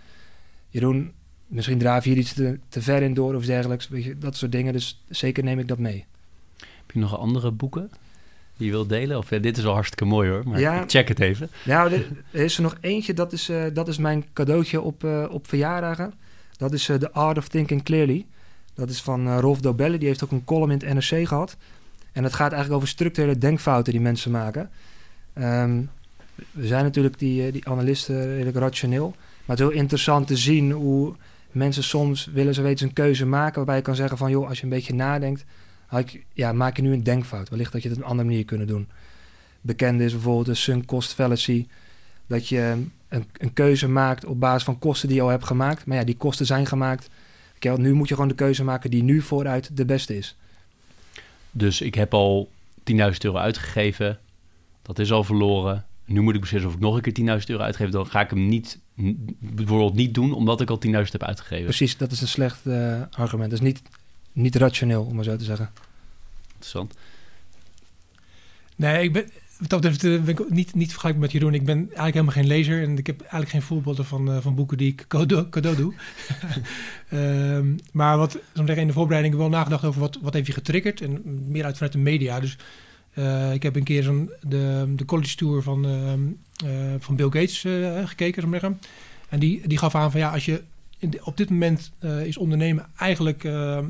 Jeroen, 0.68 1.12
misschien 1.46 1.78
draaf 1.78 2.04
je 2.04 2.10
hier 2.10 2.18
iets 2.18 2.32
te, 2.32 2.58
te 2.68 2.82
ver 2.82 3.02
in 3.02 3.14
door 3.14 3.34
of 3.34 3.44
dergelijks. 3.44 3.88
Weet 3.88 4.04
je, 4.04 4.18
dat 4.18 4.36
soort 4.36 4.52
dingen, 4.52 4.72
dus 4.72 5.02
zeker 5.08 5.44
neem 5.44 5.58
ik 5.58 5.68
dat 5.68 5.78
mee. 5.78 6.04
Heb 6.58 6.90
je 6.92 6.98
nog 6.98 7.18
andere 7.18 7.50
boeken 7.50 7.90
die 8.56 8.66
je 8.66 8.72
wilt 8.72 8.88
delen? 8.88 9.18
Of 9.18 9.30
ja, 9.30 9.38
dit 9.38 9.56
is 9.56 9.64
al 9.66 9.72
hartstikke 9.72 10.04
mooi 10.04 10.30
hoor, 10.30 10.42
maar 10.48 10.60
Ja. 10.60 10.84
check 10.86 11.08
het 11.08 11.20
even. 11.20 11.50
Nou, 11.64 11.92
er 11.92 12.06
er 12.30 12.40
is 12.40 12.56
er 12.56 12.62
nog 12.62 12.76
eentje, 12.80 13.14
dat 13.14 13.32
is, 13.32 13.48
eh, 13.48 13.64
dat 13.72 13.88
is 13.88 13.98
mijn 13.98 14.24
cadeautje 14.32 14.80
op, 14.80 15.04
eh, 15.04 15.24
op 15.30 15.48
verjaardagen. 15.48 16.14
Dat 16.56 16.72
is 16.72 16.88
eh, 16.88 16.96
The 16.96 17.12
Art 17.12 17.38
of 17.38 17.48
Thinking 17.48 17.82
Clearly. 17.82 18.26
Dat 18.74 18.90
is 18.90 19.02
van 19.02 19.38
Rolf 19.38 19.60
Dobelli, 19.60 19.98
die 19.98 20.08
heeft 20.08 20.24
ook 20.24 20.30
een 20.30 20.44
column 20.44 20.70
in 20.70 20.78
het 20.86 20.94
NRC 20.94 21.28
gehad. 21.28 21.56
En 22.14 22.24
het 22.24 22.32
gaat 22.32 22.50
eigenlijk 22.52 22.74
over 22.82 22.88
structurele 22.94 23.38
denkfouten 23.38 23.92
die 23.92 24.02
mensen 24.02 24.30
maken. 24.30 24.70
Ehm, 25.32 25.80
we 26.50 26.66
zijn 26.66 26.84
natuurlijk 26.84 27.18
die, 27.18 27.46
eh, 27.46 27.52
die 27.52 27.68
analisten 27.68 28.26
redelijk 28.34 28.56
rationeel. 28.56 29.08
Maar 29.16 29.56
het 29.56 29.58
is 29.58 29.72
heel 29.72 29.80
interessant 29.80 30.26
te 30.26 30.36
zien 30.36 30.70
hoe 30.70 31.14
mensen 31.50 31.82
soms 31.84 32.30
willen 32.32 32.54
ze 32.54 32.62
weten 32.62 32.86
een 32.86 32.92
keuze 32.92 33.26
maken... 33.26 33.54
waarbij 33.56 33.76
je 33.76 33.82
kan 33.82 33.94
zeggen 33.96 34.18
van, 34.18 34.30
joh, 34.30 34.48
als 34.48 34.58
je 34.58 34.64
een 34.64 34.70
beetje 34.70 34.94
nadenkt... 34.94 35.44
ik- 35.96 36.24
ja, 36.32 36.52
maak 36.52 36.76
je 36.76 36.82
nu 36.82 36.92
een 36.92 37.02
denkfout. 37.02 37.48
Wellicht 37.48 37.72
dat 37.72 37.82
je 37.82 37.88
het 37.88 37.96
op 37.96 38.04
een 38.04 38.10
andere 38.10 38.28
manier 38.28 38.44
kunnen 38.44 38.66
doen. 38.66 38.88
Bekend 39.60 40.00
is 40.00 40.12
bijvoorbeeld 40.12 40.46
de 40.46 40.54
sunk 40.54 40.86
cost 40.86 41.14
fallacy. 41.14 41.66
Dat 42.26 42.48
je 42.48 42.76
een, 43.08 43.24
een 43.38 43.52
keuze 43.52 43.88
maakt 43.88 44.24
op 44.24 44.40
basis 44.40 44.64
van 44.64 44.78
kosten 44.78 45.08
die 45.08 45.16
je 45.16 45.22
al 45.22 45.28
hebt 45.28 45.44
gemaakt. 45.46 45.86
Maar 45.86 45.96
ja, 45.96 46.04
die 46.04 46.16
kosten 46.16 46.46
zijn 46.46 46.66
gemaakt. 46.66 47.08
Nu 47.76 47.92
moet 47.92 48.08
je 48.08 48.14
gewoon 48.14 48.28
de 48.28 48.34
keuze 48.34 48.64
maken 48.64 48.90
die 48.90 49.02
nu 49.02 49.20
vooruit 49.20 49.76
de 49.76 49.84
beste 49.84 50.16
is. 50.16 50.36
Dus 51.56 51.80
ik 51.80 51.94
heb 51.94 52.14
al 52.14 52.50
10.000 52.78 52.94
euro 53.18 53.36
uitgegeven. 53.36 54.18
Dat 54.82 54.98
is 54.98 55.12
al 55.12 55.24
verloren. 55.24 55.84
Nu 56.04 56.20
moet 56.20 56.34
ik 56.34 56.40
beslissen 56.40 56.70
of 56.70 56.76
ik 56.76 56.82
nog 56.82 56.96
een 56.96 57.12
keer 57.12 57.40
10.000 57.40 57.46
euro 57.46 57.62
uitgeef. 57.62 57.90
Dan 57.90 58.06
ga 58.06 58.20
ik 58.20 58.30
hem 58.30 58.48
niet, 58.48 58.78
bijvoorbeeld 59.38 59.94
niet 59.94 60.14
doen, 60.14 60.32
omdat 60.32 60.60
ik 60.60 60.70
al 60.70 60.80
10.000 60.86 60.92
heb 60.92 61.22
uitgegeven. 61.22 61.64
Precies, 61.64 61.96
dat 61.96 62.10
is 62.10 62.20
een 62.20 62.28
slecht 62.28 62.66
eh, 62.66 63.02
argument. 63.10 63.50
Dat 63.50 63.60
is 63.60 63.66
niet, 63.66 63.82
niet 64.32 64.56
rationeel, 64.56 65.04
om 65.04 65.14
maar 65.14 65.24
zo 65.24 65.36
te 65.36 65.44
zeggen. 65.44 65.70
Interessant. 66.46 66.94
Nee, 68.76 69.02
ik 69.02 69.12
ben, 69.12 69.30
wat 69.70 69.82
dat 69.82 69.92
betreft 69.92 70.18
eh, 70.18 70.24
ben 70.24 70.44
ik 70.44 70.50
niet, 70.50 70.74
niet 70.74 70.90
vergelijkbaar 70.90 71.24
met 71.24 71.32
Jeroen. 71.32 71.54
Ik 71.54 71.64
ben 71.64 71.76
eigenlijk 71.76 72.14
helemaal 72.14 72.34
geen 72.34 72.46
lezer 72.46 72.82
en 72.82 72.98
ik 72.98 73.06
heb 73.06 73.20
eigenlijk 73.20 73.50
geen 73.50 73.62
voorbeelden 73.62 74.04
van, 74.04 74.30
eh, 74.30 74.38
van 74.40 74.54
boeken 74.54 74.76
die 74.76 74.92
ik 74.92 75.04
cadeau, 75.08 75.48
cadeau 75.54 75.76
doe. 75.76 75.92
Ehm, 77.08 77.76
maar 77.92 78.18
wat, 78.18 78.38
zeggen, 78.54 78.76
in 78.76 78.86
de 78.86 78.92
voorbereiding 78.92 79.34
wel 79.34 79.48
nagedacht 79.48 79.84
over 79.84 80.00
wat, 80.00 80.18
wat 80.22 80.34
heeft 80.34 80.46
je 80.46 80.52
getriggerd 80.52 81.00
en 81.00 81.22
meer 81.50 81.64
uit 81.64 81.74
vanuit 81.74 81.92
de 81.92 81.98
media. 81.98 82.40
Dus 82.40 82.56
eh, 83.12 83.52
ik 83.52 83.62
heb 83.62 83.76
een 83.76 83.84
keer 83.84 84.02
zo'n 84.02 84.30
de, 84.42 84.92
de 84.96 85.04
college 85.04 85.36
tour 85.36 85.62
van, 85.62 85.86
ehm, 85.86 86.20
eh, 86.70 86.94
van 86.98 87.16
Bill 87.16 87.30
Gates 87.30 87.60
gekeken, 88.08 88.48
maar 88.48 88.60
zeggen. 88.60 88.80
En 89.28 89.38
die, 89.38 89.68
die 89.68 89.78
gaf 89.78 89.94
aan 89.94 90.10
van 90.10 90.20
ja, 90.20 90.30
als 90.32 90.44
je 90.44 90.62
in 90.98 91.10
de- 91.10 91.20
op 91.24 91.36
dit 91.36 91.50
moment 91.50 91.92
is 92.24 92.36
ondernemen 92.36 92.86
eigenlijk, 92.96 93.44
ehm, 93.44 93.84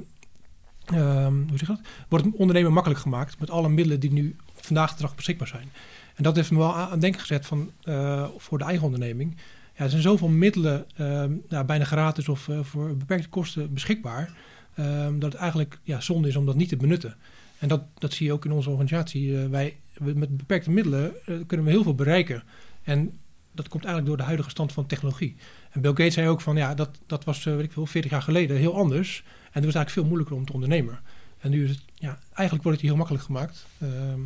hoe 1.49 1.59
zeg 1.59 1.69
dat? 1.69 1.81
Wordt 2.09 2.25
het 2.25 2.35
ondernemen 2.35 2.73
makkelijk 2.73 3.01
gemaakt 3.01 3.39
met 3.41 3.51
alle 3.51 3.69
middelen 3.69 4.01
die 4.01 4.13
nu 4.13 4.37
vandaag 4.65 4.95
de 4.95 5.03
dag 5.03 5.15
beschikbaar 5.15 5.49
zijn. 5.49 5.71
En 6.15 6.23
dat 6.23 6.37
heeft 6.37 6.51
me 6.51 6.59
wel 6.59 6.75
aan 6.77 6.91
het 6.91 7.01
denken 7.01 7.21
gezet 7.21 7.47
van, 7.47 7.71
eh, 7.83 8.29
voor 8.37 8.59
de 8.59 8.65
eigen 8.65 8.85
onderneming. 8.85 9.37
Ja, 9.77 9.85
er 9.85 9.91
zijn 9.91 10.03
zoveel 10.03 10.29
middelen, 10.29 10.87
ehm, 10.97 11.33
bijna 11.67 11.85
gratis 11.85 12.29
of 12.29 12.49
eh, 12.49 12.59
voor 12.63 12.97
beperkte 12.97 13.29
kosten 13.29 13.75
beschikbaar, 13.75 14.31
ehm, 14.75 15.19
dat 15.19 15.33
het 15.33 15.41
eigenlijk 15.41 15.79
ja, 15.83 16.01
zonde 16.01 16.29
is 16.29 16.37
om 16.37 16.47
dat 16.47 16.55
niet 16.55 16.69
te 16.69 16.77
benutten. 16.77 17.17
En 17.59 17.69
dat, 17.69 17.83
dat 17.99 18.13
zie 18.13 18.27
je 18.27 18.33
ook 18.33 18.45
in 18.45 18.53
onze 18.53 18.71
organisatie. 18.71 19.39
Eh, 19.41 19.47
wij, 19.47 19.77
met 19.99 20.37
beperkte 20.37 20.71
middelen 20.71 21.13
kunnen 21.25 21.67
we 21.67 21.73
heel 21.73 21.83
veel 21.83 21.95
bereiken. 21.95 22.43
En 22.83 23.19
dat 23.53 23.69
komt 23.69 23.85
eigenlijk 23.85 24.07
door 24.07 24.17
de 24.17 24.23
huidige 24.23 24.51
stand 24.51 24.73
van 24.73 24.87
technologie. 24.87 25.37
En 25.71 25.81
Bill 25.81 25.91
Gates 25.91 26.15
zei 26.15 26.29
ook 26.29 26.41
van, 26.41 26.57
ja, 26.57 26.75
dat, 26.75 26.99
dat 27.07 27.25
was, 27.25 27.45
weet 27.45 27.65
ik 27.65 27.73
veel, 27.73 27.87
40 27.87 28.11
jaar 28.11 28.23
geleden 28.23 28.57
heel 28.57 28.77
anders. 28.77 29.23
En 29.27 29.63
het 29.63 29.65
was 29.65 29.75
eigenlijk 29.75 29.91
veel 29.91 30.05
moeilijker 30.05 30.37
om 30.37 30.45
te 30.45 30.53
ondernemen. 30.53 31.01
En 31.39 31.51
nu 31.51 31.65
is 31.65 31.71
het, 31.71 31.81
ja, 31.95 32.19
eigenlijk 32.33 32.63
wordt 32.63 32.79
het 32.79 32.89
heel 32.89 32.97
makkelijk 32.97 33.25
gemaakt. 33.25 33.67
Ehm, 33.79 34.21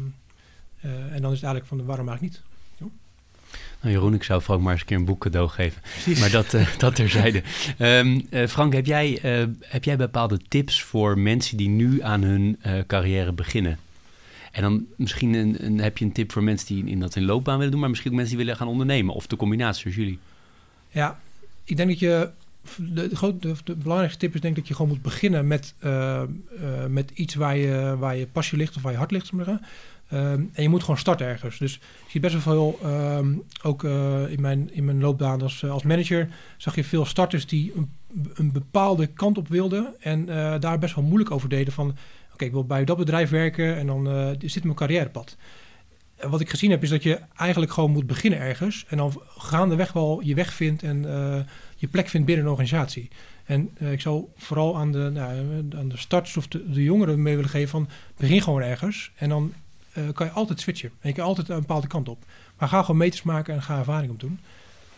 eh, 0.81 0.91
en 0.91 1.23
dan 1.23 1.33
is 1.33 1.41
het 1.41 1.45
eigenlijk 1.45 1.67
van, 1.67 1.85
waarom 1.85 2.09
eigenlijk 2.09 2.21
niet? 2.21 2.47
Nou, 3.81 3.95
Jeroen, 3.95 4.15
ik 4.15 4.23
zou 4.23 4.41
Frank 4.41 4.63
maar 4.63 4.73
eens 4.73 4.81
een 4.81 4.87
keer 4.87 4.97
een 4.97 5.05
boek 5.05 5.21
cadeau 5.21 5.49
geven. 5.49 5.83
Maar 6.21 6.31
dat, 6.31 6.53
uh, 6.53 6.75
dat 6.79 6.95
terzijde. 6.95 7.43
Um, 7.79 8.27
uh, 8.31 8.47
Frank, 8.47 8.73
heb 8.73 8.87
jij, 8.87 9.19
heb 9.61 9.85
jij 9.85 9.97
bepaalde 9.97 10.39
tips 10.49 10.83
voor 10.83 11.19
mensen 11.19 11.57
die 11.57 11.69
nu 11.69 12.03
aan 12.03 12.23
hun 12.23 12.59
carrière 12.87 13.33
beginnen? 13.33 13.79
En 14.53 14.63
dan 14.63 14.87
misschien 14.97 15.35
een, 15.35 15.65
een, 15.65 15.81
heb 15.81 15.99
je 15.99 16.05
een 16.05 16.13
tip 16.13 16.33
voor 16.33 16.43
mensen 16.43 16.67
die 16.67 16.85
in 16.85 17.01
dat 17.01 17.17
in 17.17 17.25
loopbaan 17.25 17.57
willen 17.57 17.71
doen, 17.71 17.81
maar 17.81 17.89
misschien 17.89 18.11
ook 18.11 18.17
mensen 18.17 18.37
die 18.37 18.45
willen 18.45 18.61
gaan 18.61 18.69
ondernemen. 18.69 19.15
Of 19.15 19.27
de 19.27 19.37
combinatie 19.37 19.83
zoals 19.83 19.97
jullie. 19.97 20.19
Ja, 20.91 21.21
ik 21.65 21.77
denk 21.77 21.89
dat 21.89 21.99
je. 21.99 22.31
De, 22.77 23.09
de, 23.09 23.37
de, 23.41 23.55
de 23.65 23.75
belangrijkste 23.75 24.21
tip 24.21 24.35
is 24.35 24.41
denk 24.41 24.53
ik 24.53 24.61
dat 24.61 24.69
je 24.69 24.75
gewoon 24.75 24.91
moet 24.91 25.03
beginnen 25.03 25.47
met, 25.47 25.75
met 26.89 27.11
iets 27.15 27.35
waar 27.35 27.57
je, 27.57 27.97
waar 27.99 28.17
je 28.17 28.27
passie 28.27 28.59
ligt 28.59 28.77
of 28.77 28.83
waar 28.83 28.93
je 28.93 28.99
hart 28.99 29.11
ligt. 29.11 29.31
Zeggen. 29.35 29.61
Um, 30.13 30.51
en 30.53 30.63
je 30.63 30.69
moet 30.69 30.81
gewoon 30.81 30.99
starten 30.99 31.27
ergens. 31.27 31.59
Dus 31.59 31.73
je 31.75 31.81
ziet 32.11 32.23
best 32.23 32.33
wel 32.33 32.43
veel, 32.43 32.91
um, 32.91 33.43
ook 33.63 33.83
uh, 33.83 34.31
in, 34.31 34.41
mijn, 34.41 34.75
in 34.75 34.85
mijn 34.85 35.01
loopbaan 35.01 35.43
als, 35.43 35.65
als 35.65 35.83
manager, 35.83 36.29
zag 36.57 36.75
je 36.75 36.85
veel 36.85 37.05
starters 37.05 37.47
die 37.47 37.73
een, 37.77 37.91
een 38.35 38.53
bepaalde 38.53 39.07
kant 39.07 39.39
op 39.39 39.49
wilden 39.49 39.95
en 40.01 40.29
uh, 40.29 40.55
daar 40.59 40.79
best 40.79 40.95
wel 40.95 41.05
moeilijk 41.05 41.31
over 41.31 41.49
deden 41.49 41.73
van, 41.73 41.97
oké, 42.33 42.45
ik 42.45 42.53
wil 42.53 42.65
bij 42.65 42.85
dat 42.85 42.97
bedrijf 42.97 43.31
werken 43.31 43.77
en 43.77 43.87
dan 43.87 44.09
uh, 44.09 44.31
zit 44.41 44.65
mijn 44.65 44.77
carrièrepad. 44.77 45.37
Wat 46.29 46.41
ik 46.41 46.51
gezien 46.51 46.71
heb 46.71 46.83
is 46.83 46.91
dat 46.91 47.03
je 47.03 47.21
eigenlijk 47.37 47.73
gewoon 47.73 47.91
moet 47.91 48.07
beginnen 48.07 48.39
ergens 48.39 48.85
en 48.89 48.97
dan 48.97 49.23
gaandeweg 49.37 49.93
wel 49.93 50.21
je 50.25 50.35
weg 50.35 50.53
vindt 50.53 50.83
en 50.83 51.03
je 51.77 51.89
plek 51.89 52.09
vindt 52.09 52.27
binnen 52.27 52.45
een 52.45 52.51
organisatie. 52.51 53.09
En 53.45 53.71
ik 53.79 54.01
zou 54.01 54.25
vooral 54.37 54.77
aan 54.77 54.93
de, 54.93 55.11
nou, 55.13 55.39
aan 55.77 55.89
de 55.89 55.97
starters 55.97 56.37
of 56.37 56.49
de, 56.49 56.71
de 56.71 56.83
jongeren 56.83 57.23
mee 57.23 57.35
willen 57.35 57.51
geven 57.51 57.69
van 57.69 57.89
begin 58.17 58.43
gewoon 58.43 58.63
ergens 58.63 59.11
en 59.17 59.29
dan 59.29 59.53
uh, 59.99 60.13
kan 60.13 60.27
je 60.27 60.33
altijd 60.33 60.61
switchen. 60.61 60.91
En 61.01 61.09
je 61.09 61.15
kan 61.15 61.25
altijd 61.25 61.49
een 61.49 61.61
bepaalde 61.61 61.87
kant 61.87 62.09
op. 62.09 62.25
Maar 62.59 62.69
ga 62.69 62.81
gewoon 62.81 62.97
meters 62.97 63.23
maken 63.23 63.55
en 63.55 63.63
ga 63.63 63.79
ervaring 63.79 64.11
op 64.11 64.21
doen. 64.21 64.39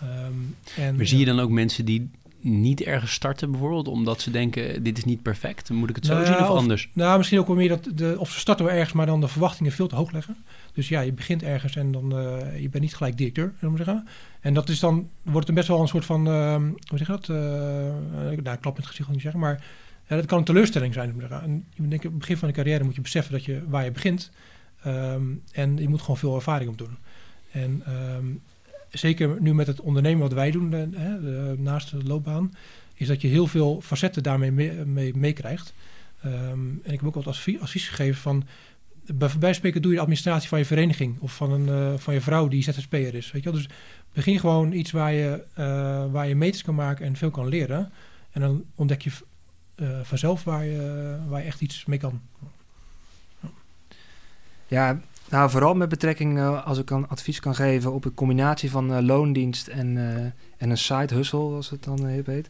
Um, 0.03 0.57
en, 0.76 0.96
maar 0.96 1.07
zie 1.07 1.18
je 1.18 1.24
dan 1.24 1.40
ook 1.40 1.51
mensen 1.51 1.84
die 1.84 2.11
niet 2.40 2.82
ergens 2.82 3.12
starten 3.12 3.51
bijvoorbeeld, 3.51 3.88
omdat 3.88 4.20
ze 4.20 4.30
denken 4.30 4.82
dit 4.82 4.98
is 4.98 5.05
niet 5.05 5.22
perfect? 5.22 5.70
Moet 5.70 5.90
ik 5.90 5.96
het 5.96 6.07
zo 6.07 6.14
nou, 6.14 6.26
zien 6.26 6.34
of, 6.34 6.48
of, 6.48 6.57
anders? 6.57 6.88
Nou, 6.92 7.16
misschien 7.16 7.38
ook 7.38 7.46
wel 7.46 7.57
meer 7.57 7.68
dat 7.68 7.88
de, 7.94 8.14
of 8.18 8.30
ze 8.30 8.38
starten 8.38 8.64
wel 8.64 8.74
ergens, 8.74 8.92
maar 8.92 9.07
dan 9.07 9.20
de 9.20 9.28
verwachtingen 9.28 9.72
veel 9.72 9.86
te 9.86 9.94
hoog 9.94 10.12
leggen. 10.12 10.36
Dus 10.72 10.88
ja, 10.88 11.01
je 11.01 11.12
begint 11.12 11.42
ergens 11.42 11.76
en 11.76 11.92
dan 11.92 12.18
uh, 12.18 12.61
je 12.61 12.68
bent 12.68 12.82
niet 12.82 12.96
gelijk 12.96 13.16
directeur, 13.16 13.53
zullen 13.59 13.76
we 13.76 13.84
zeggen. 13.84 14.07
En 14.40 14.55
dat 14.55 14.68
is 14.68 14.80
dan 14.80 15.09
wordt 15.22 15.46
het 15.46 15.57
best 15.57 15.68
wel 15.68 15.80
een 15.80 15.88
soort 15.88 16.05
van 16.05 16.28
uh, 16.28 16.57
hoe 16.88 16.98
zeg 16.98 17.07
je 17.07 17.12
dat? 17.12 17.28
Uh, 17.28 17.36
nou, 18.42 18.57
klap 18.57 18.62
met 18.62 18.76
het 18.76 18.86
gezicht 18.86 19.09
niet 19.09 19.20
zeggen, 19.20 19.40
maar 19.40 19.64
ja, 20.09 20.16
dat 20.16 20.26
kan 20.26 20.38
een 20.38 20.44
teleurstelling 20.44 20.94
zijn. 20.94 21.14
Zeggen. 21.18 21.42
En 21.42 21.64
op 21.76 22.03
het 22.03 22.18
begin 22.18 22.36
van 22.36 22.48
de 22.48 22.55
carrière 22.55 22.84
moet 22.84 22.94
je 22.94 23.01
beseffen 23.01 23.32
dat 23.32 23.44
je 23.44 23.62
waar 23.68 23.84
je 23.84 23.90
begint 23.90 24.30
Um, 24.87 25.43
en 25.53 25.76
je 25.76 25.89
moet 25.89 26.01
gewoon 26.01 26.16
veel 26.16 26.35
ervaring 26.35 26.70
op 26.70 26.78
doen. 26.78 26.97
En 27.51 27.83
um, 28.16 28.43
zeker 28.91 29.41
nu 29.41 29.55
met 29.55 29.66
het 29.66 29.81
ondernemen 29.81 30.20
wat 30.20 30.33
wij 30.33 30.51
doen, 30.51 30.70
de, 30.70 30.91
de, 30.91 31.55
naast 31.59 31.91
de 31.91 32.03
loopbaan, 32.03 32.55
is 32.95 33.07
dat 33.07 33.20
je 33.20 33.28
heel 33.28 33.47
veel 33.47 33.81
facetten 33.81 34.22
daarmee 34.22 34.53
meekrijgt. 35.14 35.72
Mee, 36.22 36.35
um, 36.35 36.81
en 36.83 36.93
ik 36.93 37.01
heb 37.01 37.07
ook 37.07 37.24
wat 37.24 37.26
advies, 37.26 37.89
gegeven 37.89 38.20
van, 38.20 38.45
bij, 39.14 39.31
bij 39.39 39.53
spreken 39.53 39.83
doe 39.83 39.91
je 39.91 39.97
de 39.97 40.03
administratie 40.03 40.49
van 40.49 40.59
je 40.59 40.64
vereniging 40.64 41.18
of 41.18 41.35
van, 41.35 41.53
een, 41.53 41.93
uh, 41.93 41.99
van 41.99 42.14
je 42.14 42.20
vrouw 42.20 42.49
die 42.49 42.62
ZZP'er 42.62 43.14
is. 43.14 43.31
Weet 43.31 43.43
je 43.43 43.51
wel? 43.51 43.59
Dus 43.59 43.68
begin 44.12 44.41
gewoon 44.41 44.72
iets 44.72 44.91
waar 44.91 45.12
je, 45.12 45.45
uh, 45.59 46.12
waar 46.12 46.28
je 46.28 46.35
meters 46.35 46.62
kan 46.62 46.74
maken 46.74 47.07
en 47.07 47.16
veel 47.16 47.31
kan 47.31 47.49
leren. 47.49 47.93
En 48.31 48.41
dan 48.41 48.64
ontdek 48.74 49.03
je 49.03 49.11
vanzelf 50.03 50.45
waar 50.45 50.64
je, 50.64 51.16
waar 51.28 51.41
je 51.41 51.47
echt 51.47 51.61
iets 51.61 51.85
mee 51.85 51.99
kan. 51.99 52.20
Ja, 54.70 54.98
nou 55.28 55.50
vooral 55.50 55.74
met 55.74 55.88
betrekking, 55.88 56.38
uh, 56.38 56.66
als 56.66 56.78
ik 56.78 56.90
een 56.90 57.08
advies 57.08 57.40
kan 57.40 57.54
geven 57.54 57.92
op 57.92 58.04
een 58.04 58.14
combinatie 58.14 58.70
van 58.70 58.92
uh, 58.92 58.98
loondienst 59.00 59.68
en, 59.68 59.96
uh, 59.96 60.02
en 60.56 60.70
een 60.70 60.78
side 60.78 61.14
hustle, 61.14 61.54
als 61.54 61.70
het 61.70 61.84
dan 61.84 62.06
heet. 62.06 62.48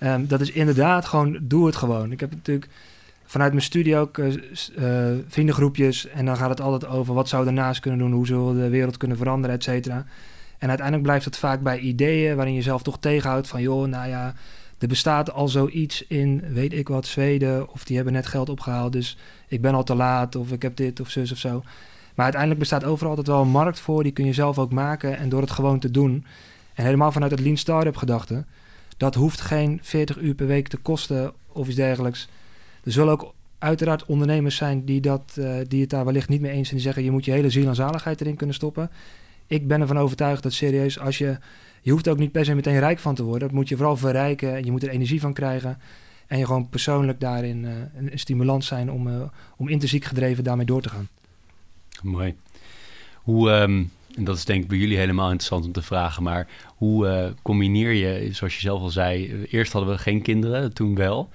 Um, 0.00 0.26
dat 0.26 0.40
is 0.40 0.50
inderdaad 0.50 1.04
gewoon, 1.04 1.38
doe 1.42 1.66
het 1.66 1.76
gewoon. 1.76 2.12
Ik 2.12 2.20
heb 2.20 2.30
natuurlijk 2.30 2.68
vanuit 3.24 3.52
mijn 3.52 3.64
studie 3.64 3.96
ook 3.96 4.20
vriendengroepjes 5.28 6.08
en 6.08 6.24
dan 6.24 6.36
gaat 6.36 6.50
het 6.50 6.60
altijd 6.60 6.90
over 6.90 7.14
wat 7.14 7.28
zou 7.28 7.44
daarnaast 7.44 7.80
kunnen 7.80 7.98
doen, 7.98 8.12
hoe 8.12 8.26
zullen 8.26 8.54
we 8.54 8.62
de 8.62 8.68
wereld 8.68 8.96
kunnen 8.96 9.16
veranderen, 9.16 9.56
et 9.56 9.62
cetera. 9.62 10.04
En 10.58 10.68
uiteindelijk 10.68 11.06
blijft 11.06 11.24
het 11.24 11.36
vaak 11.36 11.60
bij 11.60 11.78
ideeën 11.78 12.36
waarin 12.36 12.54
je 12.54 12.62
zelf 12.62 12.82
toch 12.82 12.98
tegenhoudt 12.98 13.48
van, 13.48 13.62
joh, 13.62 13.88
nou 13.88 14.08
ja, 14.08 14.34
er 14.84 14.90
bestaat 14.90 15.32
al 15.32 15.48
zoiets 15.48 16.06
in, 16.06 16.44
weet 16.52 16.72
ik 16.72 16.88
wat, 16.88 17.06
Zweden, 17.06 17.72
of 17.72 17.84
die 17.84 17.96
hebben 17.96 18.14
net 18.14 18.26
geld 18.26 18.48
opgehaald, 18.48 18.92
dus 18.92 19.16
ik 19.48 19.60
ben 19.60 19.74
al 19.74 19.84
te 19.84 19.94
laat, 19.94 20.36
of 20.36 20.52
ik 20.52 20.62
heb 20.62 20.76
dit, 20.76 21.00
of 21.00 21.10
zus 21.10 21.32
of 21.32 21.38
zo. 21.38 21.62
Maar 22.14 22.24
uiteindelijk 22.24 22.60
bestaat 22.60 22.84
overal 22.84 23.08
altijd 23.08 23.26
wel 23.26 23.40
een 23.40 23.48
markt 23.48 23.80
voor, 23.80 24.02
die 24.02 24.12
kun 24.12 24.24
je 24.24 24.32
zelf 24.32 24.58
ook 24.58 24.72
maken. 24.72 25.16
En 25.16 25.28
door 25.28 25.40
het 25.40 25.50
gewoon 25.50 25.78
te 25.78 25.90
doen, 25.90 26.24
en 26.74 26.84
helemaal 26.84 27.12
vanuit 27.12 27.30
het 27.30 27.40
Lean 27.40 27.56
Startup 27.56 27.96
gedachte, 27.96 28.44
dat 28.96 29.14
hoeft 29.14 29.40
geen 29.40 29.78
40 29.82 30.18
uur 30.18 30.34
per 30.34 30.46
week 30.46 30.68
te 30.68 30.76
kosten 30.76 31.32
of 31.46 31.66
iets 31.66 31.76
dergelijks. 31.76 32.28
Er 32.84 32.92
zullen 32.92 33.12
ook 33.12 33.34
uiteraard 33.58 34.04
ondernemers 34.04 34.56
zijn 34.56 34.84
die, 34.84 35.00
dat, 35.00 35.36
uh, 35.38 35.56
die 35.68 35.80
het 35.80 35.90
daar 35.90 36.04
wellicht 36.04 36.28
niet 36.28 36.40
mee 36.40 36.52
eens 36.52 36.68
zijn. 36.68 36.80
Die 36.80 36.86
zeggen, 36.86 37.04
je 37.04 37.10
moet 37.10 37.24
je 37.24 37.30
hele 37.30 37.50
ziel 37.50 37.68
en 37.68 37.74
zaligheid 37.74 38.20
erin 38.20 38.36
kunnen 38.36 38.54
stoppen. 38.54 38.90
Ik 39.46 39.68
ben 39.68 39.80
ervan 39.80 39.98
overtuigd 39.98 40.42
dat 40.42 40.52
serieus, 40.52 40.98
als 40.98 41.18
je... 41.18 41.38
Je 41.84 41.90
hoeft 41.90 42.08
ook 42.08 42.18
niet 42.18 42.32
per 42.32 42.44
se 42.44 42.54
meteen 42.54 42.78
rijk 42.78 42.98
van 42.98 43.14
te 43.14 43.22
worden. 43.22 43.48
Dat 43.48 43.56
moet 43.56 43.68
je 43.68 43.76
vooral 43.76 43.96
verrijken 43.96 44.56
en 44.56 44.64
je 44.64 44.70
moet 44.70 44.82
er 44.82 44.88
energie 44.88 45.20
van 45.20 45.32
krijgen. 45.32 45.78
En 46.26 46.38
je 46.38 46.46
gewoon 46.46 46.68
persoonlijk 46.68 47.20
daarin 47.20 47.64
uh, 47.64 47.70
een, 47.96 48.18
stimulans 48.18 48.66
zijn 48.66 48.90
om, 48.90 49.06
uh, 49.06 49.22
om 49.56 49.68
intrinsiek 49.68 50.04
gedreven 50.04 50.44
daarmee 50.44 50.66
door 50.66 50.82
te 50.82 50.88
gaan. 50.88 51.08
Mooi. 52.02 52.34
Hoe, 53.14 53.50
um, 53.50 53.90
en 54.16 54.24
dat 54.24 54.36
is 54.36 54.44
denk 54.44 54.62
ik 54.62 54.68
bij 54.68 54.78
jullie 54.78 54.96
helemaal 54.96 55.30
interessant 55.30 55.64
om 55.64 55.72
te 55.72 55.82
vragen, 55.82 56.22
maar 56.22 56.48
hoe 56.76 57.06
uh, 57.06 57.26
combineer 57.42 57.92
je, 57.92 58.28
zoals 58.32 58.54
je 58.54 58.60
zelf 58.60 58.80
al 58.80 58.90
zei, 58.90 59.42
eerst 59.50 59.72
hadden 59.72 59.94
we 59.94 59.98
geen 59.98 60.22
kinderen, 60.22 60.72
toen 60.72 60.94
wel, 60.94 61.30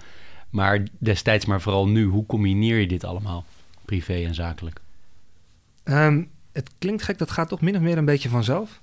maar 0.49 0.83
destijds, 0.97 1.45
maar 1.45 1.61
vooral 1.61 1.87
nu, 1.87 2.05
hoe 2.05 2.25
combineer 2.25 2.77
je 2.77 2.87
dit 2.87 3.03
allemaal, 3.03 3.45
privé 3.85 4.13
en 4.13 4.35
zakelijk? 4.35 4.79
Um, 5.83 6.29
het 6.51 6.69
klinkt 6.77 7.03
gek, 7.03 7.17
dat 7.17 7.31
gaat 7.31 7.49
toch 7.49 7.61
min 7.61 7.75
of 7.75 7.81
meer 7.81 7.97
een 7.97 8.05
beetje 8.05 8.29
vanzelf. 8.29 8.81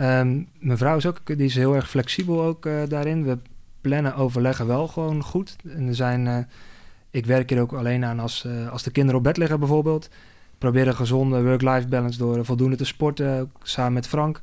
Um, 0.00 0.48
mijn 0.58 0.78
vrouw 0.78 0.96
is 0.96 1.06
ook, 1.06 1.20
die 1.26 1.36
is 1.36 1.54
heel 1.54 1.74
erg 1.74 1.90
flexibel 1.90 2.42
ook 2.42 2.66
uh, 2.66 2.82
daarin. 2.88 3.24
We 3.24 3.38
plannen, 3.80 4.14
overleggen 4.14 4.66
wel 4.66 4.88
gewoon 4.88 5.22
goed. 5.22 5.56
En 5.68 5.88
er 5.88 5.94
zijn, 5.94 6.26
uh, 6.26 6.38
ik 7.10 7.26
werk 7.26 7.50
hier 7.50 7.60
ook 7.60 7.72
alleen 7.72 8.04
aan 8.04 8.20
als, 8.20 8.44
uh, 8.46 8.68
als 8.70 8.82
de 8.82 8.90
kinderen 8.90 9.18
op 9.18 9.24
bed 9.24 9.36
liggen 9.36 9.58
bijvoorbeeld. 9.58 10.08
Probeer 10.58 10.88
een 10.88 10.94
gezonde 10.94 11.42
work-life 11.42 11.88
balance 11.88 12.18
door 12.18 12.44
voldoende 12.44 12.76
te 12.76 12.84
sporten, 12.84 13.50
samen 13.62 13.92
met 13.92 14.06
Frank. 14.06 14.40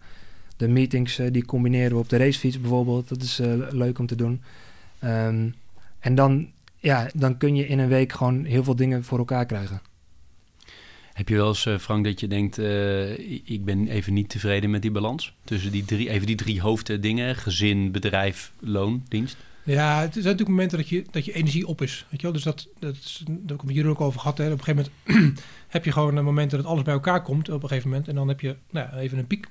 De 0.58 0.68
meetings 0.68 1.16
die 1.32 1.46
combineren 1.46 1.92
we 1.92 1.98
op 1.98 2.10
de 2.10 2.18
racefiets 2.18 2.60
bijvoorbeeld. 2.60 3.10
Dat 3.10 3.22
is 3.22 3.42
leuk 3.70 4.00
om 4.00 4.06
te 4.06 4.16
doen. 4.16 4.42
Um, 5.04 5.56
en 6.00 6.16
dan, 6.16 6.48
ja, 6.78 7.08
dan 7.14 7.38
kun 7.38 7.56
je 7.56 7.68
in 7.68 7.80
een 7.80 7.88
week 7.88 8.12
gewoon 8.12 8.46
heel 8.46 8.64
veel 8.64 8.76
dingen 8.76 9.04
voor 9.04 9.18
elkaar 9.18 9.46
krijgen. 9.46 9.82
Heb 11.14 11.30
je 11.30 11.36
wel 11.36 11.48
eens, 11.48 11.66
uh, 11.66 11.78
Frank, 11.78 12.06
dat 12.06 12.20
je 12.20 12.28
denkt, 12.28 12.60
uh, 12.60 13.20
ik 13.50 13.66
ben 13.66 13.88
even 13.88 14.14
niet 14.14 14.30
tevreden 14.30 14.70
met 14.70 14.82
die 14.82 14.92
balans? 14.92 15.34
Tussen 15.44 15.72
die 15.72 15.86
drie, 15.86 16.10
even 16.10 16.28
die 16.28 16.36
drie 16.36 16.62
hoofddingen, 16.62 17.36
gezin, 17.36 17.92
bedrijf, 17.92 18.52
loon, 18.60 19.04
dienst? 19.08 19.38
Ja, 19.64 20.00
het 20.02 20.14
zijn 20.14 20.24
natuurlijk 20.24 20.50
momenten 20.50 20.78
dat 20.78 20.90
je, 20.90 21.04
dat 21.12 21.26
je 21.26 21.34
energie 21.34 21.68
op 21.68 21.82
is. 21.82 22.06
Weet 22.10 22.20
je 22.20 22.26
wel? 22.26 22.36
Dus 22.36 22.44
dat, 22.44 22.68
dat, 22.80 22.96
is, 22.96 23.24
dat 23.28 23.62
heb 23.62 23.70
jullie 23.70 23.90
ook 23.90 24.02
over 24.02 24.20
gehad. 24.20 24.38
Hè. 24.38 24.52
Op 24.52 24.52
een 24.52 24.64
gegeven 24.64 24.92
moment 25.06 25.42
heb 25.68 25.86
je 25.86 25.92
gewoon 25.92 26.24
momenten 26.24 26.58
dat 26.58 26.68
alles 26.68 26.84
bij 26.84 26.94
elkaar 26.94 27.22
komt 27.22 27.50
op 27.50 27.64
een 27.64 27.70
gegeven 27.70 27.90
moment. 27.90 28.08
En 28.08 28.16
dan 28.16 28.28
heb 28.28 28.40
je 28.40 28.56
nou, 28.70 28.96
even 28.96 29.18
een 29.18 29.28
piek. 29.28 29.48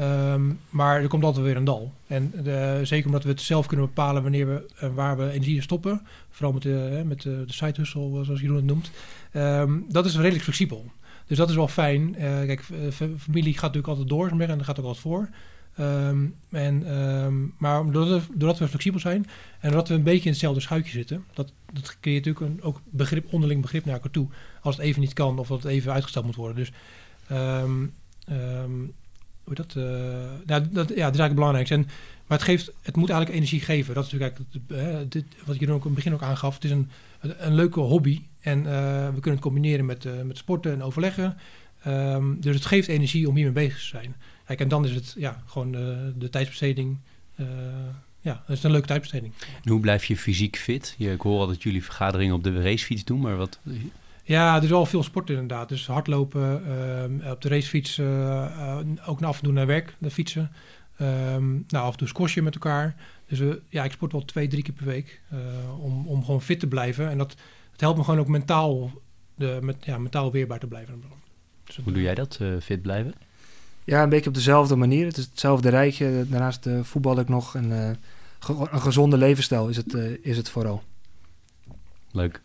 Um, 0.00 0.60
maar 0.70 1.02
er 1.02 1.08
komt 1.08 1.24
altijd 1.24 1.44
weer 1.44 1.56
een 1.56 1.64
dal. 1.64 1.92
En 2.06 2.32
de, 2.42 2.80
zeker 2.82 3.06
omdat 3.06 3.22
we 3.22 3.28
het 3.28 3.40
zelf 3.40 3.66
kunnen 3.66 3.86
bepalen 3.86 4.22
wanneer 4.22 4.46
we 4.46 4.66
uh, 4.82 4.94
waar 4.94 5.16
we 5.16 5.30
energie 5.30 5.62
stoppen. 5.62 6.06
Vooral 6.30 6.52
met 6.52 6.62
de, 6.62 7.02
met 7.06 7.22
de, 7.22 7.44
de 7.46 7.52
side 7.52 7.74
hustle, 7.76 8.24
zoals 8.24 8.40
Jeroen 8.40 8.56
het 8.56 8.64
noemt. 8.64 8.90
Um, 9.32 9.84
dat 9.88 10.06
is 10.06 10.16
redelijk 10.16 10.42
flexibel. 10.42 10.84
Dus 11.26 11.36
dat 11.36 11.48
is 11.48 11.54
wel 11.54 11.68
fijn. 11.68 12.14
Kijk, 12.18 12.62
familie 13.18 13.52
gaat 13.52 13.62
natuurlijk 13.62 13.88
altijd 13.88 14.08
door 14.08 14.28
en 14.28 14.38
daar 14.38 14.64
gaat 14.64 14.78
ook 14.78 14.84
altijd 14.84 15.04
voor. 15.04 15.28
Um, 15.80 16.34
en, 16.50 16.84
maar 17.58 17.90
doordat 17.90 18.26
we, 18.26 18.38
doordat 18.38 18.58
we, 18.58 18.68
flexibel 18.68 19.00
zijn 19.00 19.26
en 19.60 19.68
doordat 19.68 19.88
we 19.88 19.94
een 19.94 20.02
beetje 20.02 20.24
in 20.24 20.30
hetzelfde 20.30 20.60
schuitje 20.60 20.92
zitten, 20.92 21.24
dat, 21.32 21.52
dat 21.72 21.96
creëert 22.00 22.24
natuurlijk 22.24 22.54
een, 22.54 22.62
ook 22.62 22.80
begrip, 22.90 23.32
onderling 23.32 23.62
begrip 23.62 23.84
naar 23.84 23.94
elkaar 23.94 24.10
toe. 24.10 24.28
Als 24.60 24.76
het 24.76 24.84
even 24.84 25.00
niet 25.00 25.12
kan 25.12 25.38
of 25.38 25.48
dat 25.48 25.62
het 25.62 25.72
even 25.72 25.92
uitgesteld 25.92 26.24
moet 26.24 26.36
worden. 26.36 26.56
Dus 26.56 26.72
hoe 29.44 29.54
dat, 29.54 29.74
uh, 29.76 29.84
nou, 30.46 30.68
dat, 30.70 30.72
ja, 30.72 30.84
dat 30.84 30.88
is 30.94 30.98
eigenlijk 30.98 31.34
belangrijk. 31.34 31.70
En, 31.70 31.80
maar 32.26 32.38
het, 32.38 32.46
geeft, 32.46 32.72
het 32.82 32.96
moet 32.96 33.10
eigenlijk 33.10 33.38
energie 33.38 33.60
geven. 33.60 33.94
Dat 33.94 34.04
is 34.04 34.12
natuurlijk 34.12 34.38
eigenlijk 34.38 35.00
uh, 35.02 35.06
dit, 35.08 35.24
wat 35.44 35.58
je 35.58 35.70
ook 35.70 35.80
in 35.80 35.86
het 35.86 35.94
begin 35.94 36.14
ook 36.14 36.22
aangaf. 36.22 36.54
Het 36.54 36.64
is 36.64 36.70
een, 36.70 36.90
een 37.20 37.54
leuke 37.54 37.80
hobby 37.80 38.22
en 38.40 38.58
uh, 38.58 38.64
we 39.06 39.20
kunnen 39.20 39.32
het 39.32 39.40
combineren 39.40 39.86
met, 39.86 40.24
met 40.24 40.38
sporten 40.38 40.72
en 40.72 40.82
overleggen. 40.82 41.36
Um, 41.86 42.40
dus 42.40 42.54
het 42.54 42.66
geeft 42.66 42.88
energie 42.88 43.28
om 43.28 43.34
hiermee 43.34 43.52
bezig 43.52 43.78
te 43.78 43.86
zijn. 43.86 44.14
Kijk, 44.46 44.60
en 44.60 44.68
dan 44.68 44.84
is 44.84 44.90
het 44.90 45.14
ja, 45.18 45.42
gewoon 45.46 45.72
de, 46.16 46.28
tijdsbesteding. 46.30 46.98
Ja, 48.20 48.42
dat 48.46 48.56
is 48.56 48.62
een 48.62 48.70
leuke 48.70 48.86
tijdsbesteding. 48.86 49.32
En 49.64 49.70
hoe 49.70 49.80
blijf 49.80 50.04
je 50.04 50.16
fysiek 50.16 50.56
fit? 50.56 50.94
Je, 50.98 51.12
ik 51.12 51.20
hoor 51.20 51.40
al 51.40 51.46
dat 51.46 51.62
jullie 51.62 51.84
vergaderingen 51.84 52.34
op 52.34 52.44
de 52.44 52.62
racefiets 52.62 53.04
doen, 53.04 53.20
maar 53.20 53.36
wat... 53.36 53.60
Ja, 54.26 54.56
er 54.56 54.62
is 54.62 54.68
wel 54.68 54.86
veel 54.86 55.02
sport 55.02 55.30
inderdaad. 55.30 55.68
Dus 55.68 55.86
hardlopen, 55.86 56.62
ehm, 56.66 57.30
op 57.30 57.40
de 57.42 57.48
racefiets, 57.48 57.98
eh, 57.98 58.44
eh, 58.44 58.78
ook 59.06 59.22
af 59.22 59.36
en 59.38 59.42
toe 59.44 59.52
naar 59.52 59.66
werk, 59.66 59.96
naar 59.98 60.10
fietsen. 60.10 60.50
Ehm, 60.96 61.50
nou, 61.52 61.84
af 61.84 61.92
en 61.92 61.98
toe 61.98 62.08
squashen 62.08 62.44
met 62.44 62.54
elkaar. 62.54 62.94
Dus 63.28 63.38
we, 63.38 63.60
ja, 63.68 63.84
ik 63.84 63.92
sport 63.92 64.12
wel 64.12 64.24
twee, 64.24 64.48
drie 64.48 64.62
keer 64.62 64.74
per 64.74 64.86
week 64.86 65.20
eh, 65.30 65.38
om, 65.80 66.06
om 66.06 66.24
gewoon 66.24 66.42
fit 66.42 66.60
te 66.60 66.66
blijven. 66.66 67.10
En 67.10 67.18
dat, 67.18 67.34
het 67.72 67.80
helpt 67.80 67.98
me 67.98 68.04
gewoon 68.04 68.20
ook 68.20 68.28
mentaal, 68.28 68.90
de, 69.34 69.58
met, 69.62 69.76
ja, 69.84 69.98
mentaal 69.98 70.32
weerbaar 70.32 70.58
te 70.58 70.66
blijven. 70.66 71.02
Dus 71.64 71.76
Hoe 71.84 71.92
doe 71.92 72.02
jij 72.02 72.14
dat, 72.14 72.38
eh, 72.40 72.48
fit 72.62 72.82
blijven? 72.82 73.12
Ja, 73.84 74.02
een 74.02 74.08
beetje 74.08 74.28
op 74.28 74.34
dezelfde 74.34 74.76
manier. 74.76 75.06
Het 75.06 75.16
is 75.16 75.24
hetzelfde 75.24 75.68
rijtje. 75.68 76.26
Daarnaast 76.28 76.66
eh, 76.66 76.80
voetbal 76.82 77.18
ik 77.18 77.28
nog. 77.28 77.54
En, 77.54 77.88
eh, 77.88 77.96
ge- 78.38 78.68
een 78.70 78.80
gezonde 78.80 79.16
levensstijl 79.16 79.68
is 79.68 79.76
het, 79.76 79.94
eh, 79.94 80.10
is 80.22 80.36
het 80.36 80.48
vooral. 80.48 80.82
Leuk. 82.12 82.42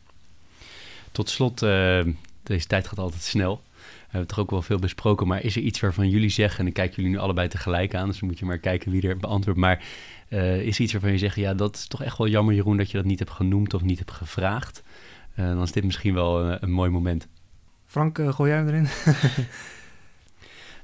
Tot 1.19 1.29
slot, 1.29 1.61
eh, 1.61 1.99
deze 2.43 2.67
tijd 2.67 2.87
gaat 2.87 2.99
altijd 2.99 3.21
snel. 3.21 3.61
We 3.75 4.07
hebben 4.07 4.27
toch 4.27 4.39
ook 4.39 4.51
wel 4.51 4.61
veel 4.61 4.79
besproken, 4.79 5.27
maar 5.27 5.43
is 5.43 5.55
er 5.55 5.61
iets 5.61 5.79
waarvan 5.79 6.09
jullie 6.09 6.29
zeggen, 6.29 6.59
en 6.59 6.67
ik 6.67 6.73
kijk 6.73 6.95
jullie 6.95 7.11
nu 7.11 7.17
allebei 7.17 7.47
tegelijk 7.47 7.95
aan, 7.95 8.07
dus 8.07 8.19
dan 8.19 8.29
moet 8.29 8.39
je 8.39 8.45
maar 8.45 8.57
kijken 8.57 8.91
wie 8.91 9.07
er 9.07 9.17
beantwoordt, 9.17 9.59
maar 9.59 9.83
eh, 10.27 10.61
is 10.61 10.75
er 10.75 10.83
iets 10.83 10.91
waarvan 10.91 11.11
je 11.11 11.17
zegt, 11.17 11.35
ja, 11.35 11.53
dat 11.53 11.75
is 11.75 11.87
toch 11.87 12.03
echt 12.03 12.17
wel 12.17 12.27
jammer 12.27 12.55
Jeroen 12.55 12.77
dat 12.77 12.91
je 12.91 12.97
dat 12.97 13.05
niet 13.05 13.19
hebt 13.19 13.31
genoemd 13.31 13.73
of 13.73 13.81
niet 13.81 13.97
hebt 13.97 14.11
gevraagd? 14.11 14.83
Eh, 15.35 15.45
dan 15.45 15.61
is 15.61 15.71
dit 15.71 15.83
misschien 15.83 16.13
wel 16.13 16.41
een, 16.43 16.57
een 16.63 16.71
mooi 16.71 16.89
moment. 16.89 17.27
Frank, 17.85 18.21
gooi 18.29 18.49
jij 18.49 18.59
hem 18.59 18.67
erin? 18.67 18.87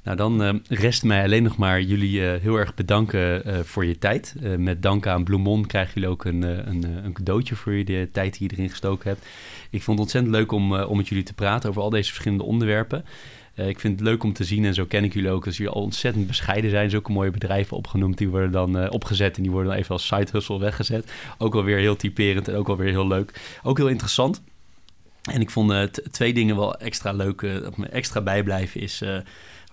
Nou, 0.06 0.18
dan 0.18 0.44
eh, 0.44 0.54
rest 0.68 1.04
mij 1.04 1.24
alleen 1.24 1.44
nog 1.44 1.58
maar 1.58 1.82
jullie 1.82 2.30
eh, 2.30 2.42
heel 2.42 2.56
erg 2.56 2.74
bedanken 2.74 3.46
eh, 3.46 3.60
voor 3.60 3.86
je 3.86 3.98
tijd. 3.98 4.36
Met 4.58 4.82
dank 4.82 5.08
aan 5.08 5.24
Bloemon 5.24 5.66
krijgen 5.66 5.94
jullie 5.94 6.10
ook 6.10 6.26
een, 6.26 6.42
een, 6.42 6.84
een 7.06 7.14
cadeautje 7.14 7.56
voor 7.56 7.84
de 7.86 8.10
tijd 8.12 8.38
die 8.38 8.50
je 8.50 8.56
erin 8.56 8.70
gestoken 8.70 9.10
hebt. 9.10 9.26
Ik 9.70 9.84
vond 9.84 9.98
het 9.98 10.00
ontzettend 10.00 10.36
leuk 10.36 10.52
om, 10.52 10.74
om 10.74 10.98
met 10.98 11.08
jullie 11.08 11.24
te 11.24 11.34
praten 11.34 11.70
over 11.70 11.82
al 11.82 11.90
deze 11.90 12.10
verschillende 12.10 12.44
onderwerpen. 12.44 13.06
Ik 13.56 13.80
vind 13.80 14.00
het 14.00 14.08
leuk 14.08 14.24
om 14.24 14.34
te 14.34 14.44
zien, 14.44 14.66
en 14.66 14.74
zo 14.74 14.86
ken 14.86 15.04
ik 15.04 15.14
jullie 15.14 15.30
ook, 15.30 15.46
dat 15.46 15.56
jullie 15.56 15.72
al 15.72 15.82
ontzettend 15.82 16.28
bescheiden 16.28 16.70
zijn. 16.70 16.90
Zulke 16.90 17.12
mooie 17.12 17.32
bedrijven 17.32 17.78
opgenoemd, 17.78 18.18
die 18.18 18.30
worden 18.30 18.52
dan 18.52 18.90
opgezet 18.90 19.38
en 19.38 19.44
die 19.44 19.52
worden 19.52 19.70
dan 19.70 19.80
even 19.80 19.92
als 19.92 20.08
side 20.08 20.28
hustle 20.32 20.60
weggezet. 20.60 21.12
Ook 21.38 21.54
wel 21.54 21.64
weer 21.64 21.78
heel 21.78 21.96
typerend 21.96 22.48
en 22.48 22.56
ook 22.56 22.68
wel 22.68 22.78
weer 22.78 22.90
heel 22.90 23.08
leuk. 23.08 23.60
Ook 23.64 23.78
heel 23.78 23.90
interessant. 23.90 24.42
En 25.32 25.42
ik 25.42 25.50
vond 25.50 26.02
twee 26.12 26.34
dingen 26.34 26.56
wel 26.56 26.76
extra 26.76 27.12
leuk, 27.12 27.42
dat 27.42 27.78
me 27.78 27.88
extra 27.88 28.22
bijblijven 28.22 28.82
is... 28.82 29.04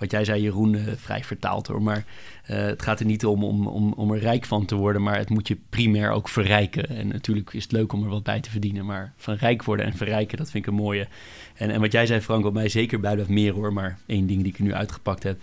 wat 0.03 0.11
jij 0.11 0.24
zei, 0.24 0.42
Jeroen, 0.42 0.74
eh, 0.74 0.82
vrij 0.96 1.24
vertaald 1.24 1.66
hoor. 1.66 1.82
Maar 1.82 2.05
eh, 2.44 2.57
het 2.57 2.82
gaat 2.82 3.00
er 3.00 3.07
niet 3.07 3.24
om, 3.24 3.44
om, 3.44 3.66
om, 3.66 3.92
om 3.92 4.12
er 4.12 4.18
rijk 4.18 4.44
van 4.44 4.64
te 4.64 4.74
worden, 4.74 5.03
maar 5.03 5.18
het 5.18 5.30
moet 5.30 5.48
je 5.48 5.57
primair 5.70 6.11
ook 6.11 6.28
verrijken. 6.28 6.88
En 6.88 7.09
natuurlijk 7.09 7.53
is 7.53 7.62
het 7.62 7.72
leuk 7.72 7.92
om 7.92 8.03
er 8.03 8.09
wat 8.09 8.22
bij 8.22 8.40
te 8.40 8.50
verdienen, 8.50 8.84
maar 8.84 9.12
van 9.16 9.34
rijk 9.34 9.64
worden 9.64 9.86
en 9.86 9.96
verrijken, 9.96 10.38
dat 10.38 10.50
vind 10.50 10.66
ik 10.66 10.70
een 10.70 10.78
mooie. 10.78 11.07
En, 11.55 11.70
en 11.70 11.80
wat 11.80 11.92
jij 11.92 12.07
zei, 12.07 12.20
Frank, 12.20 12.42
wat 12.42 12.53
mij 12.53 12.68
zeker 12.68 13.00
blijft 13.00 13.28
meer 13.28 13.53
hoor, 13.53 13.72
maar 13.72 13.98
één 14.07 14.26
ding 14.26 14.42
die 14.42 14.53
ik 14.53 14.59
er 14.59 14.64
nu 14.64 14.74
uitgepakt 14.74 15.22
heb, 15.22 15.40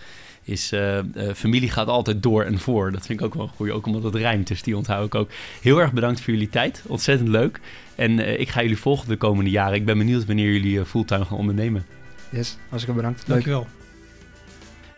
is 0.49 0.72
eh, 0.72 0.97
eh, 0.97 1.05
familie 1.36 1.70
gaat 1.70 1.88
altijd 1.88 2.24
door 2.24 2.43
en 2.43 2.60
voor. 2.60 2.91
Dat 2.91 3.05
vind 3.05 3.20
ik 3.20 3.26
ook 3.26 3.34
wel 3.34 3.43
een 3.43 3.49
goeie, 3.55 3.74
ook 3.74 3.86
omdat 3.86 4.03
het 4.03 4.16
rijmt, 4.16 4.47
dus 4.47 4.64
die 4.64 4.78
onthoud 4.78 5.05
ik 5.05 5.16
ook. 5.16 5.30
Heel 5.62 5.82
erg 5.82 5.93
bedankt 5.93 6.22
voor 6.22 6.34
jullie 6.34 6.49
tijd, 6.49 6.84
ontzettend 6.88 7.30
leuk. 7.30 7.60
En 7.95 8.20
eh, 8.20 8.39
ik 8.39 8.49
ga 8.49 8.62
jullie 8.62 8.78
volgen 8.78 9.07
de 9.07 9.18
komende 9.18 9.49
jaren. 9.49 9.76
Ik 9.76 9.86
ben 9.86 9.97
benieuwd 9.97 10.26
wanneer 10.26 10.51
jullie 10.51 10.86
fulltime 10.86 11.26
gaan 11.26 11.38
ondernemen. 11.38 11.86
Yes, 12.32 12.57
hartstikke 12.70 12.95
bedankt. 12.95 13.20
Leuk. 13.20 13.28
Dankjewel. 13.28 13.79